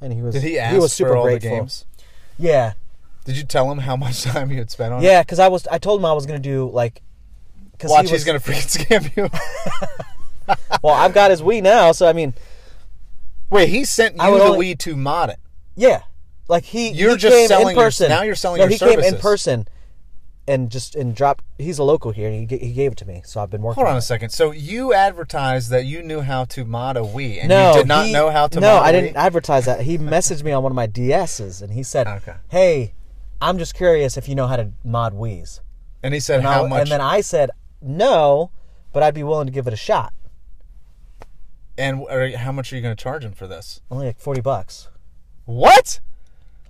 and 0.00 0.12
he 0.12 0.22
was 0.22 0.34
Did 0.34 0.42
he 0.44 0.58
ask 0.58 0.72
he 0.74 0.80
was 0.80 0.92
super 0.92 1.10
for 1.10 1.16
all 1.18 1.24
grateful. 1.24 1.50
the 1.50 1.56
games? 1.56 1.84
Yeah, 2.38 2.72
Did 3.26 3.36
you 3.36 3.44
tell 3.44 3.70
him 3.70 3.78
how 3.78 3.94
much 3.96 4.22
time 4.24 4.50
you 4.50 4.56
had 4.58 4.70
spent 4.70 4.94
on 4.94 5.02
it? 5.02 5.06
yeah. 5.06 5.22
Because 5.22 5.38
I 5.38 5.48
was 5.48 5.66
I 5.68 5.76
told 5.78 6.00
him 6.00 6.06
I 6.06 6.12
was 6.14 6.24
gonna 6.26 6.38
do 6.38 6.70
like. 6.70 7.02
Cause 7.78 7.90
Watch, 7.90 8.06
he 8.06 8.12
he's 8.12 8.24
gonna 8.24 8.38
freaking 8.40 8.84
scam 8.86 9.16
you. 9.16 9.28
Well, 10.82 10.94
I've 10.94 11.14
got 11.14 11.30
his 11.30 11.40
Wii 11.42 11.62
now, 11.62 11.92
so 11.92 12.08
I 12.08 12.12
mean, 12.12 12.34
Wait, 13.50 13.68
he 13.68 13.84
sent 13.84 14.14
you 14.16 14.20
the 14.22 14.26
only- 14.42 14.74
Wii 14.74 14.78
to 14.80 14.96
mod 14.96 15.30
it. 15.30 15.38
yeah. 15.76 16.02
Like 16.52 16.64
he, 16.64 16.90
You're 16.90 17.12
he 17.12 17.16
just 17.16 17.34
came 17.34 17.48
selling 17.48 17.68
in 17.70 17.74
your- 17.76 17.84
person. 17.86 18.08
now 18.10 18.22
you're 18.22 18.34
selling 18.34 18.58
no, 18.58 18.64
your 18.64 18.70
he 18.72 18.78
came 18.78 18.98
in 18.98 19.04
services. 19.04 19.20
person, 19.22 19.68
and 20.46 20.70
just 20.70 20.94
and 20.94 21.14
dropped. 21.14 21.42
He's 21.58 21.78
a 21.78 21.82
local 21.82 22.10
here, 22.12 22.28
and 22.28 22.50
he 22.50 22.58
he 22.58 22.72
gave 22.74 22.92
it 22.92 22.98
to 22.98 23.06
me. 23.06 23.22
So 23.24 23.40
I've 23.42 23.48
been 23.48 23.62
working. 23.62 23.76
Hold 23.76 23.86
on 23.86 23.92
on 23.92 23.96
a 23.96 23.98
it. 23.98 24.02
second. 24.02 24.30
So 24.30 24.50
you 24.50 24.92
advertised 24.92 25.70
that 25.70 25.86
you 25.86 26.02
knew 26.02 26.20
how 26.20 26.44
to 26.44 26.64
mod 26.66 26.98
a 26.98 27.00
Wii, 27.00 27.38
and 27.40 27.48
no, 27.48 27.70
you 27.72 27.78
did 27.78 27.88
not 27.88 28.06
he- 28.06 28.12
know 28.12 28.30
how 28.30 28.48
to 28.48 28.60
No, 28.60 28.74
mod 28.74 28.82
a 28.82 28.86
I 28.86 28.92
didn't 28.92 29.14
Wii? 29.14 29.16
advertise 29.16 29.64
that. 29.64 29.80
He 29.80 29.96
messaged 29.96 30.42
me 30.42 30.52
on 30.52 30.62
one 30.62 30.70
of 30.72 30.76
my 30.76 30.86
DSs, 30.86 31.62
and 31.62 31.72
he 31.72 31.82
said, 31.82 32.06
Okay. 32.06 32.34
"Hey, 32.50 32.92
I'm 33.40 33.56
just 33.56 33.74
curious 33.74 34.18
if 34.18 34.28
you 34.28 34.34
know 34.34 34.46
how 34.46 34.56
to 34.56 34.72
mod 34.84 35.14
Wii's." 35.14 35.62
And 36.02 36.12
he 36.12 36.20
said 36.20 36.40
And, 36.40 36.46
how 36.48 36.66
I- 36.66 36.68
much. 36.68 36.80
and 36.82 36.90
then 36.90 37.00
I 37.00 37.22
said, 37.22 37.50
"No, 37.80 38.50
but 38.92 39.02
I'd 39.02 39.14
be 39.14 39.22
willing 39.22 39.46
to 39.46 39.52
give 39.52 39.66
it 39.66 39.72
a 39.72 39.76
shot." 39.76 40.12
and 41.78 42.00
or 42.10 42.28
how 42.36 42.52
much 42.52 42.70
are 42.70 42.76
you 42.76 42.82
going 42.82 42.94
to 42.94 43.02
charge 43.02 43.24
him 43.24 43.32
for 43.32 43.46
this? 43.46 43.80
Only 43.90 44.04
like 44.06 44.18
forty 44.18 44.42
bucks. 44.42 44.88
What? 45.46 46.00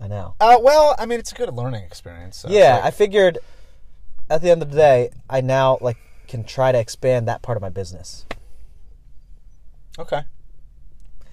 I 0.03 0.09
know. 0.09 0.35
Uh, 0.41 0.59
well, 0.61 0.97
I 0.99 1.07
mean, 1.07 1.21
it's 1.21 1.31
a 1.31 1.35
good 1.37 1.55
learning 1.55 1.85
experience. 1.85 2.39
So 2.39 2.49
yeah, 2.51 2.75
like- 2.77 2.85
I 2.85 2.91
figured. 2.91 3.39
At 4.31 4.41
the 4.41 4.51
end 4.51 4.63
of 4.63 4.71
the 4.71 4.77
day, 4.77 5.11
I 5.29 5.43
now 5.43 5.79
like 5.81 5.99
can 6.27 6.43
try 6.43 6.73
to 6.73 6.79
expand 6.79 7.29
that 7.29 7.43
part 7.43 7.57
of 7.57 7.63
my 7.63 7.69
business. 7.69 8.25
okay. 9.99 10.23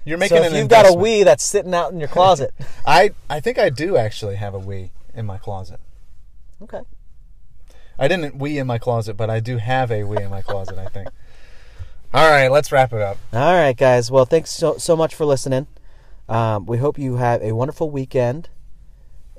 You're 0.05 0.17
making 0.17 0.37
so 0.37 0.43
if 0.43 0.53
you've 0.53 0.67
got 0.67 0.85
a. 0.85 0.89
Wii 0.89 1.23
that's 1.23 1.43
sitting 1.43 1.73
out 1.73 1.91
in 1.93 1.99
your 1.99 2.09
closet, 2.09 2.53
I 2.85 3.11
I 3.29 3.39
think 3.39 3.57
I 3.57 3.69
do 3.69 3.95
actually 3.97 4.35
have 4.35 4.53
a 4.53 4.59
Wii 4.59 4.89
in 5.13 5.25
my 5.25 5.37
closet. 5.37 5.79
okay. 6.61 6.81
I 7.97 8.07
didn't 8.07 8.37
Wii 8.37 8.59
in 8.59 8.67
my 8.67 8.77
closet, 8.77 9.15
but 9.15 9.29
I 9.29 9.39
do 9.39 9.57
have 9.57 9.91
a 9.91 10.01
Wii 10.01 10.21
in 10.21 10.29
my 10.29 10.41
closet. 10.41 10.77
I 10.77 10.87
think. 10.87 11.09
All 12.13 12.29
right, 12.29 12.49
let's 12.49 12.71
wrap 12.71 12.91
it 12.91 13.01
up. 13.01 13.17
All 13.33 13.53
right, 13.53 13.77
guys. 13.77 14.11
Well, 14.11 14.25
thanks 14.25 14.51
so 14.51 14.77
so 14.77 14.95
much 14.95 15.15
for 15.15 15.25
listening. 15.25 15.67
Um, 16.27 16.65
we 16.65 16.77
hope 16.77 16.99
you 16.99 17.15
have 17.15 17.41
a 17.41 17.53
wonderful 17.53 17.89
weekend. 17.89 18.49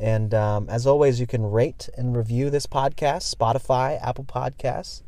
And 0.01 0.33
um, 0.33 0.69
as 0.71 0.87
always, 0.87 1.21
you 1.21 1.27
can 1.27 1.43
rate 1.51 1.89
and 1.97 2.17
review 2.17 2.49
this 2.49 2.67
podcast, 2.67 3.35
Spotify, 3.35 4.03
Apple 4.03 4.25
Podcasts. 4.25 5.03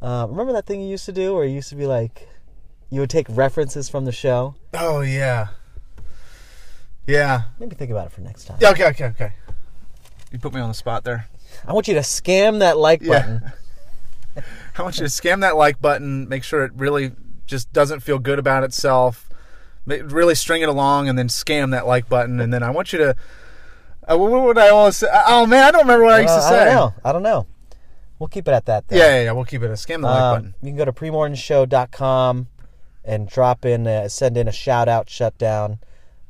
Uh, 0.00 0.26
remember 0.30 0.52
that 0.52 0.66
thing 0.66 0.80
you 0.80 0.88
used 0.88 1.04
to 1.06 1.12
do, 1.12 1.34
where 1.34 1.44
you 1.44 1.54
used 1.54 1.70
to 1.70 1.74
be 1.76 1.86
like, 1.86 2.28
you 2.90 3.00
would 3.00 3.10
take 3.10 3.26
references 3.28 3.88
from 3.88 4.04
the 4.04 4.12
show. 4.12 4.54
Oh 4.72 5.00
yeah. 5.00 5.48
Yeah. 7.06 7.42
Maybe 7.58 7.74
think 7.74 7.90
about 7.90 8.06
it 8.06 8.12
for 8.12 8.20
next 8.20 8.44
time. 8.44 8.58
Yeah, 8.60 8.70
Okay. 8.70 8.86
Okay. 8.88 9.06
Okay. 9.06 9.32
You 10.30 10.38
put 10.38 10.54
me 10.54 10.60
on 10.60 10.68
the 10.68 10.74
spot 10.74 11.04
there. 11.04 11.28
I 11.66 11.72
want 11.72 11.88
you 11.88 11.94
to 11.94 12.00
scam 12.00 12.60
that 12.60 12.76
like 12.78 13.02
Yeah. 13.02 13.08
button. 13.08 13.52
I 14.78 14.82
want 14.82 14.96
you 14.98 15.04
to 15.06 15.10
scam 15.10 15.40
that 15.40 15.56
like 15.56 15.80
button. 15.80 16.28
Make 16.28 16.44
sure 16.44 16.64
it 16.64 16.72
really 16.74 17.12
just 17.46 17.72
doesn't 17.72 18.00
feel 18.00 18.18
good 18.18 18.38
about 18.38 18.64
itself. 18.64 19.28
Really 19.86 20.34
string 20.34 20.62
it 20.62 20.68
along, 20.68 21.08
and 21.08 21.18
then 21.18 21.28
scam 21.28 21.70
that 21.72 21.86
like 21.86 22.08
button. 22.08 22.40
And 22.40 22.52
then 22.52 22.62
I 22.62 22.70
want 22.70 22.92
you 22.92 22.98
to. 23.00 23.16
Uh, 24.10 24.18
what 24.18 24.30
would 24.42 24.58
I 24.58 24.68
always 24.70 24.96
say? 24.96 25.08
Oh 25.26 25.46
man, 25.46 25.64
I 25.64 25.70
don't 25.70 25.82
remember 25.82 26.04
what 26.04 26.14
I 26.14 26.20
used 26.20 26.30
Uh, 26.32 26.40
to 26.40 26.46
I 26.46 26.50
say. 26.50 26.64
don't 26.66 26.74
know. 26.74 26.94
I 27.04 27.12
don't 27.12 27.22
know. 27.22 27.46
We'll 28.18 28.28
keep 28.28 28.46
it 28.48 28.52
at 28.52 28.66
that. 28.66 28.86
Then. 28.88 28.98
Yeah, 28.98 29.06
yeah, 29.16 29.22
yeah. 29.24 29.32
We'll 29.32 29.44
keep 29.44 29.62
it 29.62 29.66
a 29.70 29.74
scam 29.74 30.00
the 30.02 30.06
like 30.08 30.20
Um, 30.22 30.34
button. 30.36 30.54
you 30.62 30.70
can 30.70 30.76
go 30.76 30.84
to 30.84 30.92
premorninshow.com 30.92 32.46
and 33.04 33.28
drop 33.28 33.64
in, 33.64 33.86
uh, 33.86 34.08
send 34.08 34.36
in 34.36 34.46
a 34.48 34.52
shout 34.52 34.88
out, 34.88 35.10
shutdown. 35.10 35.78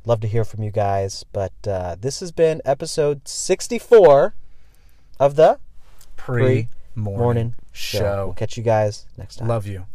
Love 0.05 0.19
to 0.21 0.27
hear 0.27 0.43
from 0.43 0.61
you 0.63 0.71
guys. 0.71 1.23
But 1.31 1.53
uh, 1.67 1.95
this 1.99 2.19
has 2.21 2.31
been 2.31 2.61
episode 2.65 3.27
64 3.27 4.33
of 5.19 5.35
the 5.35 5.59
Pre 6.15 6.69
Morning 6.95 7.19
morning 7.19 7.55
Show. 7.71 7.99
show. 7.99 8.25
We'll 8.27 8.33
catch 8.35 8.57
you 8.57 8.63
guys 8.63 9.05
next 9.17 9.37
time. 9.37 9.47
Love 9.47 9.67
you. 9.67 9.85